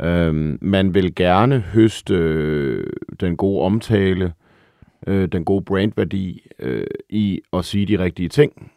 Øh, 0.00 0.58
man 0.60 0.94
vil 0.94 1.14
gerne 1.14 1.58
høste 1.60 2.14
øh, 2.14 2.86
den 3.20 3.36
gode 3.36 3.62
omtale, 3.62 4.32
øh, 5.06 5.28
den 5.28 5.44
gode 5.44 5.64
brandværdi 5.64 6.46
øh, 6.58 6.86
i 7.08 7.40
at 7.52 7.64
sige 7.64 7.86
de 7.86 7.98
rigtige 8.04 8.28
ting, 8.28 8.72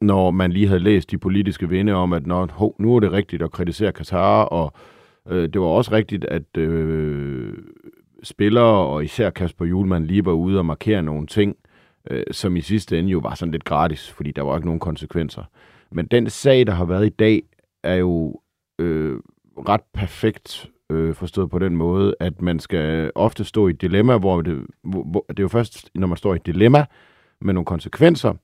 når 0.00 0.30
man 0.30 0.52
lige 0.52 0.66
havde 0.66 0.80
læst 0.80 1.10
de 1.10 1.18
politiske 1.18 1.68
vinde 1.68 1.92
om, 1.92 2.12
at 2.12 2.26
når, 2.26 2.48
ho, 2.52 2.74
nu 2.78 2.96
er 2.96 3.00
det 3.00 3.12
rigtigt 3.12 3.42
at 3.42 3.50
kritisere 3.50 3.92
Katar, 3.92 4.42
og 4.42 4.72
øh, 5.28 5.48
det 5.48 5.60
var 5.60 5.66
også 5.66 5.92
rigtigt, 5.92 6.24
at 6.24 6.56
øh, 6.56 7.54
spillere, 8.22 8.86
og 8.86 9.04
især 9.04 9.30
Kasper 9.30 9.64
Julemand, 9.64 10.04
lige 10.04 10.24
var 10.24 10.32
ude 10.32 10.58
og 10.58 10.66
markere 10.66 11.02
nogle 11.02 11.26
ting, 11.26 11.56
øh, 12.10 12.24
som 12.30 12.56
i 12.56 12.60
sidste 12.60 12.98
ende 12.98 13.10
jo 13.10 13.18
var 13.18 13.34
sådan 13.34 13.52
lidt 13.52 13.64
gratis, 13.64 14.10
fordi 14.10 14.30
der 14.30 14.42
var 14.42 14.56
ikke 14.56 14.66
nogen 14.66 14.80
konsekvenser. 14.80 15.42
Men 15.90 16.06
den 16.06 16.30
sag, 16.30 16.66
der 16.66 16.72
har 16.72 16.84
været 16.84 17.06
i 17.06 17.08
dag, 17.18 17.42
er 17.82 17.94
jo 17.94 18.40
øh, 18.78 19.16
ret 19.68 19.80
perfekt 19.94 20.70
øh, 20.90 21.14
forstået 21.14 21.50
på 21.50 21.58
den 21.58 21.76
måde, 21.76 22.14
at 22.20 22.42
man 22.42 22.58
skal 22.58 23.12
ofte 23.14 23.44
stå 23.44 23.66
i 23.68 23.70
et 23.70 23.80
dilemma, 23.80 24.18
hvor 24.18 24.42
det, 24.42 24.66
hvor, 24.84 25.02
hvor, 25.02 25.24
det 25.28 25.38
er 25.38 25.42
jo 25.42 25.48
først, 25.48 25.90
når 25.94 26.06
man 26.06 26.16
står 26.16 26.32
i 26.32 26.36
et 26.36 26.46
dilemma 26.46 26.84
med 27.40 27.54
nogle 27.54 27.64
konsekvenser, 27.64 28.34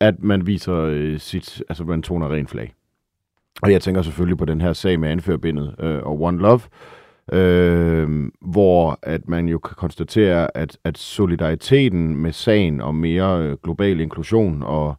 at 0.00 0.22
man 0.22 0.46
viser 0.46 0.74
øh, 0.74 1.18
sit, 1.18 1.62
altså 1.68 1.84
man 1.84 2.02
toner 2.02 2.32
ren 2.32 2.46
flag. 2.46 2.74
Og 3.62 3.72
jeg 3.72 3.82
tænker 3.82 4.02
selvfølgelig 4.02 4.38
på 4.38 4.44
den 4.44 4.60
her 4.60 4.72
sag 4.72 5.00
med 5.00 5.08
anførbindet 5.08 5.74
øh, 5.80 6.02
og 6.02 6.22
One 6.22 6.38
Love, 6.38 6.60
øh, 7.32 8.30
hvor 8.40 8.98
at 9.02 9.28
man 9.28 9.48
jo 9.48 9.58
kan 9.58 9.74
konstatere, 9.76 10.56
at, 10.56 10.78
at 10.84 10.98
solidariteten 10.98 12.16
med 12.16 12.32
sagen 12.32 12.80
om 12.80 12.94
mere 12.94 13.42
øh, 13.42 13.56
global 13.62 14.00
inklusion 14.00 14.62
og, 14.62 14.94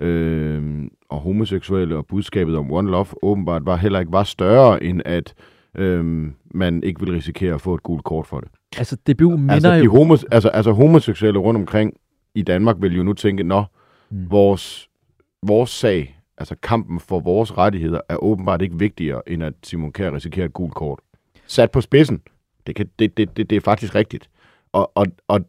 øh, 0.00 0.84
og 1.08 1.20
homoseksuelle 1.20 1.96
og 1.96 2.06
budskabet 2.06 2.56
om 2.56 2.72
One 2.72 2.90
Love 2.90 3.06
åbenbart 3.22 3.66
var 3.66 3.76
heller 3.76 4.00
ikke 4.00 4.12
var 4.12 4.24
større, 4.24 4.82
end 4.82 5.02
at 5.04 5.34
øh, 5.38 5.53
man 6.54 6.82
ikke 6.82 7.00
vil 7.00 7.10
risikere 7.10 7.54
at 7.54 7.60
få 7.60 7.74
et 7.74 7.82
gult 7.82 8.04
kort 8.04 8.26
for 8.26 8.40
det. 8.40 8.48
Altså 8.78 8.96
DBU 8.96 9.36
minder 9.36 9.54
altså, 9.54 9.74
de. 9.74 9.88
Homo, 9.88 10.16
altså, 10.32 10.48
altså 10.48 10.72
homoseksuelle 10.72 11.40
rundt 11.40 11.60
omkring 11.60 11.94
i 12.34 12.42
Danmark 12.42 12.76
vil 12.80 12.96
jo 12.96 13.02
nu 13.02 13.12
tænke, 13.12 13.42
nå, 13.42 13.64
mm. 14.10 14.30
vores, 14.30 14.88
vores 15.42 15.70
sag, 15.70 16.20
altså 16.38 16.56
kampen 16.62 17.00
for 17.00 17.20
vores 17.20 17.58
rettigheder, 17.58 18.00
er 18.08 18.16
åbenbart 18.16 18.62
ikke 18.62 18.78
vigtigere, 18.78 19.28
end 19.28 19.42
at 19.42 19.54
Simon 19.62 19.92
Kjær 19.92 20.14
risikerer 20.14 20.46
et 20.46 20.52
gult 20.52 20.74
kort. 20.74 20.98
Sat 21.46 21.70
på 21.70 21.80
spidsen. 21.80 22.22
Det, 22.66 22.74
kan, 22.74 22.90
det, 22.98 23.16
det, 23.16 23.36
det, 23.36 23.50
det 23.50 23.56
er 23.56 23.60
faktisk 23.60 23.94
rigtigt. 23.94 24.30
Og, 24.72 24.92
og, 24.94 25.06
og, 25.28 25.40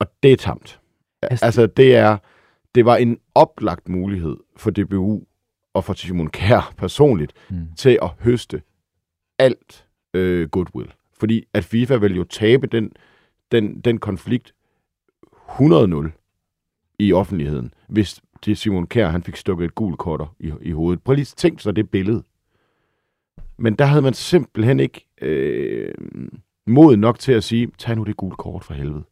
og 0.00 0.06
det 0.22 0.32
er 0.32 0.36
tamt. 0.36 0.80
Altså, 1.22 1.44
altså 1.44 1.66
det 1.66 1.96
er, 1.96 2.16
det 2.74 2.84
var 2.84 2.96
en 2.96 3.18
oplagt 3.34 3.88
mulighed 3.88 4.36
for 4.56 4.70
DBU 4.70 5.22
og 5.74 5.84
for 5.84 5.92
Simon 5.92 6.30
Kjær 6.30 6.74
personligt 6.76 7.32
mm. 7.50 7.66
til 7.76 7.98
at 8.02 8.10
høste 8.20 8.62
alt 9.42 9.86
øh, 10.14 10.48
goodwill. 10.48 10.92
Fordi 11.12 11.44
at 11.54 11.64
FIFA 11.64 11.96
vil 11.96 12.16
jo 12.16 12.24
tabe 12.24 12.66
den, 12.66 12.92
den, 13.52 13.80
den 13.80 13.98
konflikt 13.98 14.54
100-0 15.48 16.08
i 16.98 17.12
offentligheden, 17.12 17.74
hvis 17.88 18.22
det 18.44 18.58
Simon 18.58 18.86
Kær, 18.86 19.08
han 19.08 19.22
fik 19.22 19.36
stukket 19.36 19.64
et 19.64 19.74
gult 19.74 19.98
kort 19.98 20.28
i, 20.40 20.52
i 20.60 20.70
hovedet. 20.70 21.02
Prøv 21.02 21.14
lige 21.14 21.22
at 21.22 21.34
tænke 21.36 21.62
så 21.62 21.72
det 21.72 21.90
billede. 21.90 22.22
Men 23.56 23.74
der 23.74 23.84
havde 23.84 24.02
man 24.02 24.14
simpelthen 24.14 24.80
ikke 24.80 25.06
øh, 25.22 25.94
mod 26.66 26.96
nok 26.96 27.18
til 27.18 27.32
at 27.32 27.44
sige, 27.44 27.68
tag 27.78 27.96
nu 27.96 28.04
det 28.04 28.16
gule 28.16 28.36
kort 28.36 28.64
for 28.64 28.74
helvede. 28.74 29.04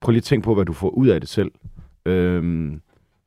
Prøv 0.00 0.10
lige 0.12 0.18
at 0.20 0.24
tænke 0.24 0.44
på, 0.44 0.54
hvad 0.54 0.64
du 0.64 0.72
får 0.72 0.88
ud 0.90 1.08
af 1.08 1.20
det 1.20 1.28
selv. 1.28 1.52
Øh, 2.06 2.72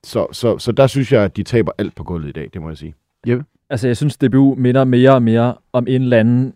Så, 0.04 0.28
så, 0.32 0.58
så 0.58 0.72
der 0.72 0.88
synes 0.88 1.12
jeg, 1.12 1.24
at 1.24 1.38
de 1.38 1.44
taber 1.44 1.72
alt 1.78 1.96
på 1.96 2.04
gulvet 2.04 2.30
i 2.30 2.32
dag, 2.32 2.50
det 2.54 2.62
må 2.62 2.68
jeg 2.70 2.78
sige. 2.78 2.96
Jeppe? 3.28 3.46
Altså, 3.70 3.88
jeg 3.88 3.98
synes, 3.98 4.18
DBU 4.18 4.56
minder 4.56 4.84
mere 4.84 5.14
og 5.14 5.24
mere 5.24 5.56
om 5.74 5.88
en 5.88 6.02
eller 6.02 6.20
anden 6.20 6.54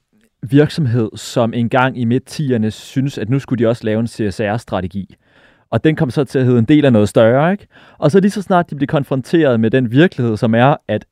virksomhed, 0.49 1.09
som 1.15 1.53
engang 1.53 1.99
i 1.99 2.05
midt-10'erne 2.05 2.69
synes, 2.69 3.17
at 3.17 3.29
nu 3.29 3.39
skulle 3.39 3.63
de 3.63 3.69
også 3.69 3.83
lave 3.83 3.99
en 3.99 4.07
CSR-strategi. 4.07 5.15
Og 5.69 5.83
den 5.83 5.95
kom 5.95 6.09
så 6.09 6.23
til 6.23 6.39
at 6.39 6.45
hedde 6.45 6.59
en 6.59 6.65
del 6.65 6.85
af 6.85 6.93
noget 6.93 7.09
større, 7.09 7.51
ikke? 7.51 7.67
Og 7.97 8.11
så 8.11 8.19
lige 8.19 8.31
så 8.31 8.41
snart 8.41 8.69
de 8.69 8.75
blev 8.75 8.87
konfronteret 8.87 9.59
med 9.59 9.71
den 9.71 9.91
virkelighed, 9.91 10.37
som 10.37 10.55
er, 10.55 10.75
at, 10.87 11.05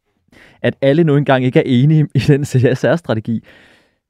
at 0.61 0.75
alle 0.81 1.03
nu 1.03 1.15
engang 1.17 1.45
ikke 1.45 1.59
er 1.59 1.63
enige 1.65 2.07
i 2.15 2.19
den 2.19 2.45
CSR-strategi, 2.45 3.43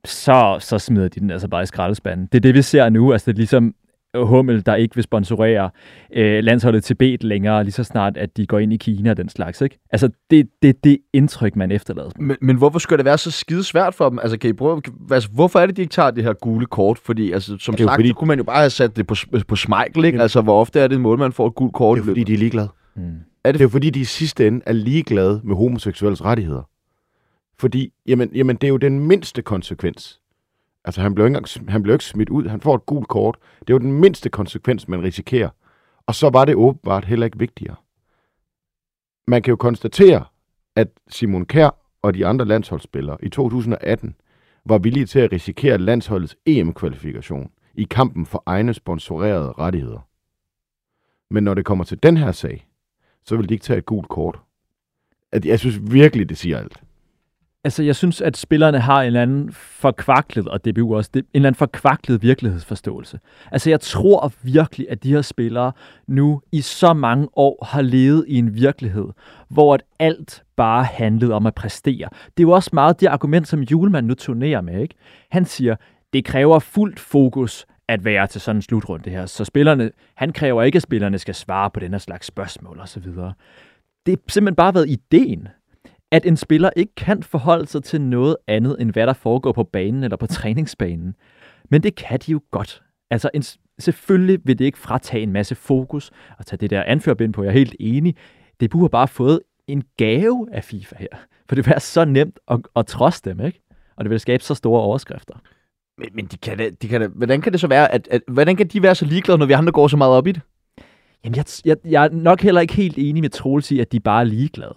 så, 0.06 0.58
så 0.60 0.80
smider 0.80 1.08
de 1.08 1.20
den 1.20 1.32
altså 1.32 1.48
bare 1.48 1.64
i 1.64 1.66
skraldespanden. 1.66 2.26
Det 2.26 2.36
er 2.36 2.42
det, 2.42 2.54
vi 2.54 2.62
ser 2.62 2.90
nu. 2.90 3.12
Altså, 3.12 3.26
det 3.26 3.34
er 3.34 3.38
ligesom 3.38 3.76
Hummel, 4.18 4.66
der 4.66 4.76
ikke 4.76 4.96
vil 4.96 5.04
sponsorere 5.04 5.70
øh, 6.14 6.44
landsholdet 6.44 6.84
Tibet 6.84 7.24
længere, 7.24 7.64
lige 7.64 7.72
så 7.74 7.84
snart, 7.84 8.18
at 8.18 8.38
de 8.38 8.46
går 8.48 8.60
ind 8.60 8.74
i 8.74 8.78
Kina 8.78 9.10
og 9.12 9.18
den 9.18 9.30
slags. 9.30 9.62
Ikke? 9.62 9.80
Altså, 9.92 10.10
det 10.30 10.40
er 10.40 10.44
det, 10.62 10.84
det 10.84 10.98
indtryk, 11.14 11.56
man 11.56 11.72
efterlader. 11.72 12.10
Men, 12.20 12.38
men 12.42 12.58
hvorfor 12.58 12.80
skulle 12.80 12.98
det 12.98 13.06
være 13.06 13.18
så 13.18 13.32
skide 13.32 13.64
svært 13.64 13.94
for 13.96 14.10
dem? 14.10 14.20
Altså, 14.20 14.38
kan 14.38 14.50
I 14.50 14.54
prøve, 14.54 14.82
altså, 15.12 15.30
hvorfor 15.30 15.60
er 15.60 15.66
det, 15.66 15.78
de 15.78 15.82
ikke 15.82 15.92
tager 15.92 16.12
det 16.12 16.24
her 16.24 16.34
gule 16.34 16.66
kort? 16.66 16.98
Fordi, 16.98 17.32
altså, 17.32 17.58
som 17.60 17.76
Det 17.76 17.84
er 17.84 17.88
sagt, 17.88 17.98
fordi- 17.98 18.10
så 18.10 18.14
kunne 18.16 18.28
man 18.28 18.38
jo 18.38 18.44
bare 18.44 18.58
have 18.58 18.70
sat 18.70 18.96
det 18.96 19.08
på, 19.08 19.16
på 19.48 19.56
Schmeichel, 19.56 20.06
ikke? 20.06 20.22
Altså, 20.22 20.42
hvor 20.42 20.62
ofte 20.62 20.80
er 20.80 20.88
det 20.88 20.96
en 20.96 21.02
mål, 21.02 21.18
man 21.18 21.32
får 21.32 21.48
et 21.48 21.56
gult 21.56 21.74
kort? 21.74 21.96
Det 21.98 22.02
er 22.02 22.06
fordi, 22.06 22.24
de 22.24 22.34
er 22.34 22.38
ligeglade. 22.38 22.70
Mm. 22.96 23.02
Er 23.44 23.52
Det 23.52 23.62
er 23.62 23.66
jo 23.66 23.70
fordi, 23.70 23.90
de 23.90 24.00
i 24.00 24.04
sidste 24.04 24.48
ende 24.48 24.62
er 24.66 24.74
ligeglade 24.74 25.42
med 25.44 25.56
homoseksuelles 25.56 26.24
rettigheder. 26.26 26.70
Fordi, 27.60 27.94
jamen, 28.08 28.30
jamen 28.36 28.56
det 28.56 28.64
er 28.64 28.70
jo 28.70 28.78
den 28.78 29.00
mindste 29.00 29.42
konsekvens. 29.42 30.20
Altså, 30.86 31.02
han 31.02 31.16
blev, 31.16 31.26
ikke 31.26 31.38
engang, 31.38 31.72
han 31.72 31.84
blev 31.84 31.94
ikke 31.94 32.06
smidt 32.06 32.30
ud. 32.30 32.48
Han 32.48 32.62
får 32.62 32.76
et 32.76 32.86
gult 32.86 33.08
kort. 33.08 33.38
Det 33.60 33.70
er 33.70 33.74
jo 33.74 33.80
den 33.80 33.94
mindste 33.94 34.30
konsekvens, 34.30 34.88
man 34.88 35.04
risikerer. 35.04 35.50
Og 36.06 36.16
så 36.16 36.30
var 36.30 36.46
det 36.46 36.56
åbenbart 36.56 37.06
heller 37.06 37.26
ikke 37.26 37.40
vigtigere. 37.40 37.76
Man 39.28 39.42
kan 39.42 39.52
jo 39.52 39.56
konstatere, 39.56 40.26
at 40.76 40.88
Simon 41.08 41.46
Kær 41.46 41.70
og 42.02 42.14
de 42.14 42.26
andre 42.26 42.46
landsholdsspillere 42.46 43.18
i 43.24 43.30
2018 43.30 44.16
var 44.66 44.78
villige 44.78 45.06
til 45.06 45.20
at 45.20 45.32
risikere 45.32 45.78
landsholdets 45.78 46.38
EM-kvalifikation 46.46 47.52
i 47.74 47.84
kampen 47.84 48.26
for 48.26 48.44
egne 48.46 48.74
sponsorerede 48.74 49.52
rettigheder. 49.52 50.08
Men 51.34 51.44
når 51.44 51.54
det 51.54 51.66
kommer 51.66 51.84
til 51.84 52.04
den 52.04 52.18
her 52.18 52.32
sag, 52.32 52.68
så 53.26 53.38
vil 53.38 53.50
de 53.50 53.54
ikke 53.54 53.64
tage 53.64 53.80
et 53.80 53.86
gult 53.86 54.10
kort. 54.10 54.40
At 55.32 55.46
jeg 55.46 55.60
synes 55.60 55.80
virkelig, 55.92 56.30
det 56.30 56.38
siger 56.38 56.58
alt. 56.58 56.84
Altså, 57.64 57.84
jeg 57.84 57.96
synes, 57.96 58.22
at 58.22 58.38
spillerne 58.38 58.80
har 58.80 59.02
en 59.02 59.08
eller 59.08 59.22
anden 59.22 59.52
forkvaklet, 59.54 60.48
og 60.48 60.66
DBU 60.66 60.96
også, 60.96 61.10
en 61.16 61.24
eller 61.34 61.48
anden 61.48 61.58
forkvaklet 61.58 62.22
virkelighedsforståelse. 62.22 63.20
Altså, 63.52 63.70
jeg 63.70 63.80
tror 63.80 64.34
virkelig, 64.44 64.88
at 64.90 65.04
de 65.04 65.14
her 65.14 65.22
spillere 65.22 65.72
nu 66.08 66.42
i 66.52 66.62
så 66.62 66.94
mange 66.94 67.28
år 67.36 67.66
har 67.66 67.82
levet 67.82 68.26
i 68.28 68.36
en 68.36 68.56
virkelighed, 68.56 69.08
hvor 69.50 69.74
at 69.74 69.84
alt 70.00 70.44
bare 70.56 70.84
handlede 70.84 71.34
om 71.34 71.46
at 71.46 71.56
præstere. 71.56 72.10
Det 72.38 72.44
er 72.44 72.48
jo 72.48 72.52
også 72.52 72.70
meget 72.74 73.02
det 73.02 73.08
argument, 73.08 73.48
som 73.48 73.62
Julemand 73.62 74.08
nu 74.08 74.14
turnerer 74.14 74.62
med, 74.62 74.82
ikke? 74.82 74.96
Han 75.32 75.46
siger, 75.46 75.76
det 76.14 76.26
kræver 76.26 76.60
fuldt 76.60 77.00
fokus 77.00 77.66
at 77.88 78.06
være 78.06 78.28
til 78.28 78.42
sådan 78.42 78.56
en 78.56 78.62
slutrunde 78.62 79.10
her. 79.10 79.26
Så 79.26 79.46
spillerne, 79.46 79.92
han 80.16 80.34
kræver 80.34 80.64
ikke, 80.64 80.76
at 80.76 80.84
spillerne 80.84 81.18
skal 81.18 81.36
svare 81.36 81.70
på 81.70 81.80
den 81.80 81.92
her 81.92 81.98
slags 81.98 82.28
spørgsmål 82.28 82.80
osv. 82.80 83.04
Det 84.06 84.14
er 84.14 84.18
simpelthen 84.28 84.56
bare 84.56 84.74
været 84.74 84.90
ideen 84.90 85.48
at 86.12 86.26
en 86.26 86.38
spiller 86.38 86.70
ikke 86.76 86.96
kan 86.96 87.24
forholde 87.24 87.68
sig 87.68 87.84
til 87.84 88.02
noget 88.02 88.38
andet, 88.48 88.78
end 88.80 88.92
hvad 88.92 89.08
der 89.08 89.14
foregår 89.14 89.52
på 89.52 89.64
banen 89.64 90.04
eller 90.04 90.18
på 90.18 90.28
træningsbanen. 90.28 91.16
Men 91.70 91.84
det 91.84 91.96
kan 91.96 92.20
de 92.20 92.32
jo 92.32 92.42
godt. 92.52 92.84
Altså, 93.10 93.30
en, 93.34 93.44
selvfølgelig 93.80 94.40
vil 94.44 94.60
det 94.60 94.66
ikke 94.66 94.78
fratage 94.78 95.24
en 95.24 95.32
masse 95.32 95.56
fokus 95.56 96.12
og 96.38 96.46
tage 96.46 96.58
det 96.58 96.70
der 96.70 96.84
anførbind 96.84 97.34
på. 97.34 97.44
Jeg 97.44 97.50
er 97.50 97.54
helt 97.54 97.76
enig. 97.80 98.16
Det 98.60 98.74
har 98.74 98.88
bare 98.88 99.08
fået 99.08 99.40
en 99.68 99.84
gave 99.98 100.48
af 100.52 100.64
FIFA 100.64 100.96
her. 101.00 101.08
For 101.48 101.56
det 101.56 101.66
vil 101.66 101.72
være 101.72 101.80
så 101.80 102.06
nemt 102.06 102.40
at, 102.48 102.60
at 102.76 102.86
trodse 102.86 103.22
dem, 103.26 103.40
ikke? 103.40 103.62
Og 103.96 104.06
det 104.06 104.10
vil 104.10 104.20
skabe 104.20 104.44
så 104.44 104.56
store 104.56 104.82
overskrifter. 104.82 105.34
Men, 105.98 106.08
men 106.14 106.26
de 106.26 106.38
kan 106.38 106.58
da, 106.58 106.70
de 106.82 106.88
kan 106.88 107.02
da, 107.02 107.08
hvordan 107.08 107.42
kan 107.42 107.52
det 107.52 107.62
så 107.62 107.68
være, 107.68 107.92
at, 107.92 108.08
at, 108.12 108.22
hvordan 108.28 108.56
kan 108.56 108.68
de 108.68 108.84
være 108.84 108.96
så 108.96 109.06
ligeglade, 109.06 109.38
når 109.38 109.46
vi 109.46 109.54
andre 109.54 109.72
går 109.72 109.88
så 109.88 109.98
meget 109.98 110.14
op 110.14 110.28
i 110.28 110.32
det? 110.32 110.42
Jamen, 111.24 111.36
jeg, 111.36 111.46
jeg, 111.66 111.78
jeg 111.86 112.06
er 112.06 112.10
nok 112.10 112.42
heller 112.42 112.62
ikke 112.62 112.74
helt 112.74 112.98
enig 112.98 113.22
med 113.22 113.30
Troels 113.30 113.72
i, 113.72 113.80
at 113.80 113.92
de 113.92 114.00
bare 114.00 114.22
er 114.22 114.26
ligeglade. 114.26 114.74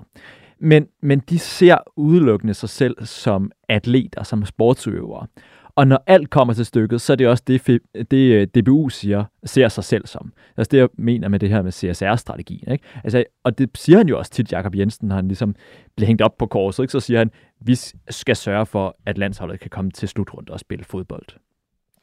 Men, 0.64 0.88
men 1.00 1.18
de 1.18 1.38
ser 1.38 1.78
udelukkende 1.96 2.54
sig 2.54 2.68
selv 2.68 2.96
som 3.04 3.50
atleter, 3.68 4.22
som 4.22 4.44
sportsøvere. 4.44 5.26
Og 5.74 5.86
når 5.86 6.04
alt 6.06 6.30
kommer 6.30 6.54
til 6.54 6.66
stykket, 6.66 7.00
så 7.00 7.12
er 7.12 7.16
det 7.16 7.28
også 7.28 7.42
det, 7.46 7.80
det 8.10 8.16
øh, 8.16 8.46
DBU 8.46 8.88
siger, 8.88 9.24
ser 9.44 9.68
sig 9.68 9.84
selv 9.84 10.06
som. 10.06 10.24
Det 10.24 10.56
er 10.56 10.60
også 10.62 10.68
det, 10.68 10.78
jeg 10.78 10.88
mener 10.98 11.28
med 11.28 11.38
det 11.38 11.48
her 11.48 11.62
med 11.62 11.72
CSR-strategien. 11.72 12.72
Ikke? 12.72 12.84
Altså, 13.04 13.24
og 13.44 13.58
det 13.58 13.70
siger 13.74 13.98
han 13.98 14.08
jo 14.08 14.18
også 14.18 14.30
til 14.30 14.46
Jakob 14.52 14.74
Jensen, 14.74 15.08
når 15.08 15.16
han 15.16 15.28
ligesom 15.28 15.54
bliver 15.96 16.06
hængt 16.06 16.22
op 16.22 16.38
på 16.38 16.46
korset. 16.46 16.82
Ikke? 16.82 16.92
Så 16.92 17.00
siger 17.00 17.18
han, 17.18 17.30
vi 17.60 17.74
skal 18.10 18.36
sørge 18.36 18.66
for, 18.66 18.96
at 19.06 19.18
landsholdet 19.18 19.60
kan 19.60 19.70
komme 19.70 19.90
til 19.90 20.08
slutrunde 20.08 20.52
og 20.52 20.60
spille 20.60 20.84
fodbold. 20.84 21.26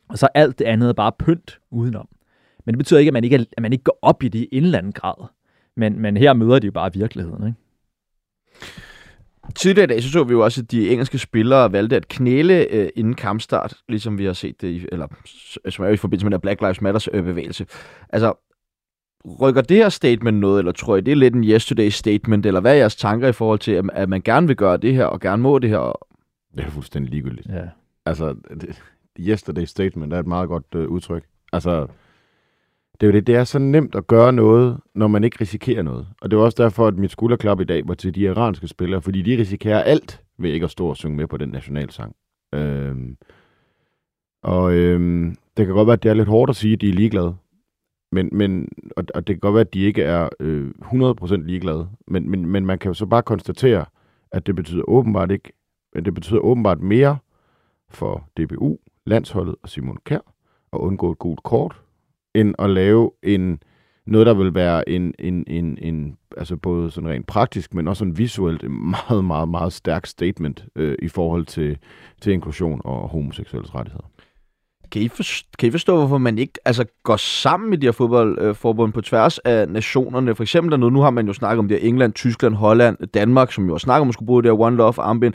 Og 0.09 0.17
så 0.17 0.27
alt 0.35 0.59
det 0.59 0.65
andet 0.65 0.89
er 0.89 0.93
bare 0.93 1.11
pynt 1.19 1.59
udenom. 1.71 2.07
Men 2.65 2.73
det 2.73 2.77
betyder 2.77 2.99
ikke, 2.99 3.09
at 3.09 3.13
man 3.13 3.23
ikke, 3.23 3.35
er, 3.35 3.43
at 3.57 3.61
man 3.61 3.73
ikke 3.73 3.83
går 3.83 3.99
op 4.01 4.23
i 4.23 4.27
det 4.27 4.39
i 4.39 4.47
en 4.51 4.63
eller 4.63 4.77
anden 4.77 4.91
grad. 4.91 5.27
Men, 5.75 5.99
men 5.99 6.17
her 6.17 6.33
møder 6.33 6.59
de 6.59 6.65
jo 6.65 6.71
bare 6.71 6.93
virkeligheden. 6.93 7.47
Ikke? 7.47 7.68
Tidligere 9.55 9.83
i 9.83 9.87
dag, 9.87 10.03
så 10.03 10.11
så 10.11 10.23
vi 10.23 10.33
jo 10.33 10.43
også, 10.43 10.61
at 10.61 10.71
de 10.71 10.89
engelske 10.89 11.17
spillere 11.17 11.71
valgte 11.71 11.95
at 11.95 12.07
knæle 12.07 12.73
øh, 12.73 12.89
inden 12.95 13.13
kampstart, 13.13 13.73
ligesom 13.89 14.17
vi 14.17 14.25
har 14.25 14.33
set 14.33 14.61
det, 14.61 14.67
i, 14.67 14.85
eller 14.91 15.07
som 15.69 15.85
er 15.85 15.89
i 15.89 15.97
forbindelse 15.97 16.25
med 16.25 16.31
den 16.31 16.41
Black 16.41 16.61
Lives 16.61 16.81
Matters 16.81 17.07
øh, 17.13 17.23
bevægelse. 17.23 17.65
Altså, 18.09 18.33
rykker 19.41 19.61
det 19.61 19.77
her 19.77 19.89
statement 19.89 20.37
noget, 20.37 20.59
eller 20.59 20.71
tror 20.71 20.95
I, 20.95 21.01
det 21.01 21.11
er 21.11 21.15
lidt 21.15 21.35
en 21.35 21.43
yesterday 21.43 21.89
statement, 21.89 22.45
eller 22.45 22.59
hvad 22.59 22.71
er 22.71 22.77
jeres 22.77 22.95
tanker 22.95 23.27
i 23.27 23.31
forhold 23.31 23.59
til, 23.59 23.71
at, 23.71 23.85
at 23.93 24.09
man 24.09 24.21
gerne 24.21 24.47
vil 24.47 24.55
gøre 24.55 24.77
det 24.77 24.93
her, 24.93 25.05
og 25.05 25.19
gerne 25.19 25.41
må 25.41 25.59
det 25.59 25.69
her? 25.69 26.05
Det 26.57 26.65
er 26.65 26.69
fuldstændig 26.69 27.11
ligegyldigt. 27.11 27.47
Ja. 27.49 27.63
Altså, 28.05 28.35
det, 28.61 28.81
yesterday 29.19 29.65
statement 29.65 30.13
er 30.13 30.19
et 30.19 30.27
meget 30.27 30.49
godt 30.49 30.65
øh, 30.75 30.87
udtryk. 30.87 31.23
Altså, 31.53 31.87
det 32.99 33.07
er 33.07 33.11
jo 33.11 33.13
det, 33.13 33.27
det 33.27 33.35
er 33.35 33.43
så 33.43 33.59
nemt 33.59 33.95
at 33.95 34.07
gøre 34.07 34.33
noget, 34.33 34.79
når 34.95 35.07
man 35.07 35.23
ikke 35.23 35.37
risikerer 35.41 35.83
noget. 35.83 36.07
Og 36.21 36.31
det 36.31 36.39
var 36.39 36.45
også 36.45 36.63
derfor, 36.63 36.87
at 36.87 36.97
mit 36.97 37.11
skulderklap 37.11 37.59
i 37.59 37.63
dag 37.63 37.87
var 37.87 37.93
til 37.93 38.15
de 38.15 38.19
iranske 38.19 38.67
spillere, 38.67 39.01
fordi 39.01 39.21
de 39.21 39.37
risikerer 39.37 39.81
alt 39.83 40.23
ved 40.37 40.51
ikke 40.51 40.63
at 40.63 40.71
stå 40.71 40.87
og 40.87 40.97
synge 40.97 41.17
med 41.17 41.27
på 41.27 41.37
den 41.37 41.49
nationalsang. 41.49 42.15
Øhm, 42.53 43.17
og 44.43 44.73
øhm, 44.73 45.35
det 45.57 45.65
kan 45.65 45.75
godt 45.75 45.85
være, 45.85 45.93
at 45.93 46.03
det 46.03 46.09
er 46.09 46.13
lidt 46.13 46.27
hårdt 46.27 46.49
at 46.49 46.55
sige, 46.55 46.73
at 46.73 46.81
de 46.81 46.89
er 46.89 46.93
ligeglade. 46.93 47.35
Men, 48.11 48.29
men, 48.31 48.69
og, 48.97 49.05
og 49.15 49.27
det 49.27 49.35
kan 49.35 49.39
godt 49.39 49.53
være, 49.53 49.61
at 49.61 49.73
de 49.73 49.81
ikke 49.81 50.03
er 50.03 50.29
øh, 50.39 50.71
100% 50.81 51.35
ligeglade. 51.35 51.89
Men, 52.07 52.29
men, 52.29 52.45
men 52.45 52.65
man 52.65 52.79
kan 52.79 52.89
jo 52.89 52.93
så 52.93 53.05
bare 53.05 53.23
konstatere, 53.23 53.85
at 54.31 54.47
det 54.47 54.55
betyder 54.55 54.83
åbenbart 54.89 55.31
ikke, 55.31 55.53
men 55.95 56.05
det 56.05 56.13
betyder 56.13 56.39
åbenbart 56.39 56.79
mere 56.79 57.17
for 57.89 58.29
DBU, 58.37 58.77
landsholdet 59.05 59.55
og 59.63 59.69
Simon 59.69 59.97
Kær 60.05 60.33
at 60.73 60.77
undgå 60.77 61.11
et 61.11 61.19
gult 61.19 61.43
kort, 61.43 61.81
end 62.39 62.55
at 62.59 62.69
lave 62.69 63.11
en 63.23 63.59
noget, 64.05 64.27
der 64.27 64.33
vil 64.33 64.55
være 64.55 64.89
en, 64.89 65.13
en, 65.19 65.43
en, 65.47 65.77
en 65.81 66.17
altså 66.37 66.55
både 66.55 66.91
sådan 66.91 67.09
rent 67.09 67.27
praktisk, 67.27 67.73
men 67.73 67.87
også 67.87 67.99
sådan 67.99 68.17
visuelt 68.17 68.63
en 68.63 68.89
meget, 68.89 69.25
meget, 69.25 69.49
meget 69.49 69.73
stærk 69.73 70.05
statement 70.05 70.65
øh, 70.75 70.95
i 71.01 71.07
forhold 71.07 71.45
til, 71.45 71.77
til 72.21 72.33
inklusion 72.33 72.81
og 72.83 73.09
homoseksuelles 73.09 73.75
rettigheder. 73.75 74.05
Kan 74.91 75.01
I, 75.01 75.07
forstå, 75.07 75.47
kan 75.59 75.67
I 75.67 75.71
forstå, 75.71 75.97
hvorfor 75.97 76.17
man 76.17 76.37
ikke 76.37 76.53
altså, 76.65 76.85
går 77.03 77.17
sammen 77.17 77.69
med 77.69 77.77
de 77.77 77.87
her 77.87 77.91
fodboldforbund 77.91 78.89
øh, 78.89 78.93
på 78.93 79.01
tværs 79.01 79.37
af 79.37 79.69
nationerne? 79.69 80.35
For 80.35 80.43
eksempel 80.43 80.71
dernede, 80.71 80.91
nu 80.91 81.01
har 81.01 81.09
man 81.09 81.27
jo 81.27 81.33
snakket 81.33 81.59
om 81.59 81.67
det 81.67 81.79
her 81.79 81.87
England, 81.87 82.13
Tyskland, 82.13 82.55
Holland, 82.55 82.97
Danmark, 83.13 83.51
som 83.51 83.65
jo 83.65 83.71
har 83.71 83.77
snakket 83.77 84.01
om 84.01 84.07
at 84.07 84.13
skulle 84.13 84.27
bruge 84.27 84.43
det 84.43 84.51
her 84.51 84.59
One 84.59 84.75
Love 84.75 84.93
armbind. 84.97 85.33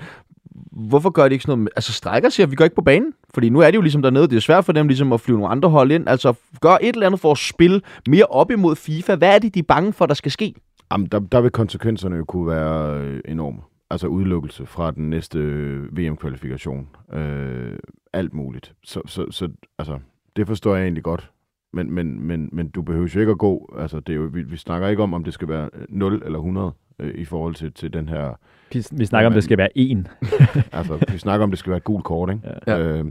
Hvorfor 0.73 1.11
gør 1.11 1.29
de 1.29 1.33
ikke 1.35 1.43
sådan 1.43 1.51
noget? 1.51 1.63
med- 1.63 1.73
Altså 1.77 1.93
strækker 1.93 2.29
sig, 2.29 2.51
vi 2.51 2.57
går 2.57 2.65
ikke 2.65 2.77
på 2.77 2.83
banen? 2.83 3.13
Fordi 3.35 3.49
nu 3.49 3.61
er 3.61 3.67
det 3.71 3.75
jo 3.77 3.81
ligesom 3.83 4.03
dernede, 4.03 4.29
det 4.29 4.37
er 4.37 4.41
svært 4.41 4.65
for 4.65 4.73
dem 4.73 4.89
ligesom 4.89 5.13
at 5.13 5.21
flyve 5.21 5.39
nogle 5.39 5.51
andre 5.53 5.69
hold 5.69 5.93
ind. 5.93 6.09
Altså 6.09 6.35
gør 6.61 6.77
et 6.83 6.95
eller 6.95 7.07
andet 7.07 7.21
for 7.21 7.31
at 7.33 7.39
spille 7.39 7.81
mere 8.09 8.25
op 8.27 8.51
imod 8.51 8.77
FIFA. 8.77 9.15
Hvad 9.15 9.35
er 9.35 9.39
det, 9.39 9.55
de 9.55 9.59
er 9.59 9.63
bange 9.69 9.93
for, 9.93 10.07
der 10.07 10.15
skal 10.15 10.33
ske? 10.33 10.55
Jamen, 10.93 11.07
der, 11.07 11.19
der 11.19 11.41
vil 11.41 11.51
konsekvenserne 11.51 12.17
jo 12.17 12.25
kunne 12.25 12.47
være 12.47 13.01
øh, 13.01 13.21
enorme. 13.29 13.59
Altså 13.91 14.07
udelukkelse 14.07 14.67
fra 14.67 14.91
den 14.91 15.11
næste 15.11 15.39
øh, 15.39 15.97
VM-kvalifikation. 15.99 16.89
Øh, 17.13 17.79
alt 18.13 18.35
muligt. 18.35 18.75
Så, 18.85 19.01
så, 19.07 19.27
så 19.31 19.49
altså, 19.79 19.99
det 20.37 20.47
forstår 20.47 20.75
jeg 20.77 20.83
egentlig 20.83 21.05
godt. 21.05 21.31
Men, 21.73 21.91
men, 21.93 22.23
men, 22.27 22.49
men 22.53 22.69
du 22.69 22.83
behøver 22.83 23.09
jo 23.15 23.21
ikke 23.21 23.33
at 23.33 23.39
gå. 23.39 23.75
Altså, 23.79 24.01
det 24.01 24.13
er 24.13 24.17
jo, 24.17 24.29
vi, 24.33 24.43
vi 24.43 24.57
snakker 24.57 24.89
ikke 24.89 25.03
om, 25.03 25.15
om 25.15 25.25
det 25.25 25.35
skal 25.35 25.49
være 25.49 25.71
øh, 25.75 25.85
0 25.89 26.23
eller 26.25 26.39
100 26.39 26.73
øh, 26.99 27.15
i 27.15 27.25
forhold 27.25 27.55
til, 27.55 27.73
til 27.73 27.93
den 27.93 28.09
her... 28.09 28.39
Vi, 28.75 28.87
vi 28.93 29.07
snakker 29.07 29.27
om, 29.27 29.33
det 29.33 29.45
skal 29.45 29.59
være 29.59 29.79
en. 29.79 30.07
Altså, 30.72 31.05
vi 31.12 31.18
snakker 31.18 31.45
om, 31.45 31.51
det 31.51 31.59
skal 31.59 31.70
være 31.70 31.77
et 31.77 31.85
gult 31.85 32.05
kort, 32.05 32.31
ikke? 32.31 32.43
Ja. 32.66 32.79
Øh, 32.79 33.05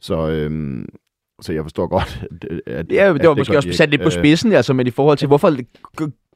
så, 0.00 0.28
øh, 0.28 0.84
så 1.40 1.52
jeg 1.52 1.64
forstår 1.64 1.86
godt, 1.86 2.24
at, 2.42 2.60
at 2.66 2.90
Det, 2.90 3.00
er, 3.00 3.10
at 3.14 3.20
det 3.20 3.28
var 3.28 3.34
gør 3.34 3.40
måske 3.40 3.52
de 3.52 3.56
også 3.56 3.72
sat 3.72 3.90
lidt 3.90 4.02
på 4.02 4.06
Øh, 4.06 4.12
spidsen, 4.12 4.52
altså, 4.52 4.72
men 4.72 4.86
i 4.86 4.90
forhold 4.90 5.18
til, 5.18 5.28
hvorfor 5.28 5.50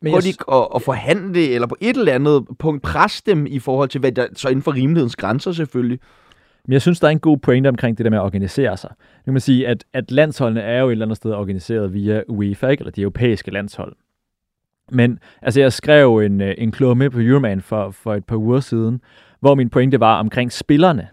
Men 0.03 0.13
de 0.23 0.29
ikke 0.29 0.45
at, 0.53 0.69
at 0.75 0.83
forhandle, 0.83 1.49
eller 1.49 1.67
på 1.67 1.77
et 1.81 1.97
eller 1.97 2.13
andet 2.13 2.47
punkt 2.59 2.83
presse 2.83 3.23
dem 3.27 3.47
i 3.47 3.59
forhold 3.59 3.89
til, 3.89 3.99
hvad 4.01 4.13
der 4.13 4.27
så 4.35 4.49
inden 4.49 4.63
for 4.63 4.75
rimelighedens 4.75 5.17
grænser 5.17 5.53
selvfølgelig. 5.53 5.99
Men 6.67 6.73
jeg 6.73 6.83
synes, 6.83 7.01
der 7.01 7.07
er 7.07 7.11
en 7.11 7.21
god 7.21 7.39
pointe 7.39 7.69
omkring 7.69 7.99
det 7.99 8.05
der 8.05 8.11
med 8.11 8.19
at 8.19 8.23
organisere 8.23 8.77
sig. 8.77 8.91
Nu 8.91 9.25
kan 9.25 9.33
man 9.33 9.41
sige, 9.41 9.69
at, 9.69 9.85
at 9.93 10.11
landsholdene 10.11 10.61
er 10.61 10.81
jo 10.81 10.89
et 10.89 10.93
eller 10.93 11.05
andet 11.05 11.17
sted 11.17 11.33
organiseret 11.33 11.95
via 11.95 12.23
UEFA, 12.29 12.69
ikke? 12.69 12.81
eller 12.81 12.93
de 12.93 13.03
europæiske 13.03 13.51
landshold. 13.51 13.93
Men 14.91 15.19
altså, 15.43 15.61
jeg 15.61 15.73
skrev 15.73 16.19
en, 16.19 16.41
øh, 16.41 16.55
en 16.59 16.73
klumme 16.73 17.11
på 17.11 17.21
Euroman 17.21 17.61
for, 17.61 17.91
for 17.91 18.15
et 18.15 18.25
par 18.25 18.37
uger 18.37 18.61
siden, 18.61 19.01
hvor 19.41 19.55
min 19.55 19.71
pointe 19.71 20.01
var 20.01 20.19
omkring 20.19 20.53
spillerne. 20.53 21.09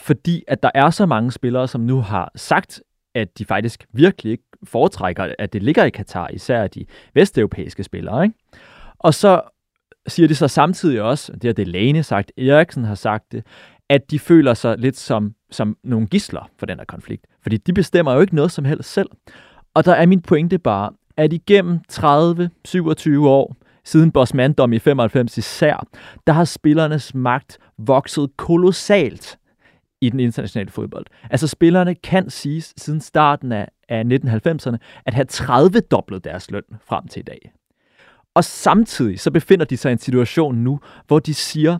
Fordi 0.00 0.44
at 0.48 0.62
der 0.62 0.70
er 0.74 0.90
så 0.90 1.06
mange 1.06 1.32
spillere, 1.32 1.68
som 1.68 1.80
nu 1.80 2.00
har 2.00 2.32
sagt, 2.36 2.82
at 3.14 3.38
de 3.38 3.44
faktisk 3.44 3.86
virkelig 3.92 4.30
ikke 4.30 4.44
foretrækker, 4.64 5.34
at 5.38 5.52
det 5.52 5.62
ligger 5.62 5.84
i 5.84 5.90
Katar, 5.90 6.28
især 6.28 6.66
de 6.66 6.84
vesteuropæiske 7.14 7.84
spillere. 7.84 8.24
Ikke? 8.24 8.36
Og 8.98 9.14
så 9.14 9.40
siger 10.06 10.28
de 10.28 10.34
så 10.34 10.48
samtidig 10.48 11.02
også, 11.02 11.32
det 11.32 11.44
har 11.44 11.52
Delaney 11.52 12.02
sagt, 12.02 12.32
Eriksen 12.38 12.84
har 12.84 12.94
sagt 12.94 13.32
det, 13.32 13.46
at 13.88 14.10
de 14.10 14.18
føler 14.18 14.54
sig 14.54 14.78
lidt 14.78 14.96
som, 14.96 15.34
som 15.50 15.76
nogle 15.84 16.06
gisler 16.06 16.50
for 16.58 16.66
den 16.66 16.78
her 16.78 16.84
konflikt. 16.84 17.26
Fordi 17.42 17.56
de 17.56 17.72
bestemmer 17.72 18.14
jo 18.14 18.20
ikke 18.20 18.34
noget 18.34 18.52
som 18.52 18.64
helst 18.64 18.92
selv. 18.92 19.08
Og 19.74 19.84
der 19.84 19.92
er 19.92 20.06
min 20.06 20.22
pointe 20.22 20.58
bare, 20.58 20.90
at 21.16 21.32
igennem 21.32 21.80
30-27 21.92 23.18
år, 23.18 23.56
siden 23.84 24.12
Bosmandom 24.12 24.72
i 24.72 24.78
95 24.78 25.38
især, 25.38 25.86
der 26.26 26.32
har 26.32 26.44
spillernes 26.44 27.14
magt 27.14 27.58
vokset 27.78 28.30
kolossalt 28.36 29.38
i 30.00 30.10
den 30.10 30.20
internationale 30.20 30.70
fodbold. 30.70 31.06
Altså 31.30 31.46
spillerne 31.46 31.94
kan 31.94 32.30
sige 32.30 32.62
siden 32.62 33.00
starten 33.00 33.52
af, 33.52 33.68
af 33.88 34.02
1990'erne 34.02 34.76
at 35.06 35.14
have 35.14 35.26
30-doblet 35.32 36.24
deres 36.24 36.50
løn 36.50 36.62
frem 36.84 37.08
til 37.08 37.20
i 37.20 37.22
dag. 37.22 37.52
Og 38.34 38.44
samtidig 38.44 39.20
så 39.20 39.30
befinder 39.30 39.64
de 39.64 39.76
sig 39.76 39.90
i 39.90 39.92
en 39.92 39.98
situation 39.98 40.54
nu, 40.54 40.80
hvor 41.06 41.18
de 41.18 41.34
siger, 41.34 41.78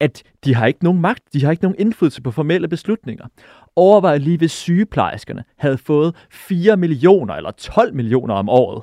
at 0.00 0.22
de 0.44 0.54
har 0.54 0.66
ikke 0.66 0.84
nogen 0.84 1.00
magt, 1.00 1.22
de 1.32 1.44
har 1.44 1.50
ikke 1.50 1.62
nogen 1.62 1.76
indflydelse 1.78 2.22
på 2.22 2.30
formelle 2.30 2.68
beslutninger. 2.68 3.26
Overvej 3.76 4.18
lige, 4.18 4.38
hvis 4.38 4.52
sygeplejerskerne 4.52 5.44
havde 5.58 5.78
fået 5.78 6.14
4 6.30 6.76
millioner 6.76 7.34
eller 7.34 7.50
12 7.50 7.94
millioner 7.94 8.34
om 8.34 8.48
året, 8.48 8.82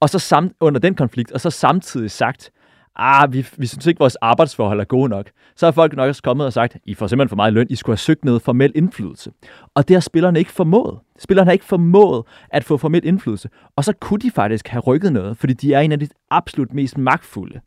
og 0.00 0.08
så 0.08 0.18
samt, 0.18 0.52
under 0.60 0.80
den 0.80 0.94
konflikt, 0.94 1.32
og 1.32 1.40
så 1.40 1.50
samtidig 1.50 2.10
sagt, 2.10 2.50
ah, 2.96 3.32
vi, 3.32 3.46
vi 3.56 3.66
synes 3.66 3.86
ikke, 3.86 3.98
vores 3.98 4.16
arbejdsforhold 4.16 4.80
er 4.80 4.84
gode 4.84 5.08
nok. 5.08 5.30
Så 5.56 5.66
har 5.66 5.70
folk 5.70 5.96
nok 5.96 6.08
også 6.08 6.22
kommet 6.22 6.46
og 6.46 6.52
sagt, 6.52 6.76
I 6.84 6.94
får 6.94 7.06
simpelthen 7.06 7.28
for 7.28 7.36
meget 7.36 7.52
løn, 7.52 7.66
I 7.70 7.76
skulle 7.76 7.94
have 7.94 7.98
søgt 7.98 8.24
noget 8.24 8.42
formel 8.42 8.72
indflydelse. 8.74 9.30
Og 9.74 9.88
det 9.88 9.96
har 9.96 10.00
spillerne 10.00 10.38
ikke 10.38 10.52
formået. 10.52 10.98
Spillerne 11.18 11.46
har 11.46 11.52
ikke 11.52 11.64
formået 11.64 12.24
at 12.50 12.64
få 12.64 12.76
formel 12.76 13.06
indflydelse. 13.06 13.48
Og 13.76 13.84
så 13.84 13.92
kunne 14.00 14.20
de 14.20 14.30
faktisk 14.30 14.68
have 14.68 14.80
rykket 14.80 15.12
noget, 15.12 15.36
fordi 15.36 15.52
de 15.52 15.74
er 15.74 15.80
en 15.80 15.92
af 15.92 16.00
de 16.00 16.08
absolut 16.30 16.74
mest 16.74 16.98
magtfulde 16.98 17.60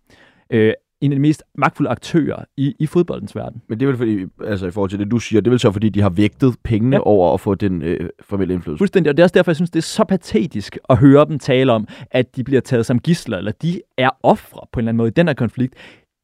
øh, 0.49 0.73
en 1.01 1.11
af 1.11 1.15
de 1.15 1.21
mest 1.21 1.43
magtfulde 1.55 1.89
aktører 1.89 2.43
i, 2.57 2.75
i 2.79 2.85
fodboldens 2.85 3.35
verden. 3.35 3.61
Men 3.67 3.79
det 3.79 3.85
er 3.85 3.87
vel 3.87 3.97
fordi, 3.97 4.25
altså 4.45 4.67
i 4.67 4.71
forhold 4.71 4.89
til 4.89 4.99
det, 4.99 5.11
du 5.11 5.19
siger, 5.19 5.41
det 5.41 5.47
er 5.47 5.51
vel 5.51 5.59
så 5.59 5.71
fordi, 5.71 5.89
de 5.89 6.01
har 6.01 6.09
vægtet 6.09 6.55
pengene 6.63 6.95
ja. 6.95 7.01
over 7.05 7.33
at 7.33 7.39
få 7.39 7.55
den 7.55 7.81
øh, 7.81 8.09
formelle 8.21 8.53
indflydelse. 8.53 8.77
Fuldstændig, 8.77 9.09
og 9.09 9.17
det 9.17 9.21
er 9.21 9.25
også 9.25 9.33
derfor, 9.33 9.51
jeg 9.51 9.55
synes, 9.55 9.69
det 9.69 9.79
er 9.79 9.83
så 9.83 10.03
patetisk 10.03 10.77
at 10.89 10.97
høre 10.97 11.25
dem 11.25 11.39
tale 11.39 11.71
om, 11.71 11.87
at 12.11 12.35
de 12.35 12.43
bliver 12.43 12.61
taget 12.61 12.85
som 12.85 12.99
gisler, 12.99 13.37
eller 13.37 13.51
de 13.51 13.81
er 13.97 14.09
ofre 14.23 14.61
på 14.71 14.79
en 14.79 14.83
eller 14.83 14.89
anden 14.89 14.97
måde 14.97 15.07
i 15.07 15.11
den 15.11 15.27
her 15.27 15.33
konflikt. 15.33 15.75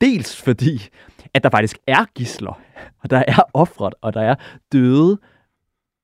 Dels 0.02 0.42
fordi, 0.42 0.90
at 1.34 1.44
der 1.44 1.50
faktisk 1.50 1.78
er 1.88 2.06
gisler, 2.16 2.62
og 3.04 3.10
der 3.10 3.24
er 3.28 3.42
ofret, 3.54 3.94
og 4.02 4.14
der 4.14 4.22
er 4.22 4.36
døde 4.72 5.20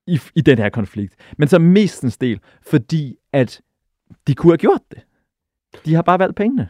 i, 0.07 0.19
i 0.35 0.41
den 0.41 0.57
her 0.57 0.69
konflikt. 0.69 1.15
Men 1.37 1.47
så 1.47 1.59
mestens 1.59 2.17
del, 2.17 2.39
fordi 2.61 3.15
at 3.33 3.61
de 4.27 4.35
kunne 4.35 4.51
have 4.51 4.57
gjort 4.57 4.81
det. 4.91 4.99
De 5.85 5.93
har 5.93 6.01
bare 6.01 6.19
valgt 6.19 6.35
pengene. 6.35 6.69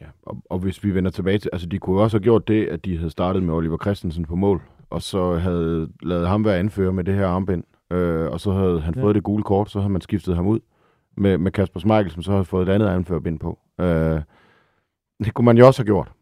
Ja, 0.00 0.06
og, 0.22 0.42
og 0.50 0.58
hvis 0.58 0.84
vi 0.84 0.94
vender 0.94 1.10
tilbage 1.10 1.38
til, 1.38 1.50
altså 1.52 1.66
de 1.68 1.78
kunne 1.78 2.00
også 2.00 2.16
have 2.16 2.22
gjort 2.22 2.48
det, 2.48 2.66
at 2.66 2.84
de 2.84 2.96
havde 2.96 3.10
startet 3.10 3.42
med 3.42 3.54
Oliver 3.54 3.78
Christensen 3.78 4.24
på 4.24 4.36
mål, 4.36 4.62
og 4.90 5.02
så 5.02 5.34
havde 5.34 5.88
lavet 6.02 6.28
ham 6.28 6.44
være 6.44 6.58
anfører 6.58 6.92
med 6.92 7.04
det 7.04 7.14
her 7.14 7.26
armbind, 7.26 7.64
øh, 7.92 8.30
og 8.30 8.40
så 8.40 8.52
havde 8.52 8.80
han 8.80 8.94
ja. 8.96 9.02
fået 9.02 9.14
det 9.14 9.22
gule 9.22 9.42
kort, 9.42 9.70
så 9.70 9.80
havde 9.80 9.92
man 9.92 10.00
skiftet 10.00 10.36
ham 10.36 10.46
ud 10.46 10.60
med, 11.16 11.38
med 11.38 11.52
Kasper 11.52 11.80
Smeichel, 11.80 12.10
som 12.10 12.22
så 12.22 12.32
havde 12.32 12.44
fået 12.44 12.68
et 12.68 12.72
andet 12.72 12.86
anførerbind 12.86 13.38
på. 13.38 13.58
Øh, 13.80 14.20
det 15.24 15.34
kunne 15.34 15.44
man 15.44 15.58
jo 15.58 15.66
også 15.66 15.80
have 15.82 15.86
gjort. 15.86 16.12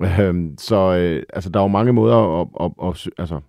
Øh, 0.00 0.50
så 0.58 0.76
øh, 0.76 1.22
altså, 1.32 1.50
der 1.50 1.60
er 1.60 1.64
jo 1.64 1.68
mange 1.68 1.92
måder 1.92 2.40
at, 2.40 2.48
at, 2.60 2.70
at, 2.88 3.10
altså, 3.18 3.40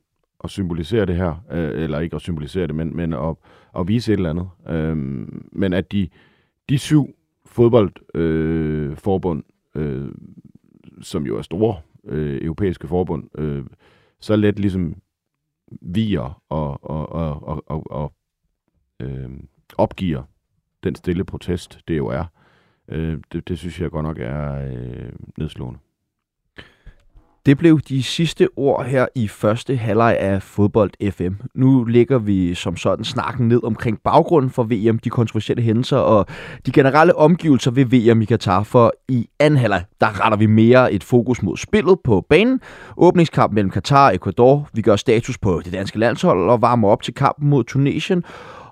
at 0.44 0.50
symbolisere 0.50 1.06
det 1.06 1.16
her, 1.16 1.44
øh, 1.52 1.84
eller 1.84 2.00
ikke 2.00 2.16
at 2.16 2.22
symbolisere 2.22 2.68
det, 2.68 2.76
men, 2.76 2.96
men 2.96 3.14
at, 3.14 3.36
at 3.80 3.88
vise 3.88 4.14
et 4.14 4.18
eller 4.18 4.30
andet. 4.30 4.50
Øh, 4.70 4.98
men 5.52 5.74
at 5.74 5.92
de, 5.92 6.10
de 6.70 6.78
syv 6.78 7.16
fodboldforbund, 7.46 9.40
øh, 9.40 9.55
øh, 9.76 10.12
som 11.02 11.26
jo 11.26 11.38
er 11.38 11.42
store 11.42 11.82
øh, 12.04 12.40
europæiske 12.42 12.88
forbund, 12.88 13.40
øh, 13.40 13.66
så 14.20 14.36
let 14.36 14.60
ligesom 14.60 14.96
viger 15.82 16.42
og, 16.50 16.84
og, 16.84 17.10
og, 17.10 17.44
og, 17.44 17.64
og, 17.68 17.92
og 17.92 18.14
øh, 19.00 19.30
opgiver 19.78 20.24
den 20.84 20.96
stille 20.96 21.26
protest, 21.26 21.80
det 21.88 21.98
jo 21.98 22.08
er. 22.08 22.26
Øh, 22.88 23.20
det, 23.32 23.48
det 23.48 23.60
synes 23.60 23.82
jeg 23.82 23.92
godt 23.92 24.04
nok 24.04 24.18
er 24.20 24.56
øh, 24.56 25.12
nedslående. 25.38 25.80
Det 27.46 27.58
blev 27.58 27.80
de 27.80 28.04
sidste 28.04 28.48
ord 28.56 28.86
her 28.86 29.06
i 29.16 29.28
første 29.28 29.76
halvleg 29.76 30.18
af 30.20 30.44
Fodbold 30.44 31.12
FM. 31.12 31.34
Nu 31.56 31.84
ligger 31.84 32.18
vi 32.18 32.54
som 32.54 32.78
sådan 32.78 33.06
snakken 33.06 33.48
ned 33.48 33.64
omkring 33.64 34.00
baggrunden 34.04 34.52
for 34.52 34.64
VM, 34.64 35.00
de 35.00 35.10
kontroversielle 35.10 35.64
hændelser 35.64 35.98
og 35.98 36.26
de 36.66 36.72
generelle 36.72 37.16
omgivelser 37.16 37.72
ved 37.72 37.86
VM 37.86 38.22
i 38.22 38.26
Katar. 38.26 38.64
For 38.64 38.94
i 39.10 39.28
anden 39.40 39.60
halvleg, 39.60 39.84
der 40.02 40.24
retter 40.24 40.38
vi 40.38 40.46
mere 40.46 40.94
et 40.94 41.04
fokus 41.04 41.44
mod 41.44 41.58
spillet 41.58 41.98
på 42.04 42.26
banen. 42.30 42.60
Åbningskamp 42.98 43.54
mellem 43.54 43.72
Katar 43.72 44.08
og 44.08 44.16
Ecuador. 44.16 44.70
Vi 44.74 44.82
gør 44.82 44.96
status 44.96 45.38
på 45.38 45.62
det 45.66 45.74
danske 45.74 46.00
landshold 46.00 46.50
og 46.50 46.62
varmer 46.62 46.90
op 46.90 47.04
til 47.04 47.14
kampen 47.14 47.50
mod 47.50 47.64
Tunesien 47.64 48.24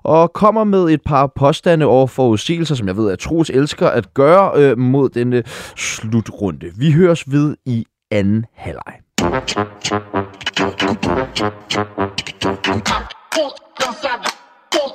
og 0.03 0.33
kommer 0.33 0.63
med 0.63 0.85
et 0.85 1.01
par 1.05 1.31
påstande 1.35 1.85
over 1.85 2.07
forudsigelser, 2.07 2.75
som 2.75 2.87
jeg 2.87 2.97
ved, 2.97 3.11
at 3.11 3.19
Troels 3.19 3.49
elsker 3.49 3.87
at 3.87 4.13
gøre 4.13 4.51
øh, 4.55 4.77
mod 4.77 5.09
denne 5.09 5.43
slutrunde. 5.75 6.71
Vi 6.77 6.91
høres 6.91 7.31
ved 7.31 7.55
i 7.65 7.85
anden 8.13 8.45
halvleg. 8.55 9.01
Pull 13.31 14.89